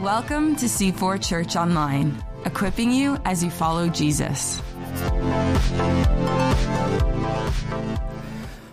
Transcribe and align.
Welcome 0.00 0.56
to 0.56 0.64
C4 0.64 1.22
Church 1.22 1.56
Online, 1.56 2.24
equipping 2.46 2.90
you 2.90 3.18
as 3.26 3.44
you 3.44 3.50
follow 3.50 3.90
Jesus. 3.90 4.62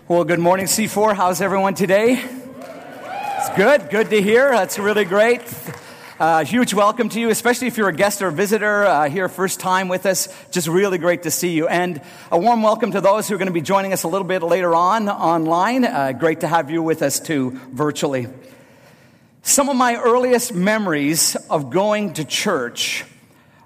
Well, 0.08 0.24
good 0.24 0.38
morning, 0.38 0.64
C4. 0.64 1.14
How's 1.14 1.42
everyone 1.42 1.74
today? 1.74 2.22
It's 2.22 3.56
good. 3.56 3.90
Good 3.90 4.08
to 4.08 4.22
hear. 4.22 4.50
That's 4.50 4.78
really 4.78 5.04
great. 5.04 5.42
Uh, 6.20 6.44
huge 6.44 6.74
welcome 6.74 7.08
to 7.08 7.18
you, 7.18 7.30
especially 7.30 7.66
if 7.66 7.78
you're 7.78 7.88
a 7.88 7.94
guest 7.94 8.20
or 8.20 8.26
a 8.26 8.32
visitor 8.32 8.84
uh, 8.84 9.08
here 9.08 9.26
first 9.26 9.58
time 9.58 9.88
with 9.88 10.04
us. 10.04 10.28
Just 10.50 10.68
really 10.68 10.98
great 10.98 11.22
to 11.22 11.30
see 11.30 11.52
you. 11.52 11.66
And 11.66 12.02
a 12.30 12.38
warm 12.38 12.62
welcome 12.62 12.92
to 12.92 13.00
those 13.00 13.26
who 13.26 13.34
are 13.36 13.38
going 13.38 13.48
to 13.48 13.54
be 13.54 13.62
joining 13.62 13.94
us 13.94 14.02
a 14.02 14.08
little 14.08 14.26
bit 14.26 14.42
later 14.42 14.74
on 14.74 15.08
online. 15.08 15.86
Uh, 15.86 16.12
great 16.12 16.40
to 16.40 16.46
have 16.46 16.70
you 16.70 16.82
with 16.82 17.00
us 17.00 17.20
too, 17.20 17.58
virtually. 17.72 18.26
Some 19.40 19.70
of 19.70 19.76
my 19.76 19.96
earliest 19.96 20.52
memories 20.52 21.36
of 21.48 21.70
going 21.70 22.12
to 22.12 22.26
church 22.26 23.06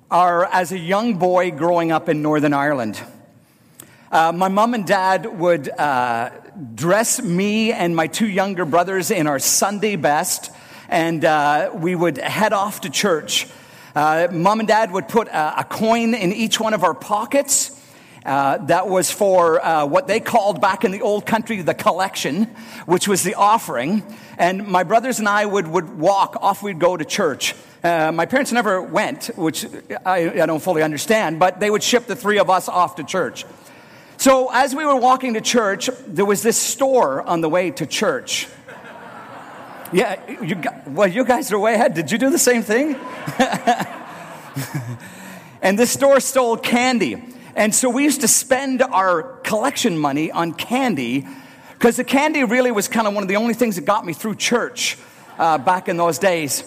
are 0.09 0.45
as 0.45 0.71
a 0.71 0.79
young 0.79 1.15
boy 1.15 1.51
growing 1.51 1.91
up 1.91 2.09
in 2.09 2.23
Northern 2.23 2.55
Ireland. 2.55 3.03
Uh, 4.13 4.31
my 4.31 4.47
mom 4.47 4.75
and 4.75 4.87
dad 4.87 5.27
would 5.41 5.69
uh, 5.69 6.31
dress 6.77 7.21
me 7.21 7.73
and 7.73 7.97
my 7.97 8.07
two 8.07 8.29
younger 8.29 8.65
brothers 8.65 9.11
in 9.11 9.27
our 9.27 9.41
Sunday 9.41 9.97
best, 9.97 10.53
and 10.89 11.25
uh, 11.25 11.71
we 11.75 11.95
would 11.95 12.19
head 12.19 12.53
off 12.53 12.83
to 12.83 12.91
church. 12.91 13.47
Uh, 13.95 14.29
mom 14.33 14.59
and 14.59 14.69
dad 14.69 14.91
would 14.91 15.09
put 15.09 15.29
a, 15.29 15.61
a, 15.61 15.65
coin 15.65 16.15
in 16.15 16.33
each 16.33 16.59
one 16.59 16.75
of 16.75 16.83
our 16.83 16.95
pockets. 16.95 17.81
Uh, 18.25 18.57
that 18.67 18.89
was 18.89 19.11
for 19.11 19.65
uh, 19.65 19.85
what 19.85 20.07
they 20.07 20.19
called 20.19 20.61
back 20.61 20.85
in 20.85 20.91
the 20.91 21.03
old 21.03 21.27
country 21.27 21.61
the 21.61 21.75
collection, 21.75 22.45
which 22.87 23.07
was 23.07 23.23
the 23.23 23.35
offering. 23.35 24.03
And 24.39 24.67
my 24.67 24.83
brothers 24.83 25.19
and 25.19 25.29
I 25.29 25.45
would, 25.45 25.69
would 25.69 25.99
walk, 25.99 26.37
off 26.41 26.63
we'd 26.63 26.79
go 26.79 26.97
to 26.97 27.05
church. 27.05 27.55
Uh, 27.85 28.11
my 28.13 28.25
parents 28.25 28.51
never 28.51 28.81
went, 28.81 29.27
which 29.37 29.67
I, 30.07 30.43
I 30.43 30.47
don't 30.47 30.63
fully 30.63 30.83
understand, 30.83 31.39
but 31.39 31.61
they 31.61 31.69
would 31.69 31.83
ship 31.83 32.07
the 32.07 32.17
three 32.17 32.39
of 32.39 32.49
us 32.49 32.67
off 32.67 32.97
to 32.97 33.05
church. 33.05 33.45
So 34.17 34.51
as 34.53 34.75
we 34.75 34.87
were 34.87 34.97
walking 34.97 35.35
to 35.35 35.43
church, 35.43 35.91
there 36.07 36.25
was 36.25 36.43
this 36.43 36.57
store 36.57 37.23
on 37.23 37.43
the 37.43 37.49
way 37.49 37.71
to 37.73 37.87
church. 37.87 38.49
Yeah, 39.95 40.19
you, 40.43 40.61
well, 40.89 41.07
you 41.07 41.25
guys 41.25 41.53
are 41.53 41.59
way 41.59 41.75
ahead. 41.75 41.95
Did 41.95 42.11
you 42.11 42.19
do 42.19 42.29
the 42.29 42.37
same 42.37 42.65
thing? 42.65 42.97
and 45.63 45.79
this 45.79 45.93
store 45.93 46.19
sold 46.19 46.65
candy. 46.65 47.23
And 47.55 47.73
so 47.73 47.91
we 47.91 48.03
used 48.03 48.23
to 48.23 48.29
spend 48.29 48.83
our 48.83 49.23
collection 49.23 49.97
money 49.97 50.33
on 50.33 50.53
candy 50.53 51.25
because 51.75 51.95
the 51.95 52.03
candy 52.03 52.43
really 52.43 52.73
was 52.73 52.89
kind 52.89 53.07
of 53.07 53.15
one 53.15 53.23
of 53.23 53.29
the 53.29 53.37
only 53.37 53.55
things 53.55 53.77
that 53.77 53.85
got 53.85 54.05
me 54.05 54.15
through 54.15 54.35
church 54.35 54.99
uh, 55.39 55.59
back 55.59 55.89
in 55.89 55.97
those 55.97 56.19
days. 56.19 56.65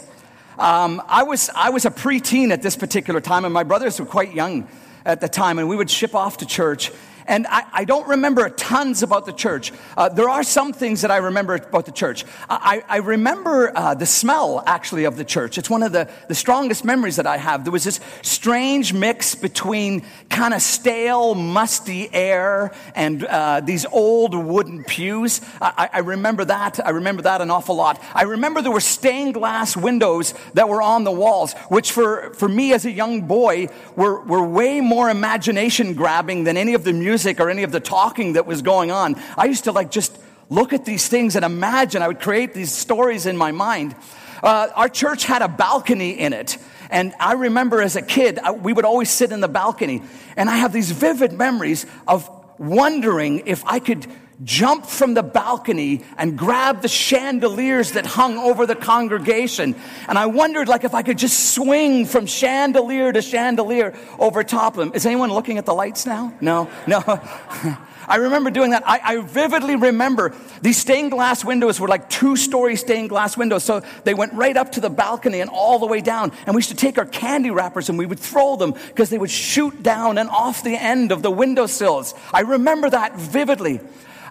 Um, 0.57 1.01
I, 1.05 1.23
was, 1.23 1.49
I 1.53 1.71
was 1.71 1.83
a 1.83 1.91
preteen 1.91 2.51
at 2.51 2.61
this 2.61 2.77
particular 2.77 3.19
time, 3.19 3.43
and 3.43 3.53
my 3.53 3.63
brothers 3.63 3.99
were 3.99 4.05
quite 4.05 4.33
young 4.33 4.69
at 5.03 5.19
the 5.19 5.27
time, 5.27 5.59
and 5.59 5.67
we 5.67 5.75
would 5.75 5.89
ship 5.89 6.15
off 6.15 6.37
to 6.37 6.45
church. 6.45 6.93
And 7.27 7.45
I, 7.47 7.65
I 7.73 7.83
don't 7.83 8.07
remember 8.07 8.49
tons 8.49 9.03
about 9.03 9.25
the 9.25 9.33
church. 9.33 9.73
Uh, 9.97 10.07
there 10.07 10.29
are 10.29 10.43
some 10.43 10.71
things 10.71 11.01
that 11.01 11.11
I 11.11 11.17
remember 11.17 11.55
about 11.55 11.85
the 11.85 11.91
church. 11.91 12.23
I, 12.49 12.83
I 12.87 12.97
remember 12.97 13.71
uh, 13.75 13.95
the 13.95 14.05
smell, 14.05 14.63
actually, 14.65 15.03
of 15.03 15.17
the 15.17 15.25
church. 15.25 15.57
It's 15.57 15.69
one 15.69 15.83
of 15.83 15.91
the, 15.91 16.09
the 16.29 16.35
strongest 16.35 16.85
memories 16.85 17.17
that 17.17 17.27
I 17.27 17.35
have. 17.37 17.65
There 17.65 17.73
was 17.73 17.83
this 17.83 17.99
strange 18.21 18.93
mix 18.93 19.35
between 19.35 20.03
kind 20.29 20.53
of 20.53 20.61
stale, 20.61 21.35
musty 21.35 22.13
air 22.13 22.73
and 22.95 23.25
uh, 23.25 23.59
these 23.59 23.85
old 23.85 24.33
wooden 24.33 24.85
pews. 24.85 25.41
I, 25.61 25.89
I 25.91 25.99
remember 25.99 26.45
that. 26.45 26.85
I 26.85 26.91
remember 26.91 27.23
that 27.23 27.41
an 27.41 27.51
awful 27.51 27.75
lot. 27.75 28.01
I 28.13 28.23
remember 28.23 28.61
there 28.61 28.71
were 28.71 28.79
stained 28.79 29.33
glass 29.33 29.75
windows 29.75 30.33
that 30.53 30.69
were 30.69 30.81
on 30.81 31.03
the 31.03 31.11
walls, 31.11 31.53
which 31.67 31.91
for, 31.91 32.33
for 32.35 32.47
me 32.47 32.71
as 32.71 32.85
a 32.85 32.91
young 32.91 33.21
boy 33.27 33.67
were, 33.97 34.21
were 34.21 34.43
way 34.43 34.79
more 34.79 35.09
imagination 35.09 35.93
grabbing 35.93 36.45
than 36.45 36.55
any 36.55 36.73
of 36.73 36.85
the 36.85 36.93
music 36.93 37.16
music 37.17 37.39
or 37.39 37.49
any 37.49 37.63
of 37.63 37.71
the 37.71 37.79
talking 37.79 38.33
that 38.33 38.45
was 38.45 38.61
going 38.61 38.91
on. 38.91 39.15
I 39.35 39.45
used 39.45 39.63
to 39.63 39.71
like 39.71 39.89
just 39.89 40.15
look 40.49 40.71
at 40.71 40.85
these 40.85 41.07
things 41.07 41.35
and 41.35 41.43
imagine. 41.43 42.03
I 42.03 42.07
would 42.07 42.19
create 42.19 42.53
these 42.53 42.71
stories 42.71 43.25
in 43.25 43.35
my 43.35 43.51
mind. 43.51 43.95
Uh, 44.43 44.67
our 44.75 44.87
church 44.87 45.25
had 45.25 45.41
a 45.41 45.47
balcony 45.47 46.11
in 46.11 46.31
it. 46.31 46.59
And 46.91 47.15
I 47.19 47.33
remember 47.33 47.81
as 47.81 47.95
a 47.95 48.03
kid, 48.03 48.39
we 48.61 48.71
would 48.71 48.85
always 48.85 49.09
sit 49.09 49.31
in 49.31 49.41
the 49.41 49.47
balcony. 49.47 50.03
And 50.35 50.47
I 50.47 50.57
have 50.57 50.71
these 50.71 50.91
vivid 50.91 51.33
memories 51.33 51.87
of 52.07 52.29
wondering 52.59 53.47
if 53.47 53.65
I 53.65 53.79
could 53.79 54.05
jump 54.43 54.85
from 54.85 55.13
the 55.13 55.23
balcony 55.23 56.03
and 56.17 56.37
grab 56.37 56.81
the 56.81 56.87
chandeliers 56.87 57.93
that 57.93 58.05
hung 58.05 58.37
over 58.37 58.65
the 58.65 58.75
congregation. 58.75 59.75
And 60.07 60.17
I 60.17 60.27
wondered 60.27 60.67
like 60.67 60.83
if 60.83 60.93
I 60.93 61.01
could 61.01 61.17
just 61.17 61.53
swing 61.53 62.05
from 62.05 62.25
chandelier 62.25 63.11
to 63.11 63.21
chandelier 63.21 63.97
over 64.19 64.43
top 64.43 64.73
of 64.73 64.79
them. 64.79 64.91
Is 64.93 65.05
anyone 65.05 65.31
looking 65.31 65.57
at 65.57 65.65
the 65.65 65.73
lights 65.73 66.05
now? 66.05 66.33
No, 66.41 66.69
no. 66.85 67.01
I 68.09 68.17
remember 68.17 68.49
doing 68.51 68.71
that. 68.71 68.83
I, 68.85 69.01
I, 69.03 69.17
vividly 69.17 69.75
remember 69.75 70.33
these 70.61 70.77
stained 70.77 71.11
glass 71.11 71.43
windows 71.43 71.77
were 71.77 71.89
like 71.89 72.09
two 72.09 72.37
story 72.37 72.77
stained 72.77 73.09
glass 73.09 73.35
windows. 73.35 73.65
So 73.65 73.81
they 74.05 74.13
went 74.13 74.31
right 74.31 74.55
up 74.55 74.71
to 74.73 74.79
the 74.79 74.89
balcony 74.89 75.41
and 75.41 75.49
all 75.49 75.77
the 75.77 75.87
way 75.87 75.99
down. 75.99 76.31
And 76.45 76.55
we 76.55 76.59
used 76.59 76.69
to 76.69 76.75
take 76.75 76.97
our 76.97 77.05
candy 77.05 77.51
wrappers 77.51 77.89
and 77.89 77.97
we 77.97 78.05
would 78.05 78.19
throw 78.19 78.55
them 78.55 78.75
because 78.87 79.09
they 79.09 79.17
would 79.17 79.29
shoot 79.29 79.83
down 79.83 80.17
and 80.17 80.29
off 80.29 80.63
the 80.63 80.77
end 80.77 81.11
of 81.11 81.21
the 81.21 81.29
windowsills. 81.29 82.13
I 82.31 82.41
remember 82.41 82.89
that 82.89 83.17
vividly. 83.17 83.81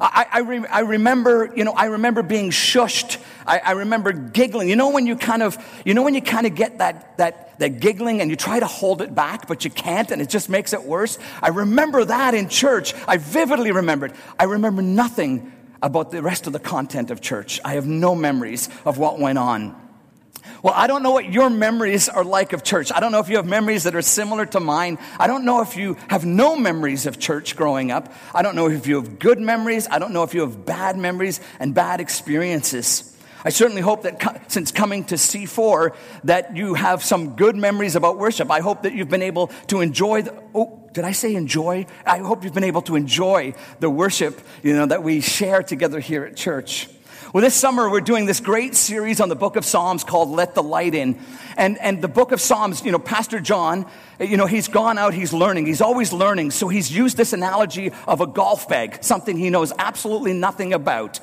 I, 0.01 0.27
I, 0.31 0.39
re- 0.41 0.67
I, 0.67 0.81
remember, 0.81 1.53
you 1.57 1.65
know, 1.65 1.73
I 1.73 1.87
remember 1.87 2.23
being 2.23 2.51
shushed. 2.51 3.19
I, 3.47 3.59
I, 3.59 3.73
remember 3.73 4.13
giggling. 4.13 4.69
You 4.69 4.77
know 4.77 4.91
when 4.91 5.07
you 5.07 5.17
kind 5.17 5.43
of, 5.43 5.59
you 5.85 5.95
know 5.95 6.03
when 6.03 6.15
you 6.15 6.23
kind 6.23 6.47
of 6.47 6.55
get 6.55 6.79
that, 6.79 7.17
that, 7.19 7.59
that 7.59 7.81
giggling 7.81 8.21
and 8.21 8.31
you 8.31 8.37
try 8.37 8.61
to 8.61 8.67
hold 8.67 9.03
it 9.03 9.15
back, 9.15 9.47
but 9.49 9.65
you 9.65 9.71
can't 9.71 10.11
and 10.11 10.21
it 10.21 10.29
just 10.29 10.49
makes 10.49 10.73
it 10.73 10.83
worse? 10.83 11.19
I 11.43 11.49
remember 11.49 12.05
that 12.05 12.35
in 12.35 12.49
church. 12.49 12.95
I 13.07 13.17
vividly 13.17 13.73
remember 13.73 14.07
it. 14.07 14.15
I 14.39 14.45
remember 14.45 14.83
nothing 14.83 15.53
about 15.83 16.11
the 16.11 16.23
rest 16.23 16.47
of 16.47 16.53
the 16.53 16.59
content 16.59 17.11
of 17.11 17.21
church. 17.21 17.61
I 17.65 17.75
have 17.75 17.87
no 17.87 18.15
memories 18.15 18.69
of 18.85 18.99
what 18.99 19.19
went 19.19 19.39
on. 19.39 19.86
Well, 20.63 20.75
I 20.77 20.87
don't 20.87 21.03
know 21.03 21.11
what 21.11 21.33
your 21.33 21.51
memories 21.51 22.09
are 22.09 22.25
like 22.25 22.53
of 22.53 22.63
church. 22.63 22.91
I 22.93 23.01
don't 23.01 23.13
know 23.13 23.21
if 23.21 23.29
you 23.29 23.37
have 23.37 23.47
memories 23.47 23.85
that 23.85 23.95
are 23.95 24.03
similar 24.03 24.47
to 24.47 24.61
mine. 24.61 24.99
I 25.19 25.27
don't 25.27 25.45
know 25.45 25.61
if 25.61 25.77
you 25.77 25.97
have 26.09 26.25
no 26.25 26.57
memories 26.57 27.07
of 27.07 27.19
church 27.19 27.57
growing 27.57 27.91
up. 27.91 28.13
I 28.35 28.43
don't 28.43 28.57
know 28.57 28.69
if 28.69 28.87
you 28.87 28.97
have 28.97 29.19
good 29.19 29.39
memories. 29.39 29.87
I 29.91 29.99
don't 29.99 30.13
know 30.13 30.23
if 30.23 30.35
you 30.35 30.41
have 30.43 30.65
bad 30.65 30.97
memories 30.97 31.41
and 31.61 31.75
bad 31.75 32.01
experiences. 32.01 33.13
I 33.45 33.51
certainly 33.51 33.81
hope 33.81 34.03
that 34.03 34.51
since 34.51 34.73
coming 34.73 35.05
to 35.05 35.15
C4 35.15 35.95
that 36.25 36.57
you 36.57 36.75
have 36.75 37.05
some 37.05 37.37
good 37.37 37.55
memories 37.55 37.95
about 37.95 38.19
worship. 38.19 38.51
I 38.51 38.59
hope 38.59 38.83
that 38.83 38.93
you've 38.93 39.09
been 39.09 39.23
able 39.23 39.49
to 39.69 39.83
enjoy 39.83 40.23
the, 40.23 40.35
oh, 40.53 40.83
did 40.93 41.05
I 41.05 41.13
say 41.13 41.35
enjoy? 41.37 41.87
I 42.05 42.19
hope 42.19 42.43
you've 42.43 42.55
been 42.55 42.65
able 42.65 42.83
to 42.83 42.97
enjoy 42.97 43.55
the 43.79 43.89
worship, 43.89 44.41
you 44.65 44.75
know, 44.75 44.87
that 44.87 45.05
we 45.05 45.21
share 45.21 45.63
together 45.63 46.01
here 46.01 46.25
at 46.25 46.37
church. 46.37 46.89
Well, 47.33 47.43
this 47.43 47.55
summer 47.55 47.91
we're 47.91 48.01
doing 48.01 48.27
this 48.27 48.41
great 48.41 48.75
series 48.75 49.21
on 49.21 49.29
the 49.29 49.37
book 49.37 49.57
of 49.57 49.65
Psalms 49.65 50.05
called 50.05 50.31
Let 50.31 50.55
the 50.55 50.63
Light 50.63 50.95
In. 50.95 51.19
And, 51.57 51.79
and 51.79 52.01
the 52.01 52.09
book 52.09 52.33
of 52.33 52.41
Psalms, 52.41 52.85
you 52.85 52.93
know, 52.93 52.99
Pastor 52.99 53.41
John, 53.41 53.87
you 54.21 54.37
know, 54.37 54.47
he's 54.47 54.69
gone 54.69 54.99
out, 54.99 55.15
he's 55.15 55.33
learning, 55.33 55.67
he's 55.67 55.81
always 55.81 56.13
learning. 56.13 56.51
So 56.51 56.69
he's 56.69 56.91
used 56.91 57.17
this 57.17 57.33
analogy 57.33 57.93
of 58.07 58.21
a 58.21 58.27
golf 58.27 58.69
bag, 58.69 59.03
something 59.03 59.37
he 59.37 59.51
knows 59.51 59.73
absolutely 59.79 60.33
nothing 60.35 60.73
about. 60.73 61.21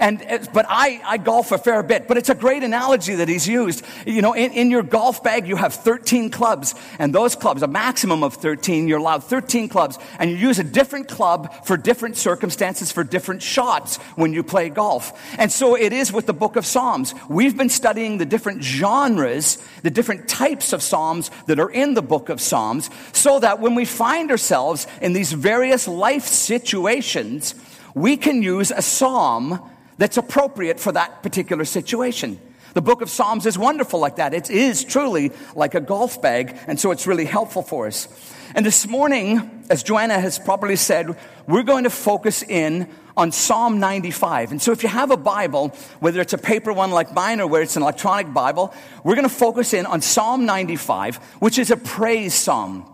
And, 0.00 0.22
uh, 0.22 0.38
but 0.54 0.64
I, 0.66 1.00
I 1.04 1.18
golf 1.18 1.52
a 1.52 1.58
fair 1.58 1.82
bit, 1.82 2.08
but 2.08 2.16
it's 2.16 2.30
a 2.30 2.34
great 2.34 2.64
analogy 2.64 3.16
that 3.16 3.28
he's 3.28 3.46
used. 3.46 3.84
You 4.06 4.22
know, 4.22 4.32
in, 4.32 4.50
in 4.52 4.70
your 4.70 4.82
golf 4.82 5.22
bag, 5.22 5.46
you 5.46 5.56
have 5.56 5.74
13 5.74 6.30
clubs, 6.30 6.74
and 6.98 7.14
those 7.14 7.36
clubs, 7.36 7.62
a 7.62 7.68
maximum 7.68 8.24
of 8.24 8.34
13, 8.34 8.88
you're 8.88 8.98
allowed 8.98 9.22
13 9.22 9.68
clubs, 9.68 9.98
and 10.18 10.30
you 10.30 10.36
use 10.38 10.58
a 10.58 10.64
different 10.64 11.06
club 11.06 11.66
for 11.66 11.76
different 11.76 12.16
circumstances, 12.16 12.90
for 12.90 13.04
different 13.04 13.42
shots 13.42 13.98
when 14.16 14.32
you 14.32 14.42
play 14.42 14.70
golf. 14.70 15.12
And 15.38 15.52
so 15.52 15.76
it 15.76 15.92
is 15.92 16.12
with 16.12 16.24
the 16.24 16.32
book 16.32 16.56
of 16.56 16.64
Psalms. 16.64 17.14
We've 17.28 17.56
been 17.56 17.68
studying 17.68 18.16
the 18.16 18.26
different 18.26 18.62
genres, 18.62 19.58
the 19.82 19.90
different 19.90 20.28
types 20.28 20.72
of 20.72 20.82
Psalms 20.82 21.30
that 21.44 21.60
are 21.60 21.70
in 21.70 21.92
the 21.92 22.02
book 22.02 22.30
of 22.30 22.40
Psalms, 22.40 22.88
so 23.12 23.38
that 23.40 23.60
when 23.60 23.74
we 23.74 23.84
find 23.84 24.30
ourselves 24.30 24.86
in 25.02 25.12
these 25.12 25.32
various 25.32 25.86
life 25.86 26.24
situations, 26.24 27.54
we 27.94 28.16
can 28.16 28.42
use 28.42 28.70
a 28.70 28.80
psalm 28.80 29.60
that's 30.00 30.16
appropriate 30.16 30.80
for 30.80 30.92
that 30.92 31.22
particular 31.22 31.66
situation. 31.66 32.40
The 32.72 32.80
book 32.80 33.02
of 33.02 33.10
Psalms 33.10 33.44
is 33.44 33.58
wonderful 33.58 34.00
like 34.00 34.16
that. 34.16 34.32
It 34.32 34.48
is 34.48 34.82
truly 34.82 35.30
like 35.54 35.74
a 35.74 35.80
golf 35.80 36.22
bag, 36.22 36.56
and 36.66 36.80
so 36.80 36.90
it's 36.90 37.06
really 37.06 37.26
helpful 37.26 37.62
for 37.62 37.86
us. 37.86 38.08
And 38.54 38.64
this 38.64 38.86
morning, 38.86 39.64
as 39.68 39.82
Joanna 39.82 40.18
has 40.18 40.38
properly 40.38 40.76
said, 40.76 41.18
we're 41.46 41.64
going 41.64 41.84
to 41.84 41.90
focus 41.90 42.42
in 42.42 42.88
on 43.14 43.30
Psalm 43.30 43.78
95. 43.78 44.52
And 44.52 44.62
so 44.62 44.72
if 44.72 44.82
you 44.82 44.88
have 44.88 45.10
a 45.10 45.18
Bible, 45.18 45.68
whether 45.98 46.22
it's 46.22 46.32
a 46.32 46.38
paper 46.38 46.72
one 46.72 46.92
like 46.92 47.12
mine 47.12 47.38
or 47.38 47.46
where 47.46 47.60
it's 47.60 47.76
an 47.76 47.82
electronic 47.82 48.32
Bible, 48.32 48.72
we're 49.04 49.16
going 49.16 49.28
to 49.28 49.34
focus 49.34 49.74
in 49.74 49.84
on 49.84 50.00
Psalm 50.00 50.46
95, 50.46 51.16
which 51.40 51.58
is 51.58 51.70
a 51.70 51.76
praise 51.76 52.32
psalm. 52.32 52.89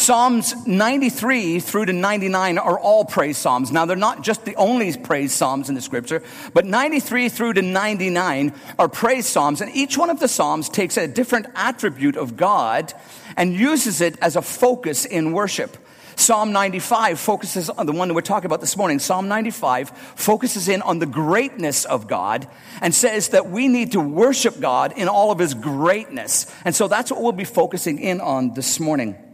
Psalms 0.00 0.66
93 0.66 1.60
through 1.60 1.84
to 1.84 1.92
99 1.92 2.56
are 2.56 2.78
all 2.78 3.04
praise 3.04 3.36
psalms. 3.36 3.70
Now, 3.70 3.84
they're 3.84 3.96
not 3.96 4.22
just 4.22 4.46
the 4.46 4.56
only 4.56 4.96
praise 4.96 5.30
psalms 5.30 5.68
in 5.68 5.74
the 5.74 5.82
scripture, 5.82 6.22
but 6.54 6.64
93 6.64 7.28
through 7.28 7.52
to 7.52 7.62
99 7.62 8.54
are 8.78 8.88
praise 8.88 9.26
psalms. 9.26 9.60
And 9.60 9.70
each 9.76 9.98
one 9.98 10.08
of 10.08 10.18
the 10.18 10.26
psalms 10.26 10.70
takes 10.70 10.96
a 10.96 11.06
different 11.06 11.48
attribute 11.54 12.16
of 12.16 12.38
God 12.38 12.94
and 13.36 13.52
uses 13.52 14.00
it 14.00 14.18
as 14.22 14.36
a 14.36 14.42
focus 14.42 15.04
in 15.04 15.32
worship. 15.32 15.76
Psalm 16.16 16.50
95 16.52 17.20
focuses 17.20 17.68
on 17.68 17.84
the 17.84 17.92
one 17.92 18.08
that 18.08 18.14
we're 18.14 18.22
talking 18.22 18.46
about 18.46 18.62
this 18.62 18.78
morning. 18.78 19.00
Psalm 19.00 19.28
95 19.28 19.90
focuses 19.90 20.70
in 20.70 20.80
on 20.80 20.98
the 20.98 21.04
greatness 21.04 21.84
of 21.84 22.08
God 22.08 22.48
and 22.80 22.94
says 22.94 23.28
that 23.28 23.50
we 23.50 23.68
need 23.68 23.92
to 23.92 24.00
worship 24.00 24.60
God 24.60 24.94
in 24.96 25.08
all 25.08 25.30
of 25.30 25.38
his 25.38 25.52
greatness. 25.52 26.50
And 26.64 26.74
so 26.74 26.88
that's 26.88 27.10
what 27.10 27.20
we'll 27.20 27.32
be 27.32 27.44
focusing 27.44 27.98
in 27.98 28.22
on 28.22 28.54
this 28.54 28.80
morning. 28.80 29.29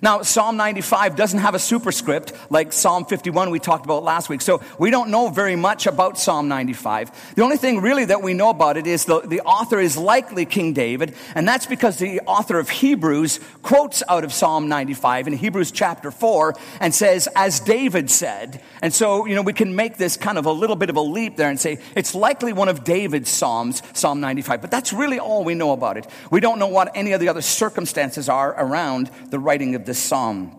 Now, 0.00 0.22
Psalm 0.22 0.56
95 0.56 1.16
doesn't 1.16 1.40
have 1.40 1.54
a 1.54 1.58
superscript 1.58 2.32
like 2.50 2.72
Psalm 2.72 3.04
51 3.04 3.50
we 3.50 3.58
talked 3.58 3.84
about 3.84 4.04
last 4.04 4.28
week. 4.28 4.40
So 4.40 4.62
we 4.78 4.90
don't 4.90 5.10
know 5.10 5.28
very 5.28 5.56
much 5.56 5.86
about 5.86 6.18
Psalm 6.18 6.48
95. 6.48 7.34
The 7.34 7.42
only 7.42 7.56
thing 7.56 7.80
really 7.80 8.04
that 8.04 8.22
we 8.22 8.34
know 8.34 8.50
about 8.50 8.76
it 8.76 8.86
is 8.86 9.04
the, 9.06 9.20
the 9.20 9.40
author 9.40 9.80
is 9.80 9.96
likely 9.96 10.46
King 10.46 10.72
David. 10.72 11.14
And 11.34 11.48
that's 11.48 11.66
because 11.66 11.98
the 11.98 12.20
author 12.20 12.58
of 12.58 12.68
Hebrews 12.68 13.40
quotes 13.62 14.02
out 14.08 14.24
of 14.24 14.32
Psalm 14.32 14.68
95 14.68 15.26
in 15.26 15.32
Hebrews 15.32 15.72
chapter 15.72 16.10
4 16.10 16.54
and 16.80 16.94
says, 16.94 17.28
as 17.34 17.58
David 17.60 18.10
said. 18.10 18.62
And 18.80 18.94
so, 18.94 19.26
you 19.26 19.34
know, 19.34 19.42
we 19.42 19.52
can 19.52 19.74
make 19.74 19.96
this 19.96 20.16
kind 20.16 20.38
of 20.38 20.46
a 20.46 20.52
little 20.52 20.76
bit 20.76 20.90
of 20.90 20.96
a 20.96 21.00
leap 21.00 21.36
there 21.36 21.50
and 21.50 21.58
say 21.58 21.78
it's 21.96 22.14
likely 22.14 22.52
one 22.52 22.68
of 22.68 22.84
David's 22.84 23.30
Psalms, 23.30 23.82
Psalm 23.94 24.20
95. 24.20 24.60
But 24.60 24.70
that's 24.70 24.92
really 24.92 25.18
all 25.18 25.42
we 25.42 25.54
know 25.54 25.72
about 25.72 25.96
it. 25.96 26.06
We 26.30 26.40
don't 26.40 26.58
know 26.58 26.68
what 26.68 26.92
any 26.94 27.12
of 27.12 27.20
the 27.20 27.28
other 27.28 27.42
circumstances 27.42 28.28
are 28.28 28.54
around 28.56 29.10
the 29.30 29.38
writing 29.38 29.74
of 29.74 29.87
this 29.88 29.98
psalm. 29.98 30.54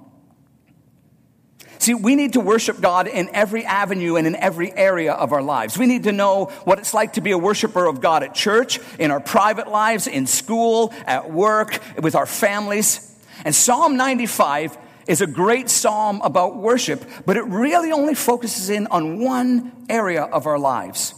See, 1.78 1.94
we 1.94 2.16
need 2.16 2.34
to 2.34 2.42
worship 2.42 2.82
God 2.82 3.08
in 3.08 3.30
every 3.34 3.64
avenue 3.64 4.18
and 4.18 4.28
in 4.28 4.36
every 4.36 4.74
area 4.74 5.14
of 5.14 5.32
our 5.32 5.42
lives. 5.42 5.78
We 5.78 5.86
need 5.86 6.04
to 6.04 6.12
know 6.12 6.46
what 6.66 6.78
it's 6.78 6.94
like 6.94 7.14
to 7.14 7.22
be 7.22 7.32
a 7.32 7.38
worshiper 7.38 7.86
of 7.86 8.02
God 8.02 8.22
at 8.22 8.36
church, 8.36 8.82
in 9.00 9.12
our 9.12 9.22
private 9.22 9.70
lives, 9.70 10.06
in 10.06 10.28
school, 10.28 10.94
at 11.06 11.32
work, 11.32 11.80
with 12.02 12.16
our 12.16 12.26
families. 12.26 13.16
And 13.46 13.56
Psalm 13.56 13.96
95 13.96 14.78
is 15.08 15.22
a 15.22 15.28
great 15.28 15.70
psalm 15.70 16.20
about 16.22 16.58
worship, 16.58 17.02
but 17.26 17.38
it 17.38 17.46
really 17.46 17.94
only 17.94 18.14
focuses 18.14 18.70
in 18.70 18.86
on 18.88 19.20
one 19.24 19.72
area 19.88 20.24
of 20.24 20.48
our 20.48 20.60
lives. 20.60 21.14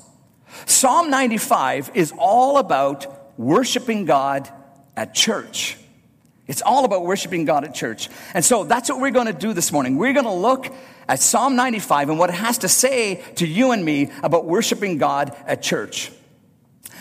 Psalm 0.67 1.09
95 1.09 1.91
is 1.95 2.13
all 2.19 2.59
about 2.59 3.39
worshiping 3.39 4.05
God 4.05 4.47
at 4.95 5.15
church. 5.15 5.77
It's 6.51 6.61
all 6.61 6.83
about 6.83 7.05
worshiping 7.05 7.45
God 7.45 7.63
at 7.63 7.73
church. 7.73 8.09
And 8.33 8.43
so 8.43 8.65
that's 8.65 8.89
what 8.89 8.99
we're 8.99 9.11
going 9.11 9.27
to 9.27 9.33
do 9.33 9.53
this 9.53 9.71
morning. 9.71 9.95
We're 9.95 10.11
going 10.11 10.25
to 10.25 10.33
look 10.33 10.67
at 11.07 11.21
Psalm 11.21 11.55
95 11.55 12.09
and 12.09 12.19
what 12.19 12.29
it 12.29 12.33
has 12.33 12.57
to 12.57 12.67
say 12.67 13.23
to 13.35 13.47
you 13.47 13.71
and 13.71 13.85
me 13.85 14.11
about 14.21 14.43
worshiping 14.43 14.97
God 14.97 15.33
at 15.47 15.61
church. 15.61 16.11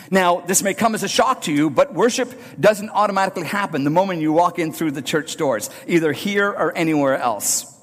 Now, 0.09 0.39
this 0.39 0.63
may 0.63 0.73
come 0.73 0.95
as 0.95 1.03
a 1.03 1.09
shock 1.09 1.43
to 1.43 1.53
you, 1.53 1.69
but 1.69 1.93
worship 1.93 2.33
doesn't 2.61 2.91
automatically 2.91 3.45
happen 3.45 3.83
the 3.83 3.91
moment 3.91 4.21
you 4.21 4.33
walk 4.33 4.61
in 4.61 4.73
through 4.73 4.93
the 4.93 5.03
church 5.03 5.35
doors, 5.35 5.69
either 5.89 6.13
here 6.13 6.49
or 6.49 6.73
anywhere 6.77 7.17
else. 7.17 7.77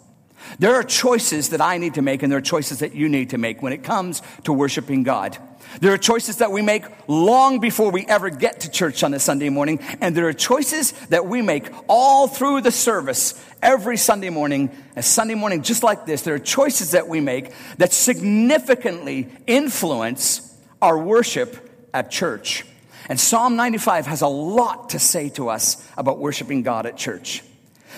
There 0.59 0.75
are 0.75 0.83
choices 0.83 1.49
that 1.49 1.61
I 1.61 1.77
need 1.77 1.95
to 1.95 2.01
make 2.01 2.23
and 2.23 2.31
there 2.31 2.39
are 2.39 2.41
choices 2.41 2.79
that 2.79 2.95
you 2.95 3.09
need 3.09 3.31
to 3.31 3.37
make 3.37 3.61
when 3.61 3.73
it 3.73 3.83
comes 3.83 4.21
to 4.43 4.53
worshiping 4.53 5.03
God. 5.03 5.37
There 5.79 5.93
are 5.93 5.97
choices 5.97 6.37
that 6.37 6.51
we 6.51 6.61
make 6.61 6.83
long 7.07 7.59
before 7.59 7.91
we 7.91 8.05
ever 8.05 8.29
get 8.29 8.61
to 8.61 8.71
church 8.71 9.03
on 9.03 9.13
a 9.13 9.19
Sunday 9.19 9.49
morning, 9.49 9.79
and 10.01 10.15
there 10.15 10.27
are 10.27 10.33
choices 10.33 10.93
that 11.07 11.27
we 11.27 11.41
make 11.41 11.69
all 11.87 12.27
through 12.27 12.61
the 12.61 12.71
service 12.71 13.33
every 13.61 13.97
Sunday 13.97 14.29
morning. 14.29 14.71
A 14.95 15.03
Sunday 15.03 15.35
morning 15.35 15.61
just 15.61 15.83
like 15.83 16.05
this, 16.05 16.23
there 16.23 16.35
are 16.35 16.39
choices 16.39 16.91
that 16.91 17.07
we 17.07 17.19
make 17.19 17.51
that 17.77 17.93
significantly 17.93 19.29
influence 19.45 20.55
our 20.81 20.97
worship 20.97 21.69
at 21.93 22.11
church. 22.11 22.65
And 23.09 23.19
Psalm 23.19 23.55
95 23.55 24.07
has 24.07 24.21
a 24.21 24.27
lot 24.27 24.89
to 24.89 24.99
say 24.99 25.29
to 25.29 25.49
us 25.49 25.87
about 25.97 26.19
worshiping 26.19 26.63
God 26.63 26.85
at 26.85 26.97
church. 26.97 27.43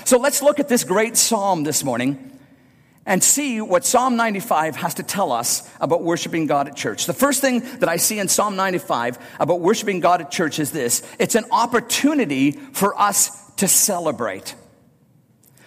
So 0.05 0.17
let's 0.17 0.41
look 0.41 0.59
at 0.59 0.67
this 0.67 0.83
great 0.83 1.17
psalm 1.17 1.63
this 1.63 1.83
morning 1.83 2.38
and 3.09 3.23
see 3.23 3.59
what 3.59 3.83
Psalm 3.83 4.15
95 4.15 4.75
has 4.75 4.93
to 4.93 5.03
tell 5.03 5.31
us 5.31 5.67
about 5.81 6.03
worshiping 6.03 6.45
God 6.45 6.67
at 6.67 6.75
church. 6.75 7.07
The 7.07 7.13
first 7.13 7.41
thing 7.41 7.61
that 7.79 7.89
I 7.89 7.97
see 7.97 8.19
in 8.19 8.27
Psalm 8.27 8.55
95 8.55 9.17
about 9.39 9.61
worshiping 9.61 9.99
God 9.99 10.21
at 10.21 10.29
church 10.29 10.59
is 10.59 10.71
this 10.71 11.01
it's 11.17 11.33
an 11.33 11.45
opportunity 11.51 12.51
for 12.51 12.97
us 13.01 13.31
to 13.55 13.67
celebrate. 13.67 14.53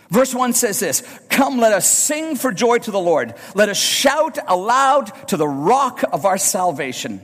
Verse 0.09 0.33
1 0.33 0.53
says 0.53 0.79
this 0.79 1.03
Come, 1.31 1.59
let 1.59 1.73
us 1.73 1.91
sing 1.91 2.37
for 2.37 2.53
joy 2.53 2.79
to 2.79 2.93
the 2.93 3.01
Lord. 3.01 3.35
Let 3.57 3.69
us 3.69 3.79
shout 3.79 4.39
aloud 4.47 5.07
to 5.29 5.37
the 5.37 5.49
rock 5.49 6.05
of 6.13 6.25
our 6.25 6.39
salvation. 6.39 7.21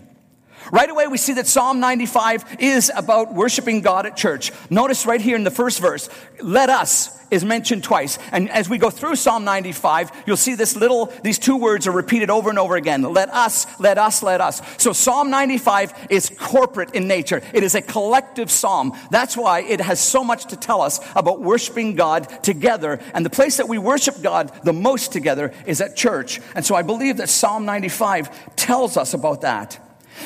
Right 0.72 0.90
away, 0.90 1.06
we 1.06 1.18
see 1.18 1.34
that 1.34 1.46
Psalm 1.46 1.80
95 1.80 2.56
is 2.58 2.90
about 2.94 3.34
worshiping 3.34 3.80
God 3.80 4.06
at 4.06 4.16
church. 4.16 4.52
Notice 4.70 5.06
right 5.06 5.20
here 5.20 5.36
in 5.36 5.44
the 5.44 5.50
first 5.50 5.80
verse, 5.80 6.08
let 6.40 6.70
us 6.70 7.18
is 7.30 7.44
mentioned 7.44 7.84
twice. 7.84 8.18
And 8.32 8.50
as 8.50 8.68
we 8.68 8.78
go 8.78 8.90
through 8.90 9.16
Psalm 9.16 9.44
95, 9.44 10.10
you'll 10.26 10.36
see 10.36 10.54
this 10.54 10.76
little, 10.76 11.12
these 11.22 11.38
two 11.38 11.56
words 11.56 11.86
are 11.86 11.92
repeated 11.92 12.30
over 12.30 12.50
and 12.50 12.58
over 12.58 12.76
again. 12.76 13.02
Let 13.02 13.30
us, 13.30 13.66
let 13.78 13.98
us, 13.98 14.22
let 14.22 14.40
us. 14.40 14.62
So 14.78 14.92
Psalm 14.92 15.30
95 15.30 16.08
is 16.10 16.30
corporate 16.38 16.94
in 16.94 17.06
nature. 17.08 17.42
It 17.52 17.62
is 17.62 17.74
a 17.74 17.82
collective 17.82 18.50
psalm. 18.50 18.92
That's 19.10 19.36
why 19.36 19.60
it 19.60 19.80
has 19.80 20.00
so 20.00 20.24
much 20.24 20.46
to 20.46 20.56
tell 20.56 20.80
us 20.80 21.00
about 21.14 21.40
worshiping 21.40 21.94
God 21.94 22.42
together. 22.42 23.00
And 23.14 23.24
the 23.24 23.30
place 23.30 23.58
that 23.58 23.68
we 23.68 23.78
worship 23.78 24.22
God 24.22 24.52
the 24.64 24.72
most 24.72 25.12
together 25.12 25.52
is 25.66 25.80
at 25.80 25.96
church. 25.96 26.40
And 26.54 26.64
so 26.64 26.74
I 26.74 26.82
believe 26.82 27.18
that 27.18 27.28
Psalm 27.28 27.64
95 27.64 28.56
tells 28.56 28.96
us 28.96 29.14
about 29.14 29.42
that. 29.42 29.78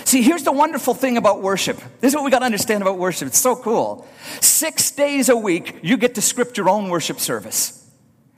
See, 0.04 0.22
here's 0.22 0.42
the 0.42 0.52
wonderful 0.52 0.94
thing 0.94 1.16
about 1.16 1.42
worship. 1.42 1.76
This 2.00 2.12
is 2.12 2.14
what 2.14 2.24
we 2.24 2.30
got 2.30 2.40
to 2.40 2.46
understand 2.46 2.82
about 2.82 2.98
worship. 2.98 3.28
It's 3.28 3.38
so 3.38 3.56
cool. 3.56 4.06
Six 4.40 4.90
days 4.90 5.28
a 5.28 5.36
week, 5.36 5.78
you 5.82 5.96
get 5.96 6.14
to 6.16 6.22
script 6.22 6.56
your 6.56 6.68
own 6.68 6.88
worship 6.88 7.20
service. 7.20 7.78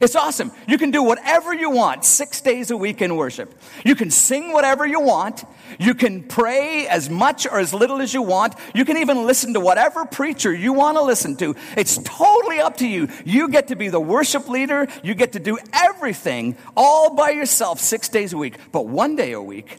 It's 0.01 0.17
awesome. 0.17 0.51
You 0.67 0.77
can 0.77 0.91
do 0.91 1.03
whatever 1.03 1.55
you 1.55 1.71
want 1.71 2.05
six 2.05 2.41
days 2.41 2.71
a 2.71 2.77
week 2.77 3.01
in 3.01 3.17
worship. 3.17 3.55
You 3.85 3.95
can 3.95 4.11
sing 4.11 4.53
whatever 4.53 4.85
you 4.85 5.01
want. 5.01 5.45
You 5.79 5.95
can 5.95 6.25
pray 6.25 6.87
as 6.89 7.09
much 7.09 7.47
or 7.47 7.59
as 7.59 7.73
little 7.73 8.03
as 8.03 8.13
you 8.13 8.21
want. 8.21 8.55
You 8.75 8.85
can 8.85 8.97
even 8.99 9.25
listen 9.25 9.55
to 9.55 9.61
whatever 9.61 10.05
preacher 10.05 10.53
you 10.53 10.73
want 10.73 10.99
to 10.99 11.03
listen 11.03 11.37
to. 11.37 11.55
It's 11.77 11.97
totally 11.99 12.61
up 12.61 12.77
to 12.79 12.89
you. 12.89 13.09
You 13.25 13.49
get 13.49 13.69
to 13.69 13.77
be 13.77 13.89
the 13.89 14.01
worship 14.01 14.49
leader. 14.49 14.89
You 15.03 15.15
get 15.15 15.33
to 15.33 15.39
do 15.39 15.59
everything 15.73 16.59
all 16.77 17.15
by 17.15 17.31
yourself 17.31 17.79
six 17.79 18.09
days 18.09 18.33
a 18.33 18.37
week. 18.37 18.59
But 18.73 18.87
one 18.87 19.15
day 19.15 19.33
a 19.33 19.41
week, 19.41 19.79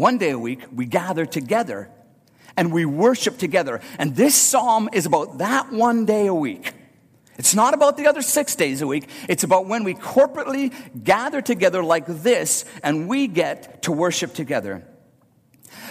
one 0.00 0.18
day 0.18 0.30
a 0.30 0.38
week, 0.38 0.60
we 0.74 0.86
gather 0.86 1.26
together 1.26 1.90
and 2.56 2.72
we 2.72 2.84
worship 2.84 3.38
together. 3.38 3.80
And 3.98 4.16
this 4.16 4.34
psalm 4.34 4.88
is 4.92 5.06
about 5.06 5.38
that 5.38 5.70
one 5.70 6.06
day 6.06 6.26
a 6.26 6.34
week. 6.34 6.72
It's 7.36 7.54
not 7.54 7.74
about 7.74 7.96
the 7.96 8.06
other 8.06 8.22
six 8.22 8.54
days 8.54 8.82
a 8.82 8.86
week. 8.86 9.08
It's 9.28 9.44
about 9.44 9.66
when 9.66 9.84
we 9.84 9.94
corporately 9.94 10.72
gather 11.04 11.40
together 11.40 11.82
like 11.82 12.06
this 12.06 12.64
and 12.82 13.08
we 13.08 13.28
get 13.28 13.82
to 13.82 13.92
worship 13.92 14.34
together. 14.34 14.84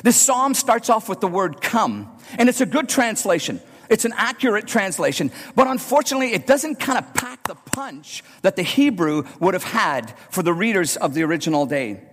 This 0.04 0.16
psalm 0.16 0.54
starts 0.54 0.90
off 0.90 1.10
with 1.10 1.22
the 1.22 1.28
word 1.28 1.62
come, 1.62 2.16
and 2.38 2.50
it's 2.50 2.62
a 2.62 2.66
good 2.66 2.90
translation. 2.90 3.62
It's 3.90 4.06
an 4.06 4.14
accurate 4.16 4.68
translation, 4.68 5.32
but 5.56 5.68
unfortunately, 5.68 6.34
it 6.34 6.46
doesn't 6.46 6.80
kind 6.80 6.98
of 7.00 7.14
pack 7.14 7.48
the 7.48 7.56
punch 7.56 8.24
that 8.44 8.56
the 8.56 8.62
Hebrew 8.62 9.24
would 9.40 9.56
have 9.56 9.64
had 9.64 10.14
for 10.30 10.44
the 10.44 10.54
readers 10.54 10.98
of 10.98 11.16
the 11.16 11.24
original 11.24 11.66
day. 11.66 12.09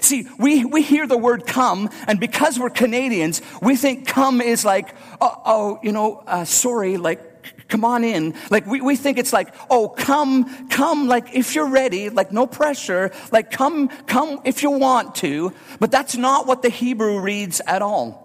See, 0.00 0.26
we, 0.38 0.64
we 0.64 0.82
hear 0.82 1.06
the 1.06 1.18
word 1.18 1.46
come, 1.46 1.90
and 2.06 2.18
because 2.18 2.58
we're 2.58 2.70
Canadians, 2.70 3.42
we 3.60 3.76
think 3.76 4.06
come 4.06 4.40
is 4.40 4.64
like, 4.64 4.94
oh, 5.20 5.42
oh 5.44 5.80
you 5.82 5.92
know, 5.92 6.22
uh, 6.26 6.44
sorry, 6.44 6.96
like, 6.96 7.68
come 7.68 7.84
on 7.84 8.04
in. 8.04 8.34
Like, 8.50 8.66
we, 8.66 8.80
we 8.80 8.96
think 8.96 9.18
it's 9.18 9.32
like, 9.32 9.54
oh, 9.70 9.88
come, 9.88 10.68
come, 10.68 11.08
like, 11.08 11.34
if 11.34 11.54
you're 11.54 11.70
ready, 11.70 12.10
like, 12.10 12.32
no 12.32 12.46
pressure, 12.46 13.10
like, 13.32 13.50
come, 13.50 13.88
come 14.06 14.40
if 14.44 14.62
you 14.62 14.70
want 14.70 15.14
to. 15.16 15.52
But 15.80 15.90
that's 15.90 16.16
not 16.16 16.46
what 16.46 16.62
the 16.62 16.68
Hebrew 16.68 17.20
reads 17.20 17.60
at 17.66 17.82
all. 17.82 18.22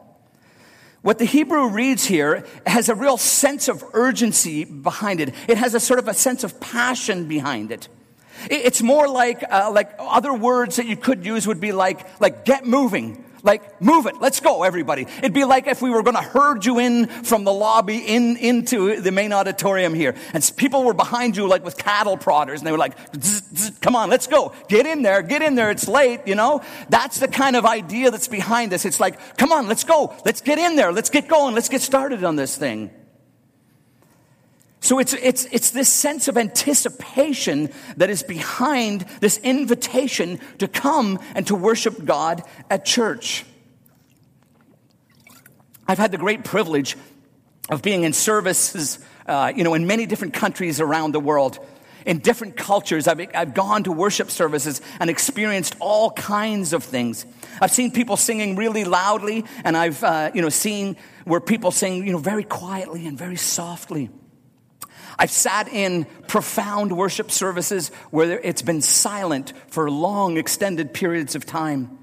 What 1.02 1.20
the 1.20 1.26
Hebrew 1.26 1.70
reads 1.70 2.06
here 2.06 2.46
has 2.66 2.90
a 2.90 2.96
real 2.96 3.18
sense 3.18 3.68
of 3.68 3.84
urgency 3.94 4.66
behind 4.66 5.22
it. 5.22 5.34
It 5.48 5.58
has 5.58 5.74
a 5.74 5.80
sort 5.80 6.00
of 6.00 6.08
a 6.08 6.14
sense 6.14 6.44
of 6.44 6.60
passion 6.60 7.28
behind 7.28 7.72
it. 7.72 7.88
It's 8.50 8.82
more 8.82 9.08
like, 9.08 9.44
uh, 9.50 9.72
like 9.74 9.92
other 9.98 10.34
words 10.34 10.78
that 10.78 10.86
you 10.86 10.98
could 10.98 11.26
use 11.26 11.48
would 11.48 11.60
be 11.60 11.72
like, 11.72 12.06
like 12.22 12.46
get 12.46 12.66
moving. 12.66 13.24
Like, 13.44 13.82
move 13.82 14.08
it. 14.08 14.20
Let's 14.20 14.40
go, 14.42 14.64
everybody. 14.64 15.04
It'd 15.20 15.34
be 15.34 15.46
like 15.46 15.68
if 15.68 15.82
we 15.82 15.90
were 15.90 16.04
going 16.04 16.16
to 16.16 16.22
herd 16.22 16.66
you 16.66 16.80
in 16.80 17.08
from 17.08 17.46
the 17.46 17.54
lobby 17.54 17.98
in, 17.98 18.36
into 18.36 19.00
the 19.00 19.12
main 19.12 19.32
auditorium 19.32 19.94
here. 19.94 20.16
And 20.34 20.52
people 20.58 20.84
were 20.84 20.94
behind 20.94 21.38
you 21.38 21.48
like 21.48 21.64
with 21.64 21.78
cattle 21.78 22.18
prodders 22.18 22.60
and 22.60 22.68
they 22.68 22.72
were 22.72 22.78
like, 22.78 22.98
zzz, 23.16 23.44
zzz, 23.56 23.80
come 23.80 23.96
on, 23.96 24.10
let's 24.10 24.28
go. 24.28 24.54
Get 24.68 24.86
in 24.86 25.02
there. 25.02 25.22
Get 25.22 25.42
in 25.42 25.56
there. 25.56 25.72
It's 25.72 25.88
late, 25.88 26.22
you 26.26 26.36
know? 26.36 26.62
That's 26.90 27.20
the 27.20 27.28
kind 27.30 27.56
of 27.56 27.66
idea 27.66 28.12
that's 28.12 28.28
behind 28.28 28.72
this. 28.72 28.86
It's 28.86 29.00
like, 29.00 29.38
come 29.38 29.52
on, 29.52 29.68
let's 29.68 29.84
go. 29.84 30.14
Let's 30.26 30.42
get 30.42 30.58
in 30.58 30.76
there. 30.76 30.92
Let's 30.92 31.10
get 31.10 31.28
going. 31.28 31.56
Let's 31.56 31.70
get 31.70 31.82
started 31.82 32.24
on 32.24 32.36
this 32.36 32.58
thing. 32.58 32.92
So 34.80 35.00
it's, 35.00 35.14
it's, 35.14 35.46
it's 35.46 35.72
this 35.72 35.90
sense 35.90 36.28
of 36.28 36.38
anticipation 36.38 37.70
that 37.98 38.10
is 38.10 38.24
behind 38.24 39.02
this 39.22 39.38
invitation 39.40 40.40
to 40.60 40.68
come 40.68 41.20
and 41.36 41.48
to 41.48 41.56
worship 41.56 42.06
God 42.06 42.44
at 42.70 42.86
church. 42.86 43.44
I've 45.88 45.98
had 45.98 46.12
the 46.12 46.18
great 46.18 46.44
privilege 46.44 46.96
of 47.70 47.82
being 47.82 48.04
in 48.04 48.14
services, 48.14 49.00
uh, 49.26 49.52
you 49.56 49.64
know, 49.64 49.74
in 49.74 49.88
many 49.88 50.06
different 50.06 50.34
countries 50.34 50.80
around 50.80 51.14
the 51.14 51.20
world 51.20 51.60
in 52.06 52.20
different 52.20 52.56
cultures. 52.56 53.08
I've, 53.08 53.20
I've 53.36 53.54
gone 53.54 53.84
to 53.84 53.92
worship 53.92 54.32
services 54.32 54.82
and 55.00 55.10
experienced 55.10 55.76
all 55.80 56.12
kinds 56.12 56.72
of 56.72 56.84
things. 56.84 57.26
I've 57.62 57.72
seen 57.72 57.92
people 57.92 58.16
singing 58.16 58.56
really 58.56 58.86
loudly, 58.86 59.44
and 59.66 59.76
I've, 59.76 60.02
uh, 60.04 60.32
you 60.34 60.42
know, 60.42 60.50
seen 60.50 60.96
where 61.26 61.42
people 61.42 61.72
sing, 61.72 62.08
you 62.08 62.14
know, 62.14 62.18
very 62.18 62.46
quietly 62.46 63.06
and 63.08 63.18
very 63.18 63.36
softly. 63.36 64.10
I've 65.20 65.32
sat 65.32 65.68
in 65.68 66.06
profound 66.28 66.96
worship 66.96 67.32
services 67.32 67.90
where 68.12 68.40
it's 68.40 68.62
been 68.62 68.82
silent 68.82 69.54
for 69.68 69.90
long, 69.90 70.38
extended 70.38 70.94
periods 70.94 71.36
of 71.36 71.46
time. 71.46 71.98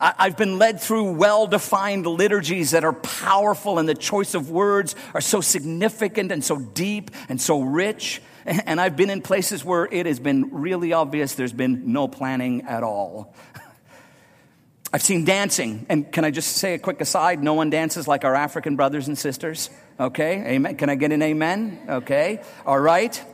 I've 0.00 0.36
been 0.36 0.58
led 0.58 0.80
through 0.80 1.12
well 1.12 1.46
defined 1.46 2.06
liturgies 2.06 2.72
that 2.72 2.82
are 2.82 2.92
powerful, 2.92 3.78
and 3.78 3.88
the 3.88 3.94
choice 3.94 4.34
of 4.34 4.50
words 4.50 4.96
are 5.14 5.20
so 5.20 5.40
significant 5.40 6.32
and 6.32 6.42
so 6.42 6.58
deep 6.58 7.12
and 7.28 7.40
so 7.40 7.62
rich. 7.62 8.20
And 8.44 8.80
I've 8.80 8.96
been 8.96 9.08
in 9.08 9.22
places 9.22 9.64
where 9.64 9.86
it 9.88 10.04
has 10.06 10.18
been 10.18 10.48
really 10.50 10.92
obvious 10.92 11.36
there's 11.36 11.52
been 11.52 11.92
no 11.92 12.08
planning 12.08 12.62
at 12.62 12.82
all. 12.82 13.36
I've 14.94 15.02
seen 15.02 15.24
dancing, 15.24 15.86
and 15.88 16.12
can 16.12 16.22
I 16.24 16.30
just 16.30 16.56
say 16.56 16.74
a 16.74 16.78
quick 16.78 17.00
aside? 17.00 17.42
No 17.42 17.54
one 17.54 17.70
dances 17.70 18.06
like 18.06 18.24
our 18.24 18.34
African 18.34 18.76
brothers 18.76 19.08
and 19.08 19.16
sisters. 19.16 19.70
Okay, 19.98 20.54
amen. 20.54 20.76
Can 20.76 20.90
I 20.90 20.96
get 20.96 21.12
an 21.12 21.22
amen? 21.22 21.80
Okay, 21.88 22.42
all 22.66 22.78
right. 22.78 23.24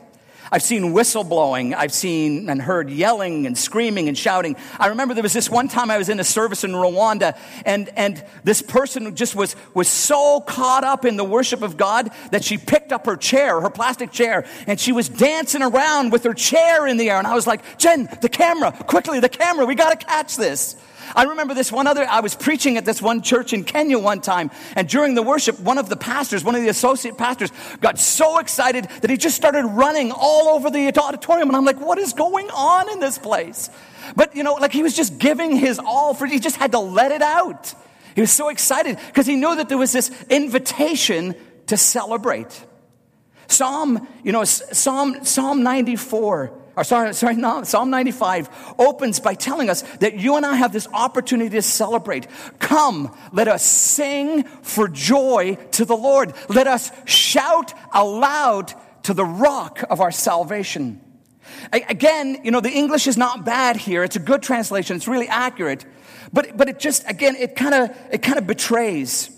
I've 0.51 0.63
seen 0.63 0.93
whistleblowing. 0.93 1.75
I've 1.75 1.91
seen 1.91 2.49
and 2.49 2.61
heard 2.61 2.89
yelling 2.89 3.45
and 3.45 3.57
screaming 3.57 4.07
and 4.07 4.17
shouting. 4.17 4.55
I 4.79 4.87
remember 4.87 5.13
there 5.13 5.21
was 5.21 5.33
this 5.33 5.49
one 5.49 5.67
time 5.67 5.91
I 5.91 5.97
was 5.97 6.09
in 6.09 6.19
a 6.19 6.23
service 6.23 6.63
in 6.63 6.71
Rwanda 6.71 7.37
and, 7.65 7.89
and 7.95 8.23
this 8.43 8.61
person 8.61 9.15
just 9.15 9.35
was, 9.35 9.55
was 9.75 9.87
so 9.87 10.41
caught 10.41 10.83
up 10.83 11.05
in 11.05 11.17
the 11.17 11.23
worship 11.23 11.61
of 11.61 11.77
God 11.77 12.09
that 12.31 12.43
she 12.43 12.57
picked 12.57 12.91
up 12.91 13.05
her 13.05 13.15
chair, 13.15 13.61
her 13.61 13.69
plastic 13.69 14.11
chair, 14.11 14.45
and 14.65 14.79
she 14.79 14.91
was 14.91 15.07
dancing 15.07 15.61
around 15.61 16.11
with 16.11 16.23
her 16.23 16.33
chair 16.33 16.87
in 16.87 16.97
the 16.97 17.11
air. 17.11 17.17
And 17.17 17.27
I 17.27 17.35
was 17.35 17.45
like, 17.45 17.77
Jen, 17.77 18.09
the 18.21 18.29
camera, 18.29 18.71
quickly, 18.71 19.19
the 19.19 19.29
camera, 19.29 19.65
we 19.65 19.75
got 19.75 19.99
to 19.99 20.05
catch 20.05 20.35
this. 20.35 20.75
I 21.15 21.23
remember 21.23 21.53
this 21.53 21.71
one 21.71 21.87
other, 21.87 22.05
I 22.05 22.19
was 22.19 22.35
preaching 22.35 22.77
at 22.77 22.85
this 22.85 23.01
one 23.01 23.21
church 23.21 23.53
in 23.53 23.63
Kenya 23.63 23.99
one 23.99 24.21
time, 24.21 24.51
and 24.75 24.87
during 24.87 25.15
the 25.15 25.23
worship, 25.23 25.59
one 25.59 25.77
of 25.77 25.89
the 25.89 25.97
pastors, 25.97 26.43
one 26.43 26.55
of 26.55 26.61
the 26.61 26.69
associate 26.69 27.17
pastors, 27.17 27.51
got 27.81 27.99
so 27.99 28.39
excited 28.39 28.85
that 29.01 29.09
he 29.09 29.17
just 29.17 29.35
started 29.35 29.65
running 29.65 30.11
all 30.11 30.49
over 30.49 30.69
the 30.69 30.87
auditorium, 30.99 31.49
and 31.49 31.57
I'm 31.57 31.65
like, 31.65 31.79
what 31.79 31.97
is 31.97 32.13
going 32.13 32.49
on 32.49 32.89
in 32.89 32.99
this 32.99 33.17
place? 33.17 33.69
But, 34.15 34.35
you 34.35 34.43
know, 34.43 34.53
like 34.55 34.73
he 34.73 34.83
was 34.83 34.95
just 34.95 35.17
giving 35.17 35.55
his 35.55 35.79
all 35.79 36.13
for, 36.13 36.25
he 36.25 36.39
just 36.39 36.55
had 36.55 36.71
to 36.71 36.79
let 36.79 37.11
it 37.11 37.21
out. 37.21 37.73
He 38.15 38.21
was 38.21 38.31
so 38.31 38.49
excited 38.49 38.97
because 39.07 39.25
he 39.25 39.35
knew 39.35 39.55
that 39.55 39.69
there 39.69 39.77
was 39.77 39.91
this 39.91 40.11
invitation 40.29 41.35
to 41.67 41.77
celebrate. 41.77 42.65
Psalm, 43.47 44.07
you 44.23 44.31
know, 44.31 44.43
Psalm, 44.43 45.23
Psalm 45.23 45.63
94 45.63 46.58
or 46.79 46.85
sorry, 46.85 47.13
sorry, 47.13 47.35
no, 47.35 47.61
Psalm 47.63 47.89
95 47.89 48.75
opens 48.79 49.19
by 49.19 49.33
telling 49.33 49.69
us 49.69 49.81
that 49.97 50.17
you 50.17 50.37
and 50.37 50.45
I 50.45 50.55
have 50.55 50.71
this 50.71 50.87
opportunity 50.93 51.49
to 51.49 51.61
celebrate. 51.61 52.25
Come, 52.59 53.13
let 53.33 53.49
us 53.49 53.65
sing 53.65 54.43
for 54.43 54.87
joy 54.87 55.57
to 55.71 55.83
the 55.83 55.97
Lord. 55.97 56.33
Let 56.47 56.67
us 56.67 56.89
shout 57.03 57.73
aloud 57.93 58.73
to 59.03 59.13
the 59.13 59.25
rock 59.25 59.83
of 59.89 59.99
our 59.99 60.11
salvation. 60.11 61.01
Again, 61.73 62.39
you 62.45 62.51
know, 62.51 62.61
the 62.61 62.71
English 62.71 63.07
is 63.07 63.17
not 63.17 63.43
bad 63.43 63.75
here. 63.75 64.05
It's 64.05 64.15
a 64.15 64.19
good 64.21 64.41
translation. 64.41 64.95
It's 64.95 65.07
really 65.07 65.27
accurate. 65.27 65.83
But, 66.31 66.55
but 66.55 66.69
it 66.69 66.79
just, 66.79 67.09
again, 67.09 67.35
it 67.35 67.57
kind 67.57 67.75
of, 67.75 67.97
it 68.09 68.21
kind 68.21 68.37
of 68.37 68.47
betrays. 68.47 69.37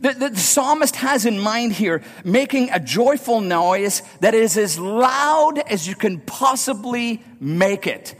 The, 0.00 0.12
the, 0.14 0.28
the, 0.30 0.40
psalmist 0.40 0.96
has 0.96 1.26
in 1.26 1.38
mind 1.38 1.72
here 1.72 2.02
making 2.24 2.70
a 2.70 2.80
joyful 2.80 3.42
noise 3.42 4.02
that 4.20 4.34
is 4.34 4.56
as 4.56 4.78
loud 4.78 5.58
as 5.58 5.86
you 5.86 5.94
can 5.94 6.20
possibly 6.20 7.22
make 7.38 7.86
it. 7.86 8.14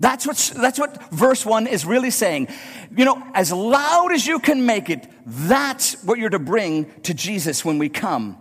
That's 0.00 0.26
what, 0.26 0.52
that's 0.56 0.78
what 0.78 1.10
verse 1.12 1.44
1 1.44 1.66
is 1.66 1.84
really 1.84 2.10
saying. 2.10 2.48
You 2.96 3.04
know, 3.04 3.22
as 3.34 3.52
loud 3.52 4.12
as 4.12 4.26
you 4.26 4.38
can 4.38 4.64
make 4.64 4.88
it, 4.88 5.06
that's 5.26 6.02
what 6.04 6.18
you're 6.18 6.30
to 6.30 6.38
bring 6.38 6.90
to 7.02 7.14
Jesus 7.14 7.64
when 7.64 7.78
we 7.78 7.88
come. 7.88 8.38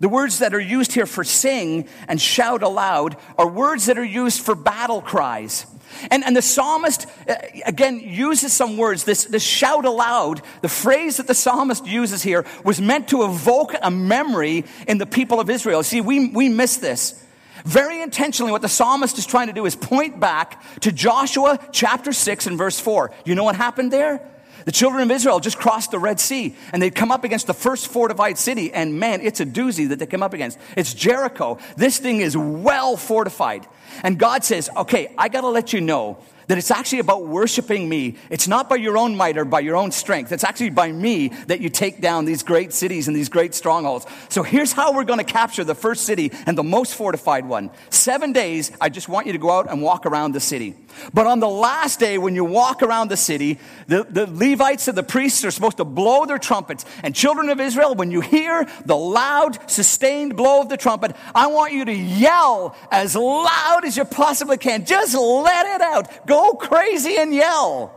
The 0.00 0.08
words 0.08 0.38
that 0.38 0.54
are 0.54 0.60
used 0.60 0.92
here 0.92 1.06
for 1.06 1.24
sing 1.24 1.88
and 2.06 2.20
shout 2.20 2.62
aloud 2.62 3.16
are 3.36 3.48
words 3.48 3.86
that 3.86 3.98
are 3.98 4.04
used 4.04 4.40
for 4.40 4.54
battle 4.54 5.02
cries. 5.02 5.66
And, 6.10 6.24
and 6.24 6.36
the 6.36 6.42
psalmist, 6.42 7.06
uh, 7.28 7.34
again, 7.66 8.00
uses 8.00 8.52
some 8.52 8.76
words. 8.76 9.04
This, 9.04 9.24
this 9.24 9.42
shout 9.42 9.84
aloud, 9.84 10.42
the 10.60 10.68
phrase 10.68 11.16
that 11.16 11.26
the 11.26 11.34
psalmist 11.34 11.86
uses 11.86 12.22
here 12.22 12.44
was 12.64 12.80
meant 12.80 13.08
to 13.08 13.24
evoke 13.24 13.74
a 13.82 13.90
memory 13.90 14.64
in 14.86 14.98
the 14.98 15.06
people 15.06 15.40
of 15.40 15.50
Israel. 15.50 15.82
See, 15.82 16.00
we, 16.00 16.28
we 16.28 16.48
miss 16.48 16.76
this. 16.76 17.24
Very 17.64 18.00
intentionally, 18.00 18.52
what 18.52 18.62
the 18.62 18.68
psalmist 18.68 19.18
is 19.18 19.26
trying 19.26 19.48
to 19.48 19.52
do 19.52 19.66
is 19.66 19.74
point 19.74 20.20
back 20.20 20.62
to 20.80 20.92
Joshua 20.92 21.58
chapter 21.72 22.12
6 22.12 22.46
and 22.46 22.56
verse 22.56 22.78
4. 22.78 23.10
You 23.24 23.34
know 23.34 23.44
what 23.44 23.56
happened 23.56 23.92
there? 23.92 24.20
The 24.68 24.72
children 24.72 25.02
of 25.02 25.10
Israel 25.10 25.40
just 25.40 25.56
crossed 25.56 25.92
the 25.92 25.98
Red 25.98 26.20
Sea 26.20 26.54
and 26.74 26.82
they'd 26.82 26.94
come 26.94 27.10
up 27.10 27.24
against 27.24 27.46
the 27.46 27.54
first 27.54 27.88
fortified 27.88 28.36
city. 28.36 28.70
And 28.70 29.00
man, 29.00 29.22
it's 29.22 29.40
a 29.40 29.46
doozy 29.46 29.88
that 29.88 29.98
they 29.98 30.04
come 30.04 30.22
up 30.22 30.34
against. 30.34 30.58
It's 30.76 30.92
Jericho. 30.92 31.56
This 31.78 31.96
thing 31.96 32.20
is 32.20 32.36
well 32.36 32.98
fortified. 32.98 33.66
And 34.02 34.18
God 34.18 34.44
says, 34.44 34.68
okay, 34.76 35.14
I 35.16 35.30
got 35.30 35.40
to 35.40 35.48
let 35.48 35.72
you 35.72 35.80
know 35.80 36.18
that 36.48 36.58
it's 36.58 36.70
actually 36.70 36.98
about 36.98 37.26
worshiping 37.26 37.88
me. 37.88 38.16
It's 38.30 38.48
not 38.48 38.68
by 38.68 38.76
your 38.76 38.98
own 38.98 39.16
might 39.16 39.38
or 39.38 39.44
by 39.44 39.60
your 39.60 39.76
own 39.76 39.92
strength. 39.92 40.32
It's 40.32 40.44
actually 40.44 40.70
by 40.70 40.90
me 40.90 41.28
that 41.46 41.60
you 41.60 41.68
take 41.68 42.00
down 42.00 42.24
these 42.24 42.42
great 42.42 42.72
cities 42.72 43.06
and 43.06 43.16
these 43.16 43.28
great 43.28 43.54
strongholds. 43.54 44.06
So 44.28 44.42
here's 44.42 44.72
how 44.72 44.92
we're 44.92 45.04
going 45.04 45.18
to 45.18 45.24
capture 45.24 45.62
the 45.62 45.74
first 45.74 46.04
city 46.04 46.32
and 46.46 46.58
the 46.58 46.64
most 46.64 46.94
fortified 46.94 47.46
one. 47.46 47.70
Seven 47.90 48.32
days, 48.32 48.72
I 48.80 48.88
just 48.88 49.08
want 49.08 49.26
you 49.26 49.32
to 49.34 49.38
go 49.38 49.50
out 49.50 49.70
and 49.70 49.82
walk 49.82 50.06
around 50.06 50.32
the 50.32 50.40
city. 50.40 50.74
But 51.12 51.26
on 51.26 51.38
the 51.38 51.48
last 51.48 52.00
day, 52.00 52.18
when 52.18 52.34
you 52.34 52.44
walk 52.44 52.82
around 52.82 53.08
the 53.08 53.16
city, 53.16 53.58
the, 53.86 54.04
the 54.04 54.26
Levites 54.26 54.88
and 54.88 54.96
the 54.96 55.02
priests 55.02 55.44
are 55.44 55.50
supposed 55.50 55.76
to 55.76 55.84
blow 55.84 56.24
their 56.24 56.38
trumpets. 56.38 56.84
And 57.02 57.14
children 57.14 57.50
of 57.50 57.60
Israel, 57.60 57.94
when 57.94 58.10
you 58.10 58.20
hear 58.20 58.66
the 58.84 58.96
loud, 58.96 59.70
sustained 59.70 60.36
blow 60.36 60.62
of 60.62 60.68
the 60.68 60.76
trumpet, 60.76 61.14
I 61.34 61.48
want 61.48 61.72
you 61.72 61.84
to 61.84 61.92
yell 61.92 62.74
as 62.90 63.14
loud 63.14 63.84
as 63.84 63.96
you 63.96 64.04
possibly 64.04 64.56
can. 64.56 64.86
Just 64.86 65.14
let 65.14 65.66
it 65.66 65.80
out. 65.82 66.26
Go 66.26 66.37
go 66.38 66.54
crazy 66.54 67.16
and 67.16 67.34
yell. 67.34 67.94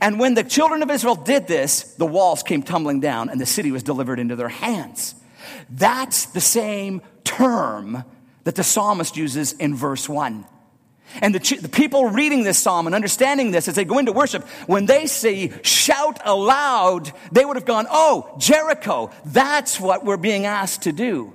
And 0.00 0.20
when 0.20 0.34
the 0.34 0.44
children 0.44 0.82
of 0.82 0.90
Israel 0.90 1.14
did 1.14 1.46
this, 1.46 1.94
the 1.94 2.06
walls 2.06 2.42
came 2.42 2.62
tumbling 2.62 3.00
down 3.00 3.30
and 3.30 3.40
the 3.40 3.46
city 3.46 3.72
was 3.72 3.82
delivered 3.82 4.18
into 4.18 4.36
their 4.36 4.48
hands. 4.48 5.14
That's 5.70 6.26
the 6.26 6.40
same 6.40 7.02
term 7.24 8.04
that 8.44 8.54
the 8.54 8.64
psalmist 8.64 9.16
uses 9.16 9.52
in 9.54 9.74
verse 9.74 10.08
1. 10.08 10.44
And 11.22 11.34
the, 11.34 11.56
the, 11.56 11.70
people 11.70 12.10
reading 12.10 12.44
this 12.44 12.58
psalm 12.58 12.86
and 12.86 12.94
understanding 12.94 13.50
this 13.50 13.66
as 13.66 13.74
they 13.74 13.86
go 13.86 13.98
into 13.98 14.12
worship, 14.12 14.46
when 14.66 14.84
they 14.84 15.06
say 15.06 15.52
shout 15.62 16.20
aloud, 16.22 17.10
they 17.32 17.46
would 17.46 17.56
have 17.56 17.64
gone, 17.64 17.86
Oh, 17.90 18.36
Jericho, 18.38 19.10
that's 19.24 19.80
what 19.80 20.04
we're 20.04 20.18
being 20.18 20.44
asked 20.44 20.82
to 20.82 20.92
do. 20.92 21.32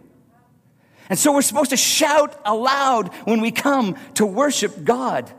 And 1.10 1.18
so 1.18 1.34
we're 1.34 1.42
supposed 1.42 1.72
to 1.72 1.78
shout 1.78 2.40
aloud 2.46 3.10
when 3.26 3.42
we 3.42 3.50
come 3.50 3.98
to 4.16 4.28
worship 4.28 4.84
God. 4.84 5.32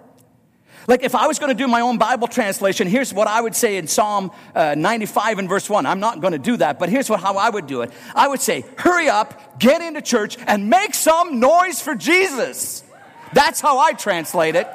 Like 0.87 1.03
if 1.03 1.15
I 1.15 1.27
was 1.27 1.39
going 1.39 1.49
to 1.49 1.55
do 1.55 1.67
my 1.67 1.81
own 1.81 1.99
Bible 1.99 2.29
translation, 2.29 2.87
here's 2.87 3.13
what 3.13 3.27
I 3.27 3.41
would 3.41 3.55
say 3.55 3.77
in 3.77 3.87
Psalm 3.87 4.31
uh, 4.55 4.75
95 4.77 5.39
and 5.39 5.49
verse 5.49 5.69
1. 5.71 5.87
I'm 5.87 6.01
not 6.01 6.21
going 6.21 6.33
to 6.33 6.39
do 6.39 6.57
that, 6.59 6.79
but 6.79 6.89
here's 6.89 7.09
what, 7.09 7.21
how 7.21 7.37
I 7.37 7.49
would 7.49 7.67
do 7.67 7.83
it. 7.83 7.91
I 8.15 8.29
would 8.29 8.41
say, 8.41 8.65
hurry 8.77 9.09
up, 9.09 9.59
get 9.59 9.81
into 9.81 10.03
church, 10.03 10.37
and 10.47 10.69
make 10.69 10.95
some 10.95 11.41
noise 11.41 11.81
for 11.81 11.95
Jesus. 11.95 12.85
That's 13.33 13.61
how 13.61 13.79
I 13.79 13.93
translate 13.93 14.57
it. 14.57 14.69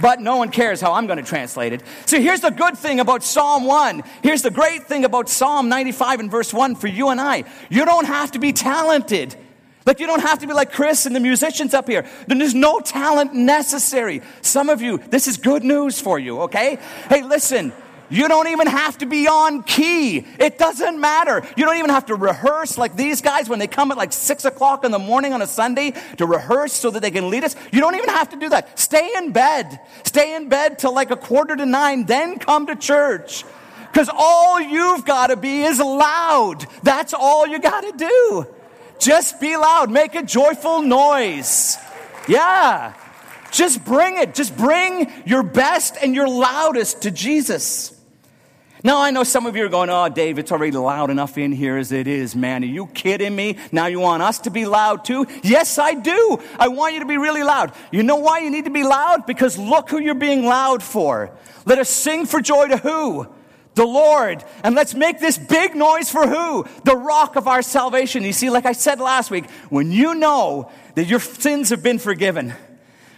But 0.00 0.20
no 0.20 0.36
one 0.36 0.50
cares 0.50 0.80
how 0.80 0.94
I'm 0.94 1.06
going 1.06 1.18
to 1.18 1.24
translate 1.24 1.72
it. 1.72 1.82
So 2.06 2.20
here's 2.20 2.40
the 2.40 2.50
good 2.50 2.76
thing 2.76 2.98
about 2.98 3.22
Psalm 3.22 3.64
1. 3.64 4.02
Here's 4.22 4.42
the 4.42 4.50
great 4.50 4.84
thing 4.84 5.04
about 5.04 5.28
Psalm 5.28 5.68
95 5.68 6.20
and 6.20 6.30
verse 6.30 6.52
1 6.52 6.74
for 6.74 6.88
you 6.88 7.10
and 7.10 7.20
I. 7.20 7.44
You 7.68 7.84
don't 7.84 8.06
have 8.06 8.32
to 8.32 8.40
be 8.40 8.52
talented 8.52 9.36
like 9.86 10.00
you 10.00 10.06
don't 10.06 10.20
have 10.20 10.38
to 10.40 10.46
be 10.46 10.52
like 10.52 10.72
Chris 10.72 11.06
and 11.06 11.14
the 11.14 11.20
musicians 11.20 11.74
up 11.74 11.88
here. 11.88 12.06
There's 12.26 12.54
no 12.54 12.80
talent 12.80 13.34
necessary. 13.34 14.22
Some 14.40 14.68
of 14.68 14.82
you, 14.82 14.98
this 14.98 15.26
is 15.26 15.36
good 15.36 15.64
news 15.64 16.00
for 16.00 16.18
you, 16.18 16.42
okay? 16.42 16.78
Hey, 17.08 17.22
listen, 17.22 17.72
you 18.12 18.28
don't 18.28 18.48
even 18.48 18.66
have 18.66 18.98
to 18.98 19.06
be 19.06 19.26
on 19.26 19.62
key. 19.62 20.18
It 20.38 20.58
doesn't 20.58 21.00
matter. 21.00 21.42
You 21.56 21.64
don't 21.64 21.78
even 21.78 21.88
have 21.88 22.06
to 22.06 22.14
rehearse 22.14 22.76
like 22.76 22.94
these 22.94 23.22
guys 23.22 23.48
when 23.48 23.58
they 23.58 23.66
come 23.66 23.90
at 23.90 23.96
like 23.96 24.12
six 24.12 24.44
o'clock 24.44 24.84
in 24.84 24.92
the 24.92 24.98
morning 24.98 25.32
on 25.32 25.40
a 25.40 25.46
Sunday 25.46 25.94
to 26.18 26.26
rehearse 26.26 26.74
so 26.74 26.90
that 26.90 27.00
they 27.00 27.10
can 27.10 27.30
lead 27.30 27.42
us. 27.42 27.56
You 27.72 27.80
don't 27.80 27.94
even 27.94 28.10
have 28.10 28.28
to 28.30 28.36
do 28.36 28.50
that. 28.50 28.78
Stay 28.78 29.12
in 29.16 29.32
bed. 29.32 29.80
Stay 30.04 30.36
in 30.36 30.50
bed 30.50 30.78
till 30.78 30.94
like 30.94 31.10
a 31.10 31.16
quarter 31.16 31.56
to 31.56 31.64
nine, 31.64 32.04
then 32.04 32.38
come 32.38 32.66
to 32.66 32.76
church. 32.76 33.46
Because 33.90 34.10
all 34.12 34.60
you've 34.60 35.06
got 35.06 35.28
to 35.28 35.36
be 35.36 35.62
is 35.62 35.78
loud. 35.78 36.66
That's 36.82 37.14
all 37.14 37.46
you 37.46 37.58
got 37.60 37.80
to 37.80 37.92
do. 37.96 38.46
Just 39.02 39.40
be 39.40 39.56
loud. 39.56 39.90
Make 39.90 40.14
a 40.14 40.22
joyful 40.22 40.82
noise. 40.82 41.76
Yeah. 42.28 42.94
Just 43.50 43.84
bring 43.84 44.16
it. 44.16 44.34
Just 44.34 44.56
bring 44.56 45.10
your 45.26 45.42
best 45.42 45.96
and 46.02 46.14
your 46.14 46.28
loudest 46.28 47.02
to 47.02 47.10
Jesus. 47.10 47.98
Now, 48.84 49.00
I 49.00 49.12
know 49.12 49.22
some 49.22 49.46
of 49.46 49.54
you 49.54 49.64
are 49.64 49.68
going, 49.68 49.90
Oh, 49.90 50.08
Dave, 50.08 50.38
it's 50.38 50.50
already 50.50 50.72
loud 50.72 51.10
enough 51.10 51.38
in 51.38 51.52
here 51.52 51.76
as 51.76 51.92
it 51.92 52.08
is, 52.08 52.34
man. 52.34 52.64
Are 52.64 52.66
you 52.66 52.88
kidding 52.88 53.34
me? 53.36 53.58
Now 53.70 53.86
you 53.86 54.00
want 54.00 54.22
us 54.22 54.40
to 54.40 54.50
be 54.50 54.66
loud 54.66 55.04
too? 55.04 55.26
Yes, 55.42 55.78
I 55.78 55.94
do. 55.94 56.40
I 56.58 56.68
want 56.68 56.94
you 56.94 57.00
to 57.00 57.06
be 57.06 57.16
really 57.16 57.44
loud. 57.44 57.72
You 57.92 58.02
know 58.02 58.16
why 58.16 58.40
you 58.40 58.50
need 58.50 58.64
to 58.64 58.72
be 58.72 58.82
loud? 58.82 59.26
Because 59.26 59.56
look 59.56 59.90
who 59.90 60.00
you're 60.00 60.14
being 60.14 60.46
loud 60.46 60.82
for. 60.82 61.30
Let 61.64 61.78
us 61.78 61.90
sing 61.90 62.26
for 62.26 62.40
joy 62.40 62.68
to 62.68 62.76
who? 62.76 63.28
The 63.74 63.86
Lord. 63.86 64.44
And 64.62 64.74
let's 64.74 64.94
make 64.94 65.18
this 65.18 65.38
big 65.38 65.74
noise 65.74 66.10
for 66.10 66.26
who? 66.26 66.66
The 66.84 66.96
rock 66.96 67.36
of 67.36 67.48
our 67.48 67.62
salvation. 67.62 68.22
You 68.22 68.32
see, 68.32 68.50
like 68.50 68.66
I 68.66 68.72
said 68.72 69.00
last 69.00 69.30
week, 69.30 69.50
when 69.70 69.90
you 69.90 70.14
know 70.14 70.70
that 70.94 71.06
your 71.06 71.20
sins 71.20 71.70
have 71.70 71.82
been 71.82 71.98
forgiven, 71.98 72.54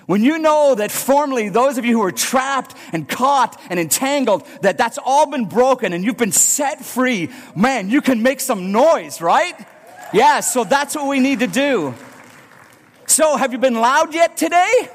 when 0.06 0.22
you 0.22 0.38
know 0.38 0.74
that 0.74 0.92
formerly 0.92 1.48
those 1.48 1.78
of 1.78 1.84
you 1.84 1.92
who 1.92 2.00
were 2.00 2.12
trapped 2.12 2.76
and 2.92 3.08
caught 3.08 3.60
and 3.70 3.80
entangled, 3.80 4.46
that 4.60 4.78
that's 4.78 4.98
all 4.98 5.30
been 5.30 5.46
broken 5.46 5.92
and 5.92 6.04
you've 6.04 6.18
been 6.18 6.32
set 6.32 6.84
free, 6.84 7.30
man, 7.56 7.90
you 7.90 8.00
can 8.00 8.22
make 8.22 8.40
some 8.40 8.70
noise, 8.70 9.20
right? 9.20 9.54
Yeah, 10.12 10.40
so 10.40 10.62
that's 10.62 10.94
what 10.94 11.08
we 11.08 11.20
need 11.20 11.40
to 11.40 11.46
do. 11.46 11.94
So, 13.06 13.36
have 13.36 13.52
you 13.52 13.58
been 13.58 13.74
loud 13.74 14.14
yet 14.14 14.36
today? 14.36 14.88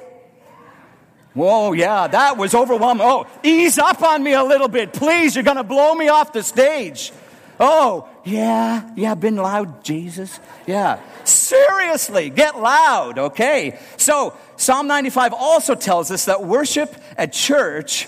Whoa, 1.34 1.74
yeah, 1.74 2.08
that 2.08 2.38
was 2.38 2.56
overwhelming. 2.56 3.06
Oh, 3.06 3.28
ease 3.44 3.78
up 3.78 4.02
on 4.02 4.24
me 4.24 4.34
a 4.34 4.44
little 4.44 4.68
bit, 4.68 4.94
please. 4.94 5.36
You're 5.36 5.44
going 5.44 5.58
to 5.58 5.64
blow 5.64 5.94
me 5.94 6.10
off 6.10 6.34
the 6.34 6.44
stage. 6.44 7.12
Oh, 7.60 8.08
yeah, 8.24 8.90
yeah, 8.96 9.16
been 9.16 9.36
loud, 9.36 9.84
Jesus. 9.84 10.40
Yeah. 10.66 11.00
Seriously, 11.26 12.30
get 12.30 12.60
loud, 12.60 13.20
okay? 13.20 13.80
So, 13.98 14.34
Psalm 14.56 14.88
95 14.88 15.34
also 15.34 15.76
tells 15.76 16.10
us 16.10 16.26
that 16.26 16.44
worship 16.44 16.96
at 17.18 17.34
church 17.34 18.08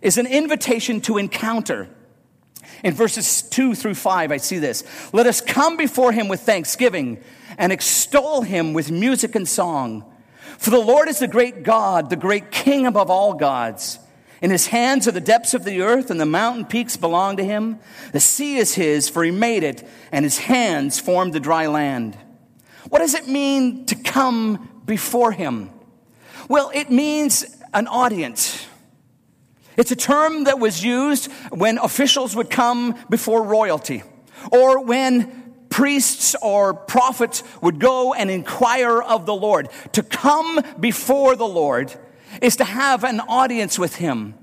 is 0.00 0.16
an 0.16 0.26
invitation 0.26 1.00
to 1.02 1.18
encounter. 1.18 1.88
In 2.84 2.94
verses 2.94 3.42
2 3.42 3.74
through 3.74 3.94
5, 3.94 4.30
I 4.30 4.36
see 4.36 4.58
this. 4.58 4.84
Let 5.12 5.26
us 5.26 5.40
come 5.40 5.76
before 5.76 6.12
him 6.12 6.28
with 6.28 6.40
thanksgiving 6.40 7.22
and 7.58 7.72
extol 7.72 8.42
him 8.42 8.74
with 8.74 8.90
music 8.90 9.34
and 9.34 9.48
song. 9.48 10.04
For 10.58 10.70
the 10.70 10.78
Lord 10.78 11.08
is 11.08 11.18
the 11.18 11.28
great 11.28 11.62
God, 11.62 12.10
the 12.10 12.16
great 12.16 12.50
King 12.50 12.86
above 12.86 13.10
all 13.10 13.34
gods. 13.34 13.98
In 14.40 14.50
his 14.50 14.66
hands 14.66 15.08
are 15.08 15.12
the 15.12 15.20
depths 15.20 15.54
of 15.54 15.64
the 15.64 15.80
earth, 15.80 16.10
and 16.10 16.20
the 16.20 16.26
mountain 16.26 16.66
peaks 16.66 16.96
belong 16.96 17.36
to 17.38 17.44
him. 17.44 17.78
The 18.12 18.20
sea 18.20 18.56
is 18.56 18.74
his, 18.74 19.08
for 19.08 19.24
he 19.24 19.30
made 19.30 19.62
it, 19.62 19.86
and 20.12 20.24
his 20.24 20.38
hands 20.38 21.00
formed 21.00 21.32
the 21.32 21.40
dry 21.40 21.66
land. 21.66 22.18
What 22.88 22.98
does 22.98 23.14
it 23.14 23.26
mean 23.26 23.86
to 23.86 23.94
come 23.94 24.82
before 24.84 25.32
him? 25.32 25.70
Well, 26.48 26.70
it 26.74 26.90
means 26.90 27.46
an 27.72 27.86
audience. 27.86 28.66
It's 29.76 29.90
a 29.90 29.96
term 29.96 30.44
that 30.44 30.58
was 30.58 30.84
used 30.84 31.32
when 31.50 31.78
officials 31.78 32.36
would 32.36 32.50
come 32.50 32.96
before 33.08 33.42
royalty, 33.42 34.02
or 34.52 34.84
when 34.84 35.43
priests 35.74 36.36
or 36.40 36.72
prophets 36.72 37.42
would 37.60 37.80
go 37.80 38.14
and 38.14 38.30
inquire 38.30 39.02
of 39.02 39.26
the 39.26 39.34
Lord. 39.34 39.68
To 39.94 40.04
come 40.04 40.60
before 40.78 41.34
the 41.34 41.48
Lord 41.48 41.92
is 42.40 42.54
to 42.56 42.64
have 42.64 43.02
an 43.02 43.18
audience 43.18 43.76
with 43.76 43.96
Him. 43.96 44.34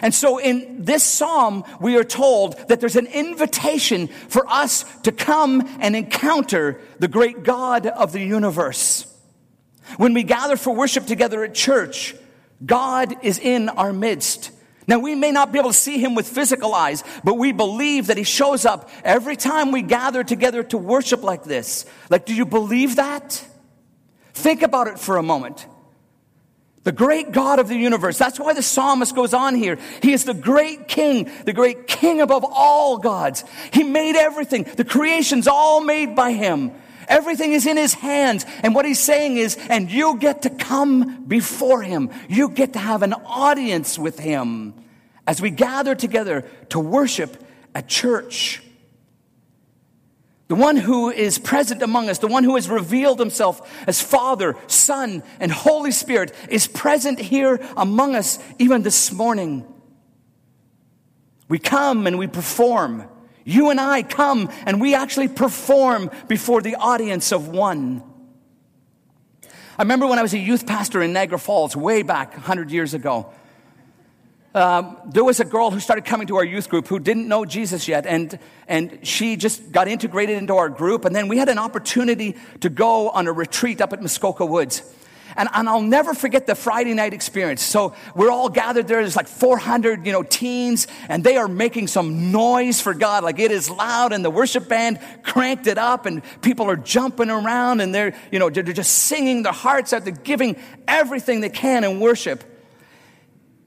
And 0.00 0.14
so 0.14 0.38
in 0.38 0.82
this 0.82 1.04
psalm, 1.04 1.64
we 1.82 1.98
are 1.98 2.04
told 2.04 2.56
that 2.68 2.80
there's 2.80 2.96
an 2.96 3.08
invitation 3.08 4.06
for 4.06 4.48
us 4.48 4.86
to 5.02 5.12
come 5.12 5.68
and 5.80 5.94
encounter 5.94 6.80
the 6.98 7.08
great 7.08 7.42
God 7.42 7.86
of 7.86 8.12
the 8.12 8.24
universe. 8.24 9.06
When 9.98 10.14
we 10.14 10.22
gather 10.22 10.56
for 10.56 10.74
worship 10.74 11.04
together 11.04 11.44
at 11.44 11.52
church, 11.52 12.14
God 12.64 13.14
is 13.22 13.38
in 13.38 13.68
our 13.68 13.92
midst. 13.92 14.50
Now, 14.86 14.98
we 14.98 15.14
may 15.14 15.32
not 15.32 15.50
be 15.52 15.58
able 15.58 15.70
to 15.70 15.76
see 15.76 15.98
him 15.98 16.14
with 16.14 16.28
physical 16.28 16.74
eyes, 16.74 17.02
but 17.22 17.34
we 17.34 17.52
believe 17.52 18.08
that 18.08 18.18
he 18.18 18.24
shows 18.24 18.66
up 18.66 18.90
every 19.02 19.36
time 19.36 19.72
we 19.72 19.82
gather 19.82 20.22
together 20.22 20.62
to 20.64 20.78
worship 20.78 21.22
like 21.22 21.44
this. 21.44 21.86
Like, 22.10 22.26
do 22.26 22.34
you 22.34 22.44
believe 22.44 22.96
that? 22.96 23.44
Think 24.34 24.62
about 24.62 24.88
it 24.88 24.98
for 24.98 25.16
a 25.16 25.22
moment. 25.22 25.66
The 26.82 26.92
great 26.92 27.32
God 27.32 27.60
of 27.60 27.68
the 27.68 27.76
universe. 27.76 28.18
That's 28.18 28.38
why 28.38 28.52
the 28.52 28.62
psalmist 28.62 29.14
goes 29.14 29.32
on 29.32 29.54
here. 29.54 29.78
He 30.02 30.12
is 30.12 30.24
the 30.24 30.34
great 30.34 30.86
king, 30.86 31.30
the 31.46 31.54
great 31.54 31.86
king 31.86 32.20
above 32.20 32.44
all 32.46 32.98
gods. 32.98 33.42
He 33.72 33.82
made 33.82 34.16
everything. 34.16 34.64
The 34.64 34.84
creation's 34.84 35.48
all 35.48 35.80
made 35.80 36.14
by 36.14 36.32
him. 36.32 36.72
Everything 37.08 37.52
is 37.52 37.66
in 37.66 37.76
his 37.76 37.94
hands. 37.94 38.44
And 38.62 38.74
what 38.74 38.84
he's 38.84 39.00
saying 39.00 39.36
is, 39.36 39.56
and 39.68 39.90
you 39.90 40.18
get 40.18 40.42
to 40.42 40.50
come 40.50 41.24
before 41.24 41.82
him. 41.82 42.10
You 42.28 42.48
get 42.48 42.72
to 42.74 42.78
have 42.78 43.02
an 43.02 43.12
audience 43.12 43.98
with 43.98 44.18
him 44.18 44.74
as 45.26 45.40
we 45.40 45.50
gather 45.50 45.94
together 45.94 46.42
to 46.70 46.80
worship 46.80 47.42
at 47.74 47.88
church. 47.88 48.62
The 50.48 50.54
one 50.54 50.76
who 50.76 51.10
is 51.10 51.38
present 51.38 51.82
among 51.82 52.10
us, 52.10 52.18
the 52.18 52.26
one 52.26 52.44
who 52.44 52.54
has 52.56 52.68
revealed 52.68 53.18
himself 53.18 53.86
as 53.88 54.02
Father, 54.02 54.56
Son, 54.66 55.22
and 55.40 55.50
Holy 55.50 55.90
Spirit 55.90 56.34
is 56.50 56.66
present 56.66 57.18
here 57.18 57.60
among 57.76 58.14
us 58.14 58.38
even 58.58 58.82
this 58.82 59.10
morning. 59.10 59.64
We 61.48 61.58
come 61.58 62.06
and 62.06 62.18
we 62.18 62.26
perform. 62.26 63.08
You 63.44 63.70
and 63.70 63.80
I 63.80 64.02
come 64.02 64.50
and 64.66 64.80
we 64.80 64.94
actually 64.94 65.28
perform 65.28 66.10
before 66.28 66.62
the 66.62 66.76
audience 66.76 67.32
of 67.32 67.48
one. 67.48 68.02
I 69.76 69.82
remember 69.82 70.06
when 70.06 70.18
I 70.18 70.22
was 70.22 70.34
a 70.34 70.38
youth 70.38 70.66
pastor 70.66 71.02
in 71.02 71.12
Niagara 71.12 71.38
Falls 71.38 71.76
way 71.76 72.02
back 72.02 72.32
100 72.32 72.70
years 72.70 72.94
ago. 72.94 73.32
Um, 74.54 74.96
there 75.06 75.24
was 75.24 75.40
a 75.40 75.44
girl 75.44 75.72
who 75.72 75.80
started 75.80 76.04
coming 76.04 76.28
to 76.28 76.36
our 76.36 76.44
youth 76.44 76.68
group 76.68 76.86
who 76.86 77.00
didn't 77.00 77.26
know 77.26 77.44
Jesus 77.44 77.88
yet, 77.88 78.06
and, 78.06 78.38
and 78.68 79.04
she 79.04 79.34
just 79.34 79.72
got 79.72 79.88
integrated 79.88 80.38
into 80.38 80.54
our 80.54 80.68
group. 80.68 81.04
And 81.04 81.14
then 81.14 81.26
we 81.26 81.38
had 81.38 81.48
an 81.48 81.58
opportunity 81.58 82.36
to 82.60 82.70
go 82.70 83.10
on 83.10 83.26
a 83.26 83.32
retreat 83.32 83.80
up 83.80 83.92
at 83.92 84.00
Muskoka 84.00 84.46
Woods. 84.46 84.82
And, 85.36 85.48
and 85.52 85.68
I'll 85.68 85.82
never 85.82 86.14
forget 86.14 86.46
the 86.46 86.54
Friday 86.54 86.94
night 86.94 87.12
experience. 87.12 87.62
So 87.62 87.94
we're 88.14 88.30
all 88.30 88.48
gathered 88.48 88.88
there. 88.88 89.00
There's 89.00 89.16
like 89.16 89.28
400, 89.28 90.06
you 90.06 90.12
know, 90.12 90.22
teens, 90.22 90.86
and 91.08 91.24
they 91.24 91.36
are 91.36 91.48
making 91.48 91.88
some 91.88 92.30
noise 92.30 92.80
for 92.80 92.94
God. 92.94 93.24
Like 93.24 93.38
it 93.38 93.50
is 93.50 93.70
loud, 93.70 94.12
and 94.12 94.24
the 94.24 94.30
worship 94.30 94.68
band 94.68 94.98
cranked 95.22 95.66
it 95.66 95.78
up, 95.78 96.06
and 96.06 96.22
people 96.42 96.68
are 96.70 96.76
jumping 96.76 97.30
around, 97.30 97.80
and 97.80 97.94
they're, 97.94 98.14
you 98.30 98.38
know, 98.38 98.50
they're 98.50 98.62
just 98.62 98.92
singing 98.92 99.42
their 99.42 99.52
hearts 99.52 99.92
out. 99.92 100.04
They're 100.04 100.12
giving 100.12 100.56
everything 100.86 101.40
they 101.40 101.48
can 101.50 101.84
in 101.84 102.00
worship. 102.00 102.44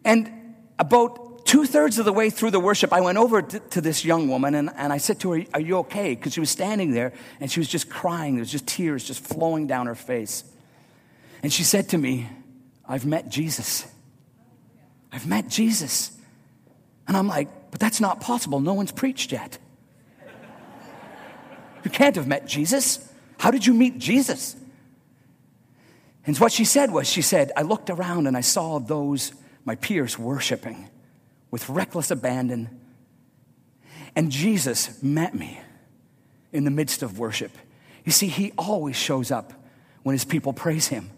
And 0.05 0.31
about 0.79 1.45
two 1.47 1.65
thirds 1.65 1.97
of 1.97 2.05
the 2.05 2.13
way 2.13 2.29
through 2.29 2.51
the 2.51 2.59
worship, 2.59 2.93
I 2.93 3.01
went 3.01 3.17
over 3.17 3.41
to, 3.41 3.59
to 3.59 3.81
this 3.81 4.05
young 4.05 4.27
woman 4.27 4.53
and, 4.53 4.69
and 4.75 4.93
I 4.93 4.97
said 4.97 5.19
to 5.21 5.31
her, 5.31 5.43
Are 5.53 5.61
you 5.61 5.77
okay? 5.79 6.13
Because 6.13 6.33
she 6.33 6.39
was 6.39 6.49
standing 6.49 6.91
there 6.91 7.13
and 7.39 7.51
she 7.51 7.59
was 7.59 7.67
just 7.67 7.89
crying. 7.89 8.35
There 8.35 8.41
was 8.41 8.51
just 8.51 8.67
tears 8.67 9.03
just 9.03 9.23
flowing 9.23 9.65
down 9.65 9.87
her 9.87 9.95
face. 9.95 10.43
And 11.43 11.51
she 11.51 11.63
said 11.63 11.89
to 11.89 11.97
me, 11.97 12.27
I've 12.87 13.05
met 13.05 13.29
Jesus. 13.29 13.85
I've 15.11 15.27
met 15.27 15.47
Jesus. 15.47 16.17
And 17.07 17.15
I'm 17.15 17.27
like, 17.27 17.71
but 17.71 17.79
that's 17.79 18.01
not 18.01 18.21
possible. 18.21 18.59
No 18.59 18.73
one's 18.73 18.91
preached 18.91 19.31
yet. 19.31 19.57
You 21.83 21.91
can't 21.91 22.15
have 22.15 22.27
met 22.27 22.47
Jesus. 22.47 23.11
How 23.37 23.51
did 23.51 23.65
you 23.65 23.73
meet 23.73 23.97
Jesus? 23.97 24.55
And 26.25 26.37
what 26.37 26.51
she 26.51 26.65
said 26.65 26.91
was, 26.91 27.07
she 27.07 27.21
said, 27.21 27.51
I 27.55 27.61
looked 27.61 27.89
around 27.89 28.27
and 28.27 28.35
I 28.35 28.41
saw 28.41 28.79
those, 28.79 29.31
my 29.63 29.75
peers, 29.75 30.19
worshiping 30.19 30.89
with 31.51 31.69
reckless 31.69 32.11
abandon. 32.11 32.81
And 34.15 34.31
Jesus 34.31 35.01
met 35.01 35.33
me 35.33 35.61
in 36.51 36.65
the 36.65 36.71
midst 36.71 37.03
of 37.03 37.19
worship. 37.19 37.51
You 38.03 38.11
see, 38.11 38.27
he 38.27 38.51
always 38.57 38.95
shows 38.95 39.31
up 39.31 39.53
when 40.03 40.13
his 40.13 40.25
people 40.25 40.51
praise 40.51 40.87
him. 40.87 41.09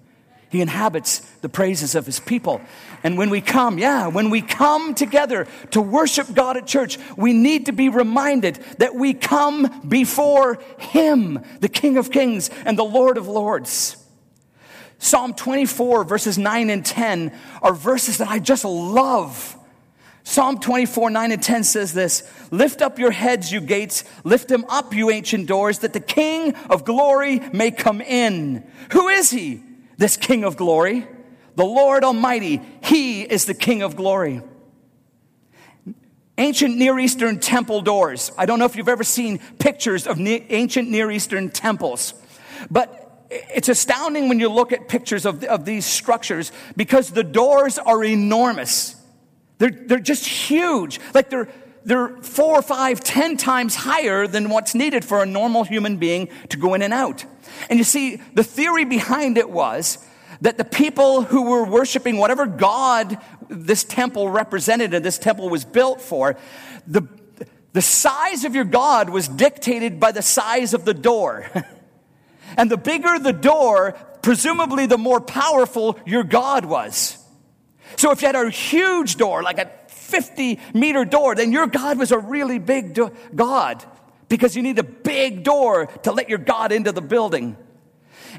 He 0.50 0.62
inhabits 0.62 1.20
the 1.42 1.50
praises 1.50 1.94
of 1.94 2.08
his 2.08 2.20
people. 2.20 2.60
And 3.04 3.18
when 3.18 3.30
we 3.30 3.40
come, 3.40 3.78
yeah, 3.78 4.08
when 4.08 4.32
we 4.32 4.42
come 4.42 4.96
together 4.96 5.48
to 5.72 5.82
worship 5.82 6.34
God 6.34 6.58
at 6.58 6.66
church, 6.66 6.98
we 7.16 7.34
need 7.34 7.68
to 7.68 7.72
be 7.72 7.90
reminded 7.90 8.56
that 8.80 8.96
we 8.96 9.14
come 9.14 9.88
before 9.88 10.60
him, 10.80 11.44
the 11.60 11.70
King 11.70 11.98
of 11.98 12.12
Kings 12.12 12.50
and 12.66 12.78
the 12.78 12.84
Lord 12.84 13.18
of 13.18 13.28
Lords. 13.28 13.96
Psalm 14.98 15.34
24, 15.34 16.04
verses 16.04 16.38
9 16.38 16.70
and 16.72 16.86
10 16.86 17.32
are 17.62 17.74
verses 17.74 18.18
that 18.18 18.28
I 18.28 18.40
just 18.40 18.66
love. 18.66 19.56
Psalm 20.24 20.60
24, 20.60 21.12
9 21.12 21.32
and 21.32 21.42
10 21.42 21.64
says 21.64 21.94
this 21.94 22.30
Lift 22.52 22.82
up 22.82 22.98
your 22.98 23.12
heads, 23.12 23.52
you 23.52 23.62
gates, 23.62 24.04
lift 24.24 24.48
them 24.48 24.66
up, 24.68 24.94
you 24.96 25.12
ancient 25.12 25.48
doors, 25.48 25.80
that 25.80 25.94
the 25.94 26.00
King 26.00 26.56
of 26.70 26.86
glory 26.86 27.40
may 27.54 27.72
come 27.72 28.02
in. 28.02 28.70
Who 28.92 29.08
is 29.08 29.30
he? 29.30 29.64
This 30.00 30.18
King 30.18 30.44
of 30.46 30.58
glory. 30.58 31.06
The 31.56 31.66
Lord 31.66 32.04
Almighty, 32.04 32.62
He 32.84 33.22
is 33.22 33.46
the 33.46 33.54
King 33.54 33.84
of 33.84 33.96
glory. 33.96 34.42
Ancient 36.38 36.78
Near 36.78 36.98
Eastern 36.98 37.40
temple 37.40 37.82
doors. 37.82 38.32
I 38.38 38.46
don't 38.46 38.60
know 38.60 38.66
if 38.66 38.78
you've 38.78 38.88
ever 38.88 39.04
seen 39.04 39.40
pictures 39.60 40.08
of 40.08 40.18
ancient 40.20 40.90
Near 40.90 41.12
Eastern 41.12 41.50
temples. 41.50 42.14
But 42.72 43.28
it's 43.30 43.68
astounding 43.68 44.30
when 44.30 44.40
you 44.40 44.48
look 44.48 44.72
at 44.72 44.88
pictures 44.88 45.26
of, 45.26 45.44
of 45.44 45.66
these 45.66 45.86
structures 45.86 46.54
because 46.78 47.12
the 47.12 47.24
doors 47.24 47.78
are 47.78 48.02
enormous. 48.02 48.96
They're, 49.58 49.70
they're 49.70 50.00
just 50.00 50.26
huge. 50.26 51.02
Like 51.14 51.30
they're, 51.30 51.50
they're 51.86 52.10
four, 52.18 52.60
or 52.60 52.62
five, 52.62 53.02
ten 53.02 53.38
times 53.38 53.76
higher 53.76 54.28
than 54.28 54.50
what's 54.50 54.76
needed 54.76 55.06
for 55.06 55.24
a 55.24 55.26
normal 55.26 55.64
human 55.64 55.98
being 55.98 56.30
to 56.50 56.58
go 56.58 56.74
in 56.74 56.82
and 56.82 56.94
out. 56.94 57.26
And 57.70 57.80
you 57.80 57.84
see, 57.84 58.22
the 58.34 58.44
theory 58.44 58.86
behind 58.86 59.38
it 59.38 59.50
was 59.50 59.98
that 60.42 60.58
the 60.58 60.66
people 60.66 61.24
who 61.24 61.50
were 61.50 61.66
worshiping 61.66 62.18
whatever 62.18 62.46
God 62.46 63.18
this 63.50 63.84
temple 63.84 64.30
represented 64.30 64.94
and 64.94 65.04
this 65.04 65.18
temple 65.18 65.50
was 65.50 65.66
built 65.66 66.02
for, 66.02 66.38
the, 66.88 67.08
the 67.74 67.82
size 67.82 68.46
of 68.46 68.56
your 68.56 68.64
God 68.64 69.10
was 69.10 69.28
dictated 69.28 70.00
by 70.00 70.12
the 70.12 70.22
size 70.22 70.74
of 70.74 70.86
the 70.86 70.94
door. 70.94 71.50
and 72.58 72.70
the 72.70 72.78
bigger 72.78 73.20
the 73.20 73.34
door, 73.34 73.98
presumably 74.22 74.86
the 74.86 74.98
more 74.98 75.20
powerful 75.20 76.00
your 76.06 76.24
God 76.24 76.66
was. 76.66 77.18
So 77.98 78.12
if 78.12 78.22
you 78.22 78.28
had 78.28 78.36
a 78.36 78.50
huge 78.50 79.16
door, 79.16 79.44
like 79.44 79.58
a 79.58 79.72
50 80.10 80.60
meter 80.74 81.06
door, 81.06 81.36
then 81.36 81.52
your 81.52 81.68
God 81.68 81.98
was 81.98 82.12
a 82.12 82.18
really 82.18 82.60
big 82.60 82.94
do- 82.94 83.12
God 83.34 83.84
because 84.28 84.56
you 84.56 84.62
need 84.62 84.80
a 84.80 84.84
big 84.84 85.44
door 85.44 85.88
to 86.04 86.12
let 86.12 86.30
your 86.30 86.38
God 86.38 86.72
into 86.72 86.92
the 86.92 87.02
building. 87.02 87.58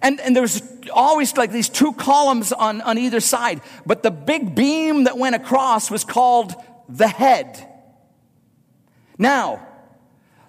And, 0.03 0.21
and 0.21 0.35
there's 0.35 0.63
always 0.93 1.37
like 1.37 1.51
these 1.51 1.69
two 1.69 1.93
columns 1.93 2.53
on, 2.53 2.81
on 2.81 2.97
either 2.99 3.21
side. 3.21 3.61
But 3.85 4.03
the 4.03 4.11
big 4.11 4.55
beam 4.55 5.05
that 5.05 5.19
went 5.19 5.35
across 5.35 5.91
was 5.91 6.05
called 6.05 6.55
the 6.89 7.09
head. 7.09 7.67
Now, 9.19 9.67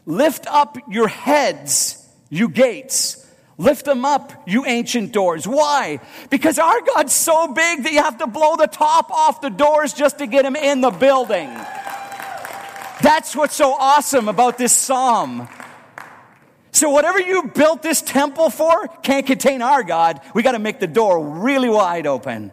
lift 0.05 0.47
up 0.47 0.77
your 0.89 1.07
heads, 1.07 2.07
you 2.29 2.49
gates. 2.49 3.20
Lift 3.61 3.85
them 3.85 4.05
up, 4.05 4.33
you 4.47 4.65
ancient 4.65 5.11
doors. 5.11 5.47
Why? 5.47 5.99
Because 6.31 6.57
our 6.57 6.81
God's 6.81 7.13
so 7.13 7.53
big 7.53 7.83
that 7.83 7.91
you 7.93 8.01
have 8.01 8.17
to 8.17 8.25
blow 8.25 8.55
the 8.55 8.65
top 8.65 9.11
off 9.11 9.39
the 9.39 9.51
doors 9.51 9.93
just 9.93 10.17
to 10.17 10.25
get 10.25 10.45
him 10.45 10.55
in 10.55 10.81
the 10.81 10.89
building. 10.89 11.47
That's 13.03 13.35
what's 13.35 13.53
so 13.53 13.73
awesome 13.73 14.29
about 14.29 14.57
this 14.57 14.73
psalm. 14.73 15.47
So, 16.71 16.89
whatever 16.89 17.19
you 17.19 17.43
built 17.43 17.83
this 17.83 18.01
temple 18.01 18.49
for 18.49 18.87
can't 19.03 19.27
contain 19.27 19.61
our 19.61 19.83
God. 19.83 20.21
We 20.33 20.41
got 20.41 20.53
to 20.53 20.59
make 20.59 20.79
the 20.79 20.87
door 20.87 21.23
really 21.23 21.69
wide 21.69 22.07
open. 22.07 22.51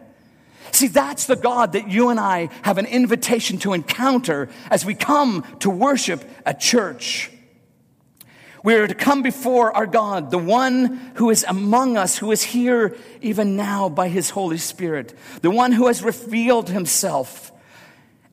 See, 0.71 0.89
that's 0.89 1.25
the 1.25 1.35
God 1.35 1.73
that 1.73 1.89
you 1.89 2.09
and 2.09 2.19
I 2.19 2.49
have 2.61 2.77
an 2.77 2.85
invitation 2.85 3.57
to 3.59 3.73
encounter 3.73 4.47
as 4.69 4.85
we 4.85 4.93
come 4.93 5.43
to 5.61 5.71
worship 5.71 6.23
at 6.45 6.59
church. 6.59 7.31
We 8.63 8.75
are 8.75 8.87
to 8.87 8.93
come 8.93 9.21
before 9.21 9.75
our 9.75 9.85
God, 9.85 10.31
the 10.31 10.37
one 10.37 11.11
who 11.15 11.29
is 11.29 11.45
among 11.47 11.95
us, 11.95 12.17
who 12.17 12.31
is 12.31 12.43
here 12.43 12.95
even 13.21 13.55
now 13.55 13.87
by 13.87 14.09
his 14.09 14.29
Holy 14.31 14.57
Spirit, 14.57 15.13
the 15.41 15.51
one 15.51 15.71
who 15.71 15.87
has 15.87 16.03
revealed 16.03 16.69
himself. 16.69 17.51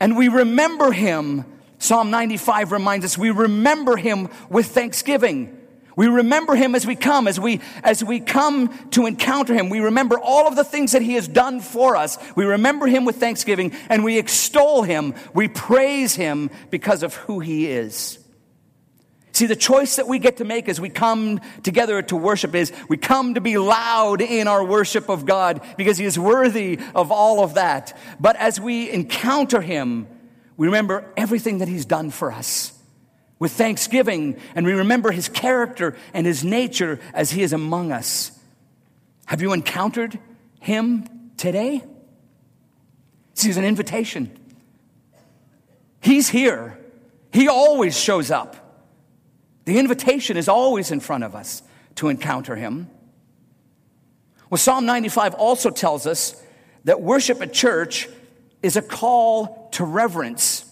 And 0.01 0.17
we 0.17 0.29
remember 0.29 0.93
him. 0.93 1.45
Psalm 1.79 2.11
95 2.11 2.73
reminds 2.73 3.05
us 3.05 3.17
we 3.17 3.31
remember 3.31 3.97
him 3.97 4.29
with 4.49 4.67
thanksgiving. 4.67 5.53
We 5.95 6.09
remember 6.09 6.55
him 6.55 6.75
as 6.75 6.87
we 6.87 6.95
come, 6.95 7.27
as 7.27 7.41
we, 7.41 7.61
as 7.83 8.05
we 8.05 8.21
come 8.21 8.69
to 8.91 9.07
encounter 9.07 9.55
him. 9.55 9.71
We 9.71 9.81
remember 9.81 10.19
all 10.19 10.47
of 10.47 10.55
the 10.55 10.65
things 10.65 10.93
that 10.93 11.01
he 11.01 11.15
has 11.15 11.27
done 11.27 11.61
for 11.61 11.97
us. 11.97 12.19
We 12.37 12.45
remember 12.45 12.87
him 12.87 13.07
with 13.07 13.17
thanksgiving 13.17 13.73
and 13.89 14.05
we 14.05 14.19
extol 14.19 14.83
him. 14.83 15.15
We 15.33 15.49
praise 15.49 16.15
him 16.15 16.51
because 16.71 17.03
of 17.03 17.15
who 17.15 17.41
he 17.41 17.67
is. 17.69 18.19
See, 19.37 19.45
the 19.45 19.55
choice 19.55 19.97
that 19.97 20.09
we 20.09 20.19
get 20.19 20.39
to 20.39 20.47
make 20.47 20.67
as 20.67 20.81
we 20.81 20.89
come 20.89 21.43
together 21.63 22.01
to 22.01 22.17
worship 22.17 22.55
is 22.55 22.73
we 22.89 22.97
come 22.97 23.35
to 23.35 23.41
be 23.43 23.59
loud 23.59 24.23
in 24.23 24.49
our 24.49 24.65
worship 24.65 25.11
of 25.11 25.27
God 25.27 25.61
because 25.77 25.99
he 25.99 26.07
is 26.07 26.19
worthy 26.19 26.79
of 26.95 27.13
all 27.13 27.45
of 27.45 27.53
that. 27.53 27.95
But 28.19 28.37
as 28.37 28.59
we 28.59 28.91
encounter 28.91 29.61
him, 29.61 30.07
we 30.57 30.69
remember 30.69 31.13
everything 31.19 31.59
that 31.59 31.69
he's 31.69 31.85
done 31.85 32.11
for 32.11 32.33
us 32.33 32.73
with 33.39 33.53
thanksgiving, 33.53 34.41
and 34.55 34.65
we 34.65 34.73
remember 34.73 35.11
his 35.11 35.29
character 35.29 35.95
and 36.15 36.27
his 36.27 36.43
nature 36.43 36.99
as 37.13 37.33
he 37.33 37.43
is 37.43 37.53
among 37.53 37.93
us. 37.93 38.33
Have 39.27 39.43
you 39.43 39.53
encountered 39.53 40.19
him 40.61 41.31
today? 41.37 41.85
See, 43.35 43.51
it's 43.51 43.59
an 43.59 43.67
invitation. 43.67 44.35
He's 46.01 46.31
here. 46.31 46.79
He 47.35 47.49
always 47.49 48.01
shows 48.01 48.31
up. 48.31 48.63
The 49.67 49.79
invitation 49.79 50.37
is 50.37 50.49
always 50.49 50.91
in 50.91 51.01
front 51.01 51.25
of 51.25 51.35
us 51.35 51.63
to 51.97 52.09
encounter 52.09 52.57
him. 52.57 52.89
Well, 54.49 54.59
Psalm 54.59 54.87
95 54.87 55.35
also 55.35 55.71
tells 55.71 56.07
us 56.07 56.41
that 56.85 57.03
worship 57.03 57.43
at 57.43 57.53
church 57.53 58.09
is 58.63 58.77
a 58.77 58.83
call 58.83 59.69
to 59.73 59.85
reverence. 59.85 60.65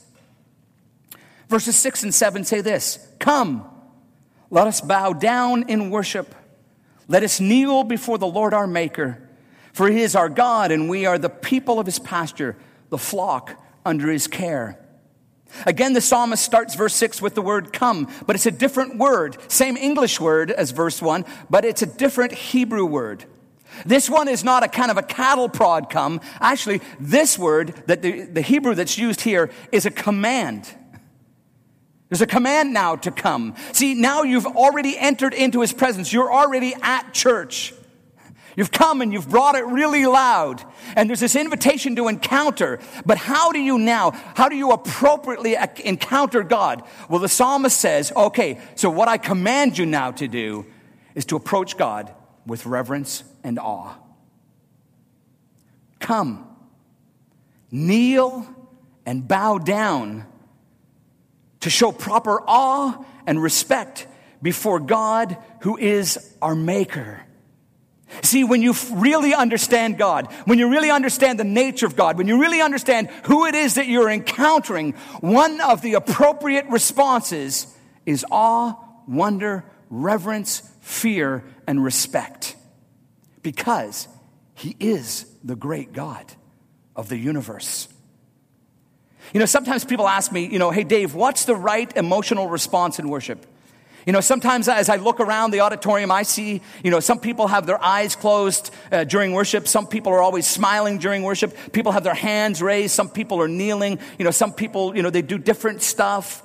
Verses 1.49 1.77
6 1.77 2.05
and 2.05 2.15
7 2.15 2.45
say 2.45 2.61
this 2.61 3.05
Come, 3.19 3.69
let 4.49 4.69
us 4.69 4.81
bow 4.81 5.13
down 5.13 5.69
in 5.69 5.91
worship. 5.91 6.33
Let 7.09 7.25
us 7.25 7.41
kneel 7.41 7.83
before 7.83 8.17
the 8.17 8.27
Lord 8.27 8.55
our 8.55 8.67
Maker. 8.67 9.21
For 9.73 9.89
he 9.91 10.03
is 10.03 10.15
our 10.15 10.29
God, 10.29 10.71
and 10.71 10.89
we 10.89 11.05
are 11.05 11.19
the 11.19 11.29
people 11.29 11.81
of 11.81 11.87
his 11.87 11.99
pasture, 11.99 12.57
the 12.91 12.99
flock 12.99 13.61
under 13.85 14.09
his 14.09 14.29
care. 14.29 14.79
Again, 15.67 15.93
the 15.93 16.01
psalmist 16.01 16.43
starts 16.43 16.75
verse 16.75 16.95
6 16.95 17.23
with 17.23 17.35
the 17.35 17.43
word 17.43 17.73
come, 17.73 18.09
but 18.27 18.37
it's 18.37 18.47
a 18.47 18.51
different 18.51 18.99
word. 18.99 19.37
Same 19.51 19.77
English 19.77 20.21
word 20.21 20.51
as 20.51 20.71
verse 20.71 21.01
1, 21.01 21.25
but 21.51 21.65
it's 21.65 21.83
a 21.83 21.87
different 21.87 22.33
Hebrew 22.33 22.85
word. 22.85 23.25
This 23.85 24.09
one 24.09 24.29
is 24.29 24.45
not 24.45 24.63
a 24.63 24.69
kind 24.69 24.91
of 24.91 24.97
a 24.97 25.03
cattle 25.03 25.49
prod 25.49 25.91
come. 25.91 26.21
Actually, 26.41 26.81
this 27.01 27.39
word, 27.39 27.83
that 27.87 28.03
the, 28.03 28.23
the 28.23 28.43
Hebrew 28.43 28.75
that's 28.75 28.97
used 28.97 29.21
here, 29.21 29.51
is 29.73 29.87
a 29.87 29.91
command. 29.91 30.73
There's 32.09 32.21
a 32.21 32.27
command 32.27 32.73
now 32.73 32.97
to 32.97 33.11
come. 33.11 33.57
See, 33.73 33.95
now 33.95 34.23
you've 34.23 34.47
already 34.47 34.97
entered 34.97 35.35
into 35.35 35.61
his 35.61 35.73
presence. 35.73 36.13
You're 36.13 36.33
already 36.33 36.75
at 36.83 37.13
church. 37.13 37.75
You've 38.57 38.71
come 38.71 39.01
and 39.01 39.13
you've 39.13 39.29
brought 39.29 39.57
it 39.57 39.65
really 39.67 40.07
loud. 40.07 40.63
And 40.97 41.09
there's 41.09 41.21
this 41.21 41.37
invitation 41.37 41.97
to 41.97 42.09
encounter. 42.09 42.79
But 43.05 43.19
how 43.19 43.53
do 43.53 43.59
you 43.59 43.79
now, 43.79 44.13
how 44.35 44.49
do 44.49 44.57
you 44.57 44.71
appropriately 44.71 45.57
encounter 45.85 46.43
God? 46.43 46.83
Well, 47.09 47.21
the 47.21 47.29
psalmist 47.29 47.81
says, 47.81 48.13
okay, 48.17 48.61
so 48.77 48.91
what 48.91 49.09
I 49.09 49.19
command 49.19 49.77
you 49.77 49.87
now 49.87 50.13
to 50.13 50.29
do 50.29 50.67
is 51.15 51.25
to 51.27 51.37
approach 51.37 51.77
God 51.77 52.15
with 52.47 52.67
reverence 52.67 53.25
and 53.43 53.59
awe. 53.59 53.95
Come, 55.99 56.47
kneel 57.71 58.47
and 59.07 59.27
bow 59.27 59.59
down 59.59 60.27
to 61.61 61.71
show 61.71 61.91
proper 61.93 62.43
awe 62.47 63.05
and 63.27 63.43
respect 63.43 64.07
before 64.43 64.79
God 64.79 65.37
who 65.61 65.79
is 65.79 66.37
our 66.43 66.55
maker. 66.55 67.23
See, 68.23 68.45
when 68.45 68.63
you 68.63 68.75
really 68.93 69.35
understand 69.35 69.99
God, 69.99 70.31
when 70.45 70.59
you 70.59 70.71
really 70.71 70.91
understand 70.91 71.39
the 71.39 71.45
nature 71.45 71.87
of 71.87 71.97
God, 71.97 72.17
when 72.17 72.29
you 72.29 72.41
really 72.41 72.61
understand 72.61 73.09
who 73.25 73.47
it 73.47 73.55
is 73.55 73.75
that 73.75 73.87
you're 73.87 74.11
encountering, 74.11 74.93
one 75.21 75.61
of 75.61 75.83
the 75.83 75.95
appropriate 75.95 76.67
responses 76.69 77.67
is 78.07 78.25
awe, 78.31 78.75
wonder, 79.09 79.65
reverence, 79.91 80.63
fear, 80.81 81.45
and 81.67 81.83
respect. 81.83 82.57
Because 83.43 84.09
He 84.55 84.77
is 84.79 85.27
the 85.43 85.57
great 85.57 85.93
God 85.93 86.33
of 86.95 87.09
the 87.09 87.17
universe. 87.17 87.89
You 89.33 89.41
know, 89.41 89.47
sometimes 89.47 89.85
people 89.85 90.07
ask 90.07 90.31
me, 90.31 90.47
you 90.47 90.59
know, 90.59 90.71
hey, 90.71 90.85
Dave, 90.85 91.15
what's 91.15 91.47
the 91.47 91.57
right 91.57 91.95
emotional 91.97 92.49
response 92.49 92.99
in 92.99 93.09
worship? 93.09 93.47
You 94.07 94.13
know, 94.13 94.21
sometimes 94.21 94.69
as 94.69 94.89
I 94.89 94.97
look 94.97 95.19
around 95.19 95.51
the 95.51 95.61
auditorium, 95.61 96.11
I 96.11 96.25
see, 96.25 96.61
you 96.83 96.91
know, 96.91 97.01
some 97.01 97.19
people 97.19 97.47
have 97.47 97.67
their 97.67 97.83
eyes 97.83 98.17
closed 98.17 98.71
uh, 98.93 99.05
during 99.05 99.33
worship. 99.33 99.67
Some 99.67 99.87
people 99.87 100.13
are 100.13 100.21
always 100.21 100.47
smiling 100.47 100.99
during 100.99 101.23
worship. 101.23 101.57
People 101.73 101.93
have 101.93 102.05
their 102.05 102.15
hands 102.15 102.61
raised. 102.61 102.95
Some 102.95 103.09
people 103.09 103.41
are 103.41 103.49
kneeling. 103.49 103.99
You 104.19 104.25
know, 104.27 104.31
some 104.31 104.53
people, 104.53 104.95
you 104.95 105.03
know, 105.03 105.11
they 105.11 105.23
do 105.23 105.39
different 105.39 105.81
stuff. 105.81 106.43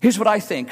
Here's 0.00 0.18
what 0.18 0.28
I 0.28 0.38
think 0.38 0.70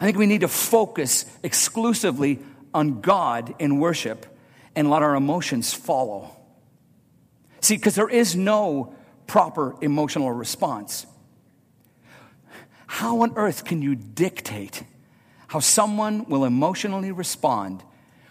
I 0.00 0.04
think 0.04 0.16
we 0.16 0.26
need 0.26 0.42
to 0.42 0.48
focus 0.48 1.24
exclusively 1.42 2.38
on 2.72 3.00
God 3.00 3.54
in 3.58 3.78
worship 3.78 4.26
and 4.74 4.90
let 4.90 5.02
our 5.02 5.14
emotions 5.14 5.72
follow. 5.72 6.30
See, 7.60 7.76
because 7.76 7.94
there 7.94 8.08
is 8.08 8.36
no 8.36 8.94
proper 9.26 9.76
emotional 9.80 10.30
response. 10.30 11.06
How 12.88 13.20
on 13.20 13.34
earth 13.36 13.64
can 13.64 13.82
you 13.82 13.94
dictate 13.94 14.82
how 15.46 15.60
someone 15.60 16.24
will 16.24 16.44
emotionally 16.44 17.12
respond 17.12 17.84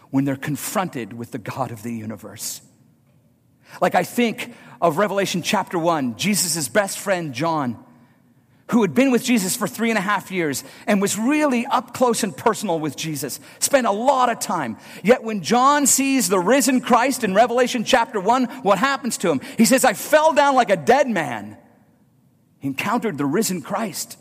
when 0.09 0.25
they're 0.25 0.35
confronted 0.35 1.13
with 1.13 1.31
the 1.31 1.37
God 1.37 1.71
of 1.71 1.83
the 1.83 1.93
universe? 1.93 2.61
Like 3.79 3.93
I 3.93 4.03
think 4.03 4.53
of 4.81 4.97
Revelation 4.97 5.43
chapter 5.43 5.77
1, 5.77 6.17
Jesus' 6.17 6.67
best 6.67 6.97
friend 6.97 7.33
John, 7.33 7.83
who 8.71 8.81
had 8.81 8.95
been 8.95 9.11
with 9.11 9.23
Jesus 9.23 9.55
for 9.55 9.67
three 9.67 9.89
and 9.91 9.97
a 9.97 10.01
half 10.01 10.31
years 10.31 10.63
and 10.87 11.01
was 11.01 11.19
really 11.19 11.67
up 11.67 11.93
close 11.93 12.23
and 12.23 12.35
personal 12.35 12.79
with 12.79 12.97
Jesus, 12.97 13.39
spent 13.59 13.85
a 13.85 13.91
lot 13.91 14.29
of 14.29 14.39
time. 14.39 14.77
Yet 15.03 15.23
when 15.23 15.43
John 15.43 15.85
sees 15.85 16.29
the 16.29 16.39
risen 16.39 16.81
Christ 16.81 17.23
in 17.23 17.35
Revelation 17.35 17.83
chapter 17.83 18.19
1, 18.19 18.45
what 18.63 18.79
happens 18.79 19.19
to 19.19 19.29
him? 19.29 19.39
He 19.55 19.65
says, 19.65 19.85
I 19.85 19.93
fell 19.93 20.33
down 20.33 20.55
like 20.55 20.71
a 20.71 20.75
dead 20.75 21.07
man. 21.07 21.57
He 22.57 22.67
encountered 22.67 23.19
the 23.19 23.25
risen 23.25 23.61
Christ. 23.61 24.17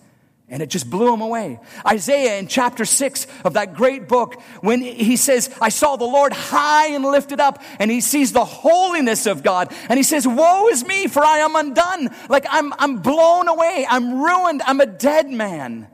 And 0.48 0.62
it 0.62 0.70
just 0.70 0.88
blew 0.88 1.12
him 1.12 1.22
away. 1.22 1.58
Isaiah 1.84 2.38
in 2.38 2.46
chapter 2.46 2.84
six 2.84 3.26
of 3.44 3.54
that 3.54 3.74
great 3.74 4.06
book, 4.06 4.40
when 4.60 4.80
he 4.80 5.16
says, 5.16 5.50
I 5.60 5.70
saw 5.70 5.96
the 5.96 6.04
Lord 6.04 6.32
high 6.32 6.88
and 6.88 7.04
lifted 7.04 7.40
up, 7.40 7.60
and 7.80 7.90
he 7.90 8.00
sees 8.00 8.32
the 8.32 8.44
holiness 8.44 9.26
of 9.26 9.42
God, 9.42 9.74
and 9.88 9.98
he 9.98 10.04
says, 10.04 10.26
Woe 10.26 10.68
is 10.68 10.86
me, 10.86 11.08
for 11.08 11.24
I 11.24 11.38
am 11.38 11.56
undone. 11.56 12.10
Like 12.28 12.46
I'm, 12.48 12.72
I'm 12.74 12.98
blown 12.98 13.48
away. 13.48 13.86
I'm 13.88 14.22
ruined. 14.22 14.62
I'm 14.62 14.80
a 14.80 14.86
dead 14.86 15.28
man. 15.28 15.88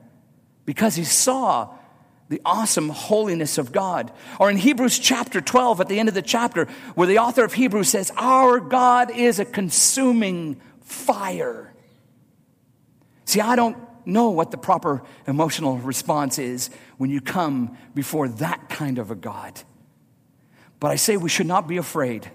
Because 0.65 0.95
he 0.95 1.03
saw 1.03 1.75
the 2.29 2.41
awesome 2.45 2.89
holiness 2.89 3.57
of 3.57 3.71
God. 3.71 4.11
Or 4.39 4.51
in 4.51 4.57
Hebrews 4.57 4.99
chapter 4.99 5.41
12, 5.41 5.81
at 5.81 5.87
the 5.87 5.99
end 5.99 6.09
of 6.09 6.15
the 6.15 6.21
chapter, 6.21 6.65
where 6.93 7.07
the 7.07 7.19
author 7.19 7.43
of 7.43 7.53
Hebrews 7.53 7.89
says, 7.89 8.11
Our 8.17 8.59
God 8.59 9.09
is 9.09 9.39
a 9.39 9.45
consuming 9.45 10.61
fire. 10.81 11.73
See, 13.25 13.41
I 13.41 13.55
don't 13.55 13.77
know 14.05 14.29
what 14.29 14.51
the 14.51 14.57
proper 14.57 15.03
emotional 15.27 15.77
response 15.77 16.39
is 16.39 16.69
when 16.97 17.09
you 17.09 17.21
come 17.21 17.77
before 17.95 18.27
that 18.27 18.69
kind 18.69 18.99
of 18.99 19.11
a 19.11 19.15
God. 19.15 19.61
But 20.79 20.91
I 20.91 20.95
say 20.95 21.17
we 21.17 21.29
should 21.29 21.47
not 21.47 21.67
be 21.67 21.77
afraid. 21.77 22.29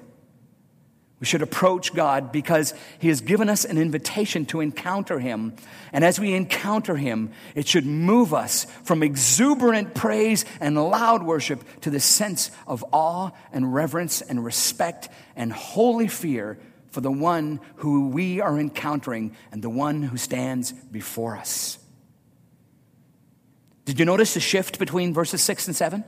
We 1.21 1.27
should 1.27 1.43
approach 1.43 1.95
God 1.95 2.31
because 2.31 2.75
He 3.01 3.09
has 3.09 3.21
given 3.21 3.49
us 3.49 3.65
an 3.65 3.77
invitation 3.77 4.47
to 4.47 4.61
encounter 4.61 5.19
Him. 5.19 5.55
And 5.93 6.05
as 6.05 6.21
we 6.21 6.33
encounter 6.33 6.95
Him, 6.95 7.33
it 7.57 7.67
should 7.67 7.87
move 7.87 8.33
us 8.33 8.67
from 8.85 9.03
exuberant 9.03 9.95
praise 9.95 10.45
and 10.61 10.77
loud 10.77 11.25
worship 11.25 11.65
to 11.81 11.91
the 11.91 11.99
sense 11.99 12.53
of 12.67 12.85
awe 12.93 13.31
and 13.53 13.75
reverence 13.75 14.21
and 14.21 14.45
respect 14.45 15.09
and 15.35 15.53
holy 15.53 16.07
fear 16.07 16.59
for 16.91 17.01
the 17.01 17.11
one 17.11 17.61
who 17.77 18.09
we 18.09 18.41
are 18.41 18.59
encountering 18.59 19.37
and 19.53 19.63
the 19.63 19.71
one 19.71 20.03
who 20.03 20.17
stands 20.17 20.73
before 20.73 21.37
us. 21.37 21.79
Did 23.85 23.99
you 23.99 24.05
notice 24.05 24.35
the 24.35 24.41
shift 24.41 24.79
between 24.79 25.15
verses 25.15 25.43
6 25.43 25.69
and 25.69 25.77
7? 25.77 26.05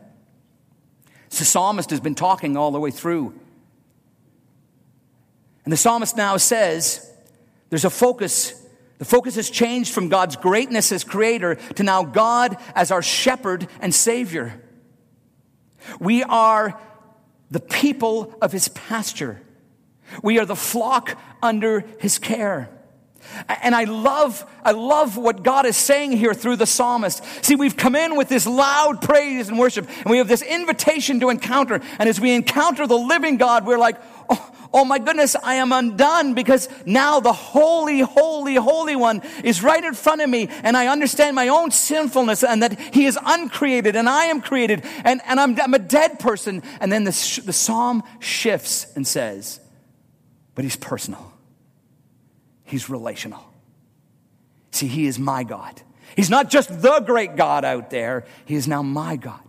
The 1.31 1.45
psalmist 1.45 1.91
has 1.91 2.01
been 2.01 2.15
talking 2.15 2.57
all 2.57 2.71
the 2.71 2.81
way 2.81 2.91
through. 2.91 3.35
And 5.65 5.73
the 5.73 5.77
psalmist 5.79 6.17
now 6.17 6.37
says 6.37 7.11
there's 7.71 7.87
a 7.87 7.91
focus. 7.91 8.53
The 8.99 9.05
focus 9.05 9.37
has 9.37 9.49
changed 9.49 9.95
from 9.95 10.09
God's 10.09 10.37
greatness 10.37 10.93
as 10.93 11.05
creator 11.05 11.55
to 11.55 11.83
now 11.83 12.05
God 12.05 12.59
as 12.75 12.91
our 12.91 13.01
shepherd 13.01 13.69
and 13.81 13.95
savior. 13.95 14.61
We 15.99 16.23
are 16.25 16.79
the 17.51 17.61
people 17.61 18.35
of 18.43 18.53
his 18.53 18.69
pasture. 18.69 19.41
We 20.23 20.39
are 20.39 20.47
the 20.47 20.57
flock 20.57 21.19
under 21.43 21.85
his 21.99 22.19
care. 22.19 22.71
And 23.63 23.75
I 23.75 23.85
love, 23.85 24.45
I 24.65 24.73
love 24.73 25.17
what 25.17 25.43
God 25.43 25.67
is 25.67 25.77
saying 25.77 26.13
here 26.13 26.35
through 26.35 26.57
the 26.57 26.67
psalmist. 26.67 27.23
See, 27.45 27.55
we've 27.55 27.77
come 27.77 27.95
in 27.95 28.17
with 28.17 28.29
this 28.29 28.47
loud 28.47 29.03
praise 29.03 29.49
and 29.49 29.59
worship, 29.59 29.89
and 29.89 30.07
we 30.07 30.19
have 30.19 30.29
this 30.29 30.43
invitation 30.43 31.21
to 31.21 31.29
encounter. 31.29 31.81
And 31.99 32.09
as 32.09 32.21
we 32.21 32.33
encounter 32.33 32.87
the 32.87 32.99
living 32.99 33.37
God, 33.37 33.67
we're 33.67 33.79
like, 33.79 33.97
oh, 34.29 34.55
oh 34.73 34.85
my 34.85 34.99
goodness, 34.99 35.37
I 35.37 35.57
am 35.57 35.71
undone 35.71 36.35
because 36.35 36.69
now 36.87 37.21
the 37.21 37.33
holy, 37.33 38.01
holy, 38.01 38.55
holy 38.55 38.97
one 38.97 39.23
is 39.45 39.63
right 39.63 39.85
in 39.85 39.95
front 39.95 40.23
of 40.23 40.31
me, 40.31 40.49
and 40.63 40.77
I 40.77 40.89
understand 40.89 41.37
my 41.37 41.49
own 41.49 41.71
sinfulness 41.71 42.43
and 42.43 42.63
that 42.63 42.81
he 42.95 43.05
is 43.07 43.19
uncreated 43.23 43.97
and 43.97 44.09
I 44.09 44.25
am 44.27 44.41
created, 44.41 44.85
and, 45.05 45.21
and 45.27 45.39
I'm, 45.39 45.61
I'm 45.61 45.75
a 45.75 45.79
dead 45.79 46.19
person. 46.19 46.63
And 46.81 46.91
then 46.91 47.05
the, 47.05 47.43
the 47.45 47.53
psalm 47.53 48.03
shifts 48.19 48.87
and 48.97 49.07
says, 49.07 49.60
but 50.61 50.65
he's 50.65 50.77
personal, 50.77 51.33
he's 52.65 52.91
relational. 52.91 53.43
See, 54.73 54.89
he 54.89 55.07
is 55.07 55.19
my 55.19 55.43
God. 55.43 55.81
He's 56.15 56.29
not 56.29 56.51
just 56.51 56.83
the 56.83 57.01
great 57.01 57.35
God 57.35 57.65
out 57.65 57.89
there, 57.89 58.27
he 58.45 58.57
is 58.57 58.69
now 58.69 58.83
my 58.83 59.17
God. 59.17 59.41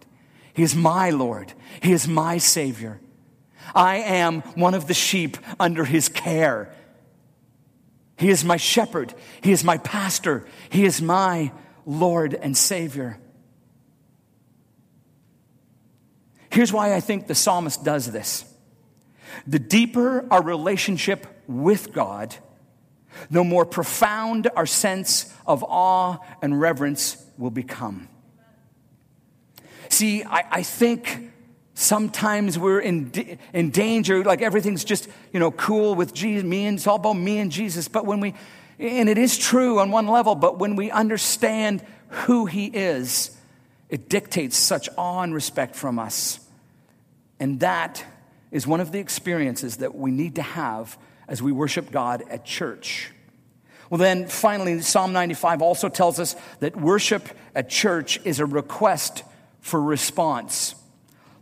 He 0.54 0.64
is 0.64 0.74
my 0.74 1.10
Lord, 1.10 1.52
he 1.82 1.92
is 1.92 2.08
my 2.08 2.38
Savior. 2.38 3.02
I 3.76 3.98
am 3.98 4.40
one 4.56 4.74
of 4.74 4.88
the 4.88 4.94
sheep 4.94 5.36
under 5.60 5.84
his 5.84 6.08
care. 6.08 6.74
He 8.18 8.30
is 8.30 8.46
my 8.46 8.56
shepherd. 8.56 9.14
He 9.42 9.52
is 9.52 9.66
my 9.66 9.80
pastor. 9.80 10.46
He 10.70 10.86
is 10.86 11.02
my 11.02 11.52
Lord 11.86 12.36
and 12.36 12.56
Savior. 12.56 13.20
Here's 16.50 16.72
why 16.72 16.96
I 16.96 17.02
think 17.02 17.28
the 17.28 17.36
psalmist 17.36 17.84
does 17.84 18.10
this. 18.10 18.46
The 19.48 19.60
deeper 19.60 20.26
our 20.32 20.42
relationship 20.42 21.28
with 21.48 21.94
God, 21.94 22.36
the 23.30 23.44
more 23.44 23.66
profound 23.66 24.50
our 24.56 24.66
sense 24.66 25.34
of 25.46 25.64
awe 25.68 26.18
and 26.42 26.60
reverence 26.60 27.24
will 27.38 27.52
become. 27.52 28.08
See, 29.90 30.24
I, 30.24 30.46
I 30.50 30.64
think 30.64 31.32
sometimes 31.74 32.58
we're 32.58 32.80
in, 32.80 33.38
in 33.54 33.72
danger, 33.72 34.24
like 34.24 34.42
everything's 34.42 34.84
just, 34.84 35.10
you 35.34 35.40
know, 35.40 35.52
cool 35.52 35.96
with 35.96 36.14
Jesus, 36.14 36.44
me 36.44 36.66
and 36.66 36.78
it's 36.78 36.88
all 36.88 36.96
about 36.96 37.14
me 37.14 37.40
and 37.40 37.52
Jesus. 37.52 37.88
But 37.88 38.06
when 38.06 38.20
we, 38.20 38.34
and 38.80 39.10
it 39.10 39.18
is 39.18 39.38
true 39.38 39.80
on 39.80 39.92
one 39.92 40.08
level, 40.08 40.36
but 40.36 40.60
when 40.60 40.76
we 40.76 40.92
understand 40.92 41.84
who 42.08 42.46
He 42.46 42.68
is, 42.68 43.38
it 43.90 44.08
dictates 44.08 44.56
such 44.56 44.88
awe 44.98 45.22
and 45.22 45.34
respect 45.34 45.76
from 45.76 46.00
us. 46.00 46.40
And 47.40 47.60
that 47.60 48.06
is 48.52 48.68
one 48.68 48.80
of 48.80 48.92
the 48.92 49.00
experiences 49.00 49.78
that 49.78 49.96
we 49.96 50.12
need 50.12 50.36
to 50.36 50.42
have 50.42 50.98
as 51.28 51.42
we 51.42 51.52
worship 51.52 51.92
God 51.92 52.24
at 52.30 52.46
church. 52.46 53.12
Well, 53.90 53.98
then 53.98 54.28
finally, 54.28 54.80
Psalm 54.82 55.14
95 55.14 55.62
also 55.62 55.90
tells 55.90 56.20
us 56.20 56.36
that 56.60 56.76
worship 56.76 57.28
at 57.56 57.70
church 57.70 58.20
is 58.24 58.40
a 58.40 58.46
request 58.46 59.24
for 59.60 59.82
response. 59.82 60.76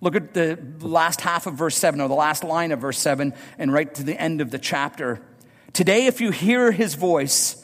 Look 0.01 0.15
at 0.15 0.33
the 0.33 0.57
last 0.79 1.21
half 1.21 1.45
of 1.45 1.55
verse 1.55 1.75
7, 1.75 1.99
or 1.99 2.07
the 2.07 2.15
last 2.15 2.43
line 2.43 2.71
of 2.71 2.79
verse 2.79 2.97
7, 2.97 3.33
and 3.57 3.73
right 3.73 3.93
to 3.95 4.03
the 4.03 4.19
end 4.19 4.41
of 4.41 4.51
the 4.51 4.59
chapter. 4.59 5.21
Today, 5.73 6.07
if 6.07 6.21
you 6.21 6.31
hear 6.31 6.71
his 6.71 6.95
voice, 6.95 7.63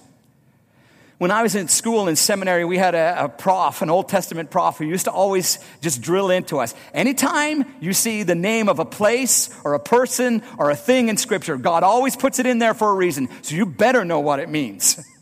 When 1.21 1.29
I 1.29 1.43
was 1.43 1.53
in 1.53 1.67
school 1.67 2.07
in 2.07 2.15
seminary, 2.15 2.65
we 2.65 2.79
had 2.79 2.95
a, 2.95 3.25
a, 3.25 3.29
prof, 3.29 3.83
an 3.83 3.91
Old 3.91 4.09
Testament 4.09 4.49
prof, 4.49 4.79
who 4.79 4.85
used 4.85 5.05
to 5.05 5.11
always 5.11 5.59
just 5.79 6.01
drill 6.01 6.31
into 6.31 6.57
us. 6.57 6.73
Anytime 6.95 7.63
you 7.79 7.93
see 7.93 8.23
the 8.23 8.33
name 8.33 8.67
of 8.67 8.79
a 8.79 8.85
place 8.85 9.51
or 9.63 9.75
a 9.75 9.79
person 9.79 10.41
or 10.57 10.71
a 10.71 10.75
thing 10.75 11.09
in 11.09 11.17
Scripture, 11.17 11.57
God 11.57 11.83
always 11.83 12.15
puts 12.15 12.39
it 12.39 12.47
in 12.47 12.57
there 12.57 12.73
for 12.73 12.89
a 12.89 12.95
reason. 12.95 13.29
So 13.43 13.53
you 13.53 13.67
better 13.67 14.03
know 14.03 14.19
what 14.19 14.39
it 14.39 14.49
means. 14.49 14.99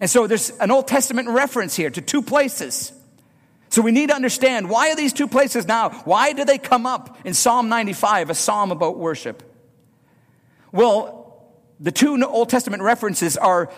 And 0.00 0.10
so 0.10 0.26
there's 0.26 0.50
an 0.58 0.72
Old 0.72 0.88
Testament 0.88 1.28
reference 1.28 1.76
here 1.76 1.88
to 1.88 2.00
two 2.00 2.22
places. 2.22 2.92
So 3.68 3.82
we 3.82 3.92
need 3.92 4.08
to 4.08 4.16
understand 4.16 4.68
why 4.68 4.90
are 4.90 4.96
these 4.96 5.12
two 5.12 5.28
places 5.28 5.68
now? 5.68 5.90
Why 5.90 6.32
do 6.32 6.44
they 6.44 6.58
come 6.58 6.86
up 6.86 7.18
in 7.24 7.34
Psalm 7.34 7.68
95, 7.68 8.30
a 8.30 8.34
psalm 8.34 8.72
about 8.72 8.98
worship? 8.98 9.44
Well, 10.72 11.22
the 11.78 11.92
two 11.92 12.24
Old 12.24 12.48
Testament 12.48 12.82
references 12.82 13.36
are 13.36 13.70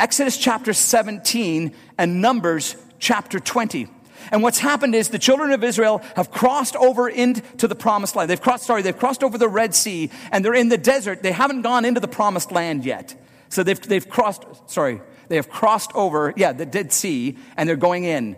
Exodus 0.00 0.38
chapter 0.38 0.72
17 0.72 1.74
and 1.98 2.22
Numbers 2.22 2.74
chapter 2.98 3.38
20. 3.38 3.86
And 4.32 4.42
what's 4.42 4.58
happened 4.58 4.94
is 4.94 5.10
the 5.10 5.18
children 5.18 5.52
of 5.52 5.62
Israel 5.62 6.00
have 6.16 6.30
crossed 6.30 6.74
over 6.74 7.06
into 7.06 7.68
the 7.68 7.74
promised 7.74 8.16
land. 8.16 8.30
They've 8.30 8.40
crossed, 8.40 8.64
sorry, 8.64 8.80
they've 8.80 8.96
crossed 8.96 9.22
over 9.22 9.36
the 9.36 9.48
Red 9.48 9.74
Sea 9.74 10.10
and 10.32 10.42
they're 10.42 10.54
in 10.54 10.70
the 10.70 10.78
desert. 10.78 11.22
They 11.22 11.32
haven't 11.32 11.60
gone 11.60 11.84
into 11.84 12.00
the 12.00 12.08
promised 12.08 12.50
land 12.50 12.86
yet. 12.86 13.14
So 13.50 13.62
they've, 13.62 13.78
they've 13.78 14.08
crossed, 14.08 14.46
sorry, 14.70 15.02
they 15.28 15.36
have 15.36 15.50
crossed 15.50 15.90
over, 15.94 16.32
yeah, 16.34 16.54
the 16.54 16.64
Dead 16.64 16.94
Sea 16.94 17.36
and 17.58 17.68
they're 17.68 17.76
going 17.76 18.04
in. 18.04 18.36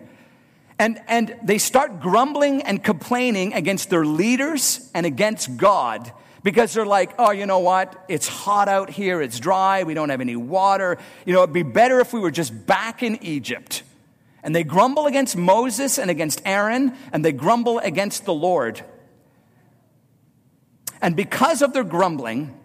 And, 0.77 0.99
and 1.07 1.33
they 1.43 1.59
start 1.59 2.01
grumbling 2.01 2.61
and 2.63 2.83
complaining 2.83 3.53
against 3.53 3.89
their 3.89 4.05
leaders 4.05 4.91
and 4.93 5.05
against 5.05 5.55
God 5.55 6.11
because 6.43 6.73
they're 6.73 6.85
like, 6.85 7.13
oh, 7.17 7.31
you 7.31 7.45
know 7.45 7.59
what? 7.59 8.05
It's 8.09 8.27
hot 8.27 8.67
out 8.67 8.89
here. 8.89 9.21
It's 9.21 9.39
dry. 9.39 9.83
We 9.83 9.93
don't 9.93 10.09
have 10.09 10.21
any 10.21 10.35
water. 10.35 10.97
You 11.25 11.33
know, 11.33 11.43
it'd 11.43 11.53
be 11.53 11.63
better 11.63 11.99
if 12.01 12.13
we 12.13 12.19
were 12.19 12.31
just 12.31 12.65
back 12.67 13.01
in 13.01 13.23
Egypt. 13.23 13.83
And 14.43 14.53
they 14.53 14.65
grumble 14.65 15.07
against 15.07 15.37
Moses 15.37 15.97
and 15.97 16.11
against 16.11 16.41
Aaron, 16.43 16.97
and 17.13 17.23
they 17.23 17.31
grumble 17.31 17.79
against 17.79 18.25
the 18.25 18.33
Lord. 18.33 18.83
And 21.01 21.15
because 21.15 21.61
of 21.61 21.71
their 21.71 21.85
grumbling, 21.85 22.57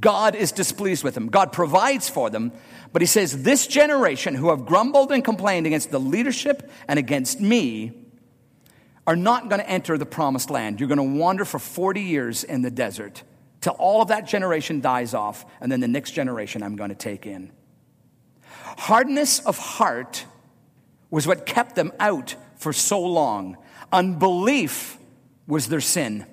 God 0.00 0.34
is 0.34 0.50
displeased 0.50 1.04
with 1.04 1.14
them. 1.14 1.28
God 1.28 1.52
provides 1.52 2.08
for 2.08 2.28
them, 2.28 2.50
but 2.92 3.02
he 3.02 3.06
says, 3.06 3.44
This 3.44 3.68
generation 3.68 4.34
who 4.34 4.50
have 4.50 4.66
grumbled 4.66 5.12
and 5.12 5.24
complained 5.24 5.66
against 5.66 5.92
the 5.92 6.00
leadership 6.00 6.68
and 6.88 6.98
against 6.98 7.40
me 7.40 8.05
are 9.06 9.16
not 9.16 9.48
going 9.48 9.60
to 9.60 9.68
enter 9.68 9.96
the 9.96 10.06
promised 10.06 10.50
land. 10.50 10.80
You're 10.80 10.88
going 10.88 10.98
to 10.98 11.18
wander 11.18 11.44
for 11.44 11.58
40 11.58 12.00
years 12.00 12.44
in 12.44 12.62
the 12.62 12.70
desert 12.70 13.22
till 13.60 13.74
all 13.74 14.02
of 14.02 14.08
that 14.08 14.26
generation 14.26 14.80
dies 14.80 15.14
off, 15.14 15.44
and 15.60 15.70
then 15.70 15.80
the 15.80 15.88
next 15.88 16.12
generation 16.12 16.62
I'm 16.62 16.76
going 16.76 16.90
to 16.90 16.96
take 16.96 17.26
in. 17.26 17.50
Hardness 18.78 19.40
of 19.40 19.58
heart 19.58 20.24
was 21.10 21.26
what 21.26 21.46
kept 21.46 21.74
them 21.74 21.92
out 21.98 22.34
for 22.56 22.72
so 22.72 23.00
long. 23.00 23.56
Unbelief 23.92 24.98
was 25.46 25.68
their 25.68 25.80
sin. 25.80 26.26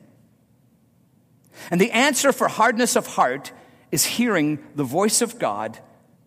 And 1.71 1.79
the 1.79 1.91
answer 1.91 2.33
for 2.33 2.47
hardness 2.47 2.95
of 2.95 3.07
heart 3.07 3.51
is 3.91 4.05
hearing 4.05 4.59
the 4.75 4.83
voice 4.83 5.21
of 5.21 5.39
God 5.39 5.79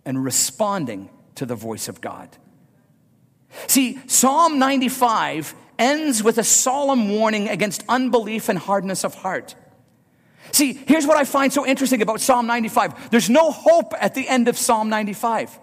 and 0.05 0.25
responding 0.25 1.11
to 1.35 1.45
the 1.45 1.57
voice 1.57 1.89
of 1.89 2.01
God. 2.01 2.37
See, 3.67 4.01
Psalm 4.07 4.59
95 4.59 5.55
ends 5.79 6.23
with 6.23 6.39
a 6.39 6.45
solemn 6.45 7.09
warning 7.09 7.49
against 7.49 7.85
unbelief 7.89 8.49
and 8.49 8.59
hardness 8.59 9.05
of 9.05 9.15
heart. 9.15 9.55
See, 10.53 10.73
here's 10.73 11.07
what 11.07 11.17
I 11.17 11.25
find 11.25 11.53
so 11.53 11.67
interesting 11.67 12.03
about 12.03 12.21
Psalm 12.21 12.47
95 12.47 13.11
there's 13.11 13.31
no 13.31 13.51
hope 13.51 13.93
at 14.01 14.15
the 14.15 14.29
end 14.29 14.49
of 14.49 14.57
Psalm 14.57 14.89
95. 14.89 15.59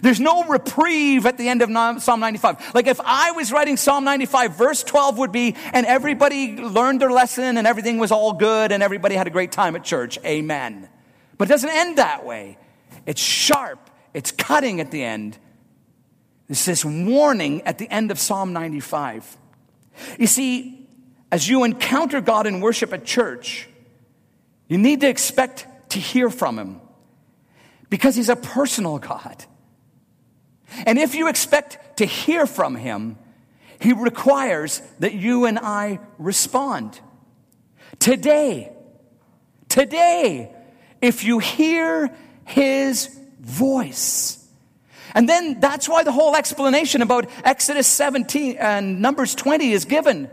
There's 0.00 0.20
no 0.20 0.44
reprieve 0.44 1.26
at 1.26 1.36
the 1.36 1.48
end 1.48 1.60
of 1.60 2.02
Psalm 2.02 2.20
95. 2.20 2.74
Like 2.74 2.86
if 2.86 3.00
I 3.04 3.32
was 3.32 3.52
writing 3.52 3.76
Psalm 3.76 4.04
95, 4.04 4.56
verse 4.56 4.82
12 4.84 5.18
would 5.18 5.32
be, 5.32 5.56
and 5.72 5.84
everybody 5.86 6.56
learned 6.56 7.00
their 7.00 7.10
lesson 7.10 7.58
and 7.58 7.66
everything 7.66 7.98
was 7.98 8.10
all 8.10 8.32
good 8.32 8.72
and 8.72 8.82
everybody 8.82 9.16
had 9.16 9.26
a 9.26 9.30
great 9.30 9.52
time 9.52 9.76
at 9.76 9.84
church. 9.84 10.18
Amen. 10.24 10.88
But 11.36 11.48
it 11.48 11.50
doesn't 11.50 11.70
end 11.70 11.98
that 11.98 12.24
way. 12.24 12.58
It's 13.06 13.20
sharp, 13.20 13.90
it's 14.14 14.30
cutting 14.30 14.80
at 14.80 14.90
the 14.90 15.02
end. 15.02 15.38
It's 16.48 16.64
this 16.64 16.84
warning 16.84 17.62
at 17.62 17.78
the 17.78 17.90
end 17.90 18.10
of 18.10 18.18
Psalm 18.18 18.52
95. 18.52 19.38
You 20.18 20.26
see, 20.26 20.88
as 21.30 21.48
you 21.48 21.64
encounter 21.64 22.20
God 22.20 22.46
in 22.46 22.60
worship 22.60 22.92
at 22.92 23.04
church, 23.04 23.68
you 24.68 24.78
need 24.78 25.00
to 25.00 25.08
expect 25.08 25.66
to 25.90 25.98
hear 25.98 26.30
from 26.30 26.58
Him 26.58 26.80
because 27.90 28.16
He's 28.16 28.28
a 28.28 28.36
personal 28.36 28.98
God. 28.98 29.44
And 30.86 30.98
if 30.98 31.14
you 31.14 31.28
expect 31.28 31.98
to 31.98 32.04
hear 32.04 32.46
from 32.46 32.74
him, 32.74 33.18
he 33.78 33.92
requires 33.92 34.80
that 35.00 35.14
you 35.14 35.46
and 35.46 35.58
I 35.58 35.98
respond. 36.18 37.00
Today, 37.98 38.72
today, 39.68 40.54
if 41.00 41.24
you 41.24 41.38
hear 41.38 42.14
his 42.44 43.18
voice. 43.40 44.38
And 45.14 45.28
then 45.28 45.60
that's 45.60 45.88
why 45.88 46.04
the 46.04 46.12
whole 46.12 46.34
explanation 46.36 47.02
about 47.02 47.28
Exodus 47.44 47.86
17 47.86 48.56
and 48.58 49.00
Numbers 49.00 49.34
20 49.34 49.72
is 49.72 49.84
given. 49.84 50.30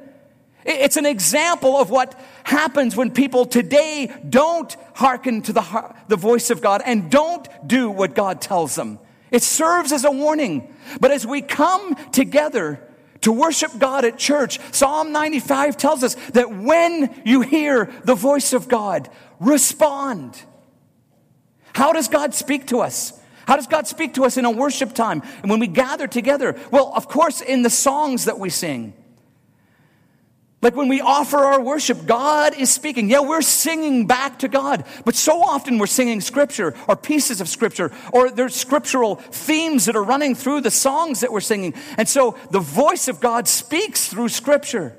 It's 0.65 0.97
an 0.97 1.05
example 1.05 1.77
of 1.77 1.89
what 1.89 2.19
happens 2.43 2.95
when 2.95 3.11
people 3.11 3.45
today 3.45 4.13
don't 4.27 4.75
hearken 4.93 5.41
to 5.43 5.53
the, 5.53 5.95
the 6.07 6.15
voice 6.15 6.49
of 6.49 6.61
God 6.61 6.81
and 6.85 7.09
don't 7.09 7.47
do 7.65 7.89
what 7.89 8.13
God 8.13 8.41
tells 8.41 8.75
them. 8.75 8.99
It 9.31 9.43
serves 9.43 9.91
as 9.91 10.05
a 10.05 10.11
warning. 10.11 10.73
But 10.99 11.11
as 11.11 11.25
we 11.25 11.41
come 11.41 11.95
together 12.11 12.85
to 13.21 13.31
worship 13.31 13.71
God 13.77 14.05
at 14.05 14.17
church, 14.17 14.59
Psalm 14.73 15.11
95 15.11 15.77
tells 15.77 16.03
us 16.03 16.15
that 16.31 16.51
when 16.51 17.21
you 17.25 17.41
hear 17.41 17.91
the 18.03 18.15
voice 18.15 18.53
of 18.53 18.67
God, 18.67 19.09
respond. 19.39 20.41
How 21.73 21.93
does 21.93 22.07
God 22.07 22.33
speak 22.33 22.67
to 22.67 22.79
us? 22.79 23.18
How 23.49 23.55
does 23.55 23.65
God 23.65 23.87
speak 23.87 24.13
to 24.13 24.25
us 24.25 24.37
in 24.37 24.45
a 24.45 24.51
worship 24.51 24.93
time 24.93 25.23
and 25.41 25.49
when 25.49 25.59
we 25.59 25.65
gather 25.65 26.05
together? 26.05 26.55
Well, 26.69 26.93
of 26.95 27.07
course, 27.07 27.41
in 27.41 27.63
the 27.63 27.71
songs 27.71 28.25
that 28.25 28.37
we 28.37 28.51
sing. 28.51 28.93
Like 30.61 30.75
when 30.75 30.87
we 30.87 31.01
offer 31.01 31.37
our 31.37 31.59
worship, 31.59 32.05
God 32.05 32.53
is 32.55 32.69
speaking. 32.69 33.09
Yeah, 33.09 33.21
we're 33.21 33.41
singing 33.41 34.05
back 34.05 34.37
to 34.39 34.49
God, 34.49 34.85
but 35.03 35.15
so 35.15 35.41
often 35.41 35.79
we're 35.79 35.87
singing 35.87 36.21
scripture 36.21 36.75
or 36.87 36.95
pieces 36.95 37.41
of 37.41 37.49
scripture 37.49 37.91
or 38.13 38.29
there's 38.29 38.53
scriptural 38.53 39.15
themes 39.15 39.85
that 39.85 39.95
are 39.95 40.03
running 40.03 40.35
through 40.35 40.61
the 40.61 40.69
songs 40.69 41.21
that 41.21 41.31
we're 41.31 41.39
singing. 41.39 41.73
And 41.97 42.07
so 42.07 42.37
the 42.51 42.59
voice 42.59 43.07
of 43.07 43.19
God 43.19 43.47
speaks 43.47 44.09
through 44.09 44.29
scripture. 44.29 44.95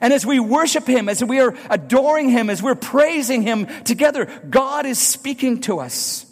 And 0.00 0.12
as 0.12 0.26
we 0.26 0.40
worship 0.40 0.88
Him, 0.88 1.08
as 1.08 1.22
we 1.22 1.38
are 1.38 1.56
adoring 1.70 2.30
Him, 2.30 2.50
as 2.50 2.60
we're 2.60 2.74
praising 2.74 3.42
Him 3.42 3.68
together, 3.84 4.24
God 4.50 4.86
is 4.86 4.98
speaking 4.98 5.60
to 5.60 5.78
us. 5.78 6.25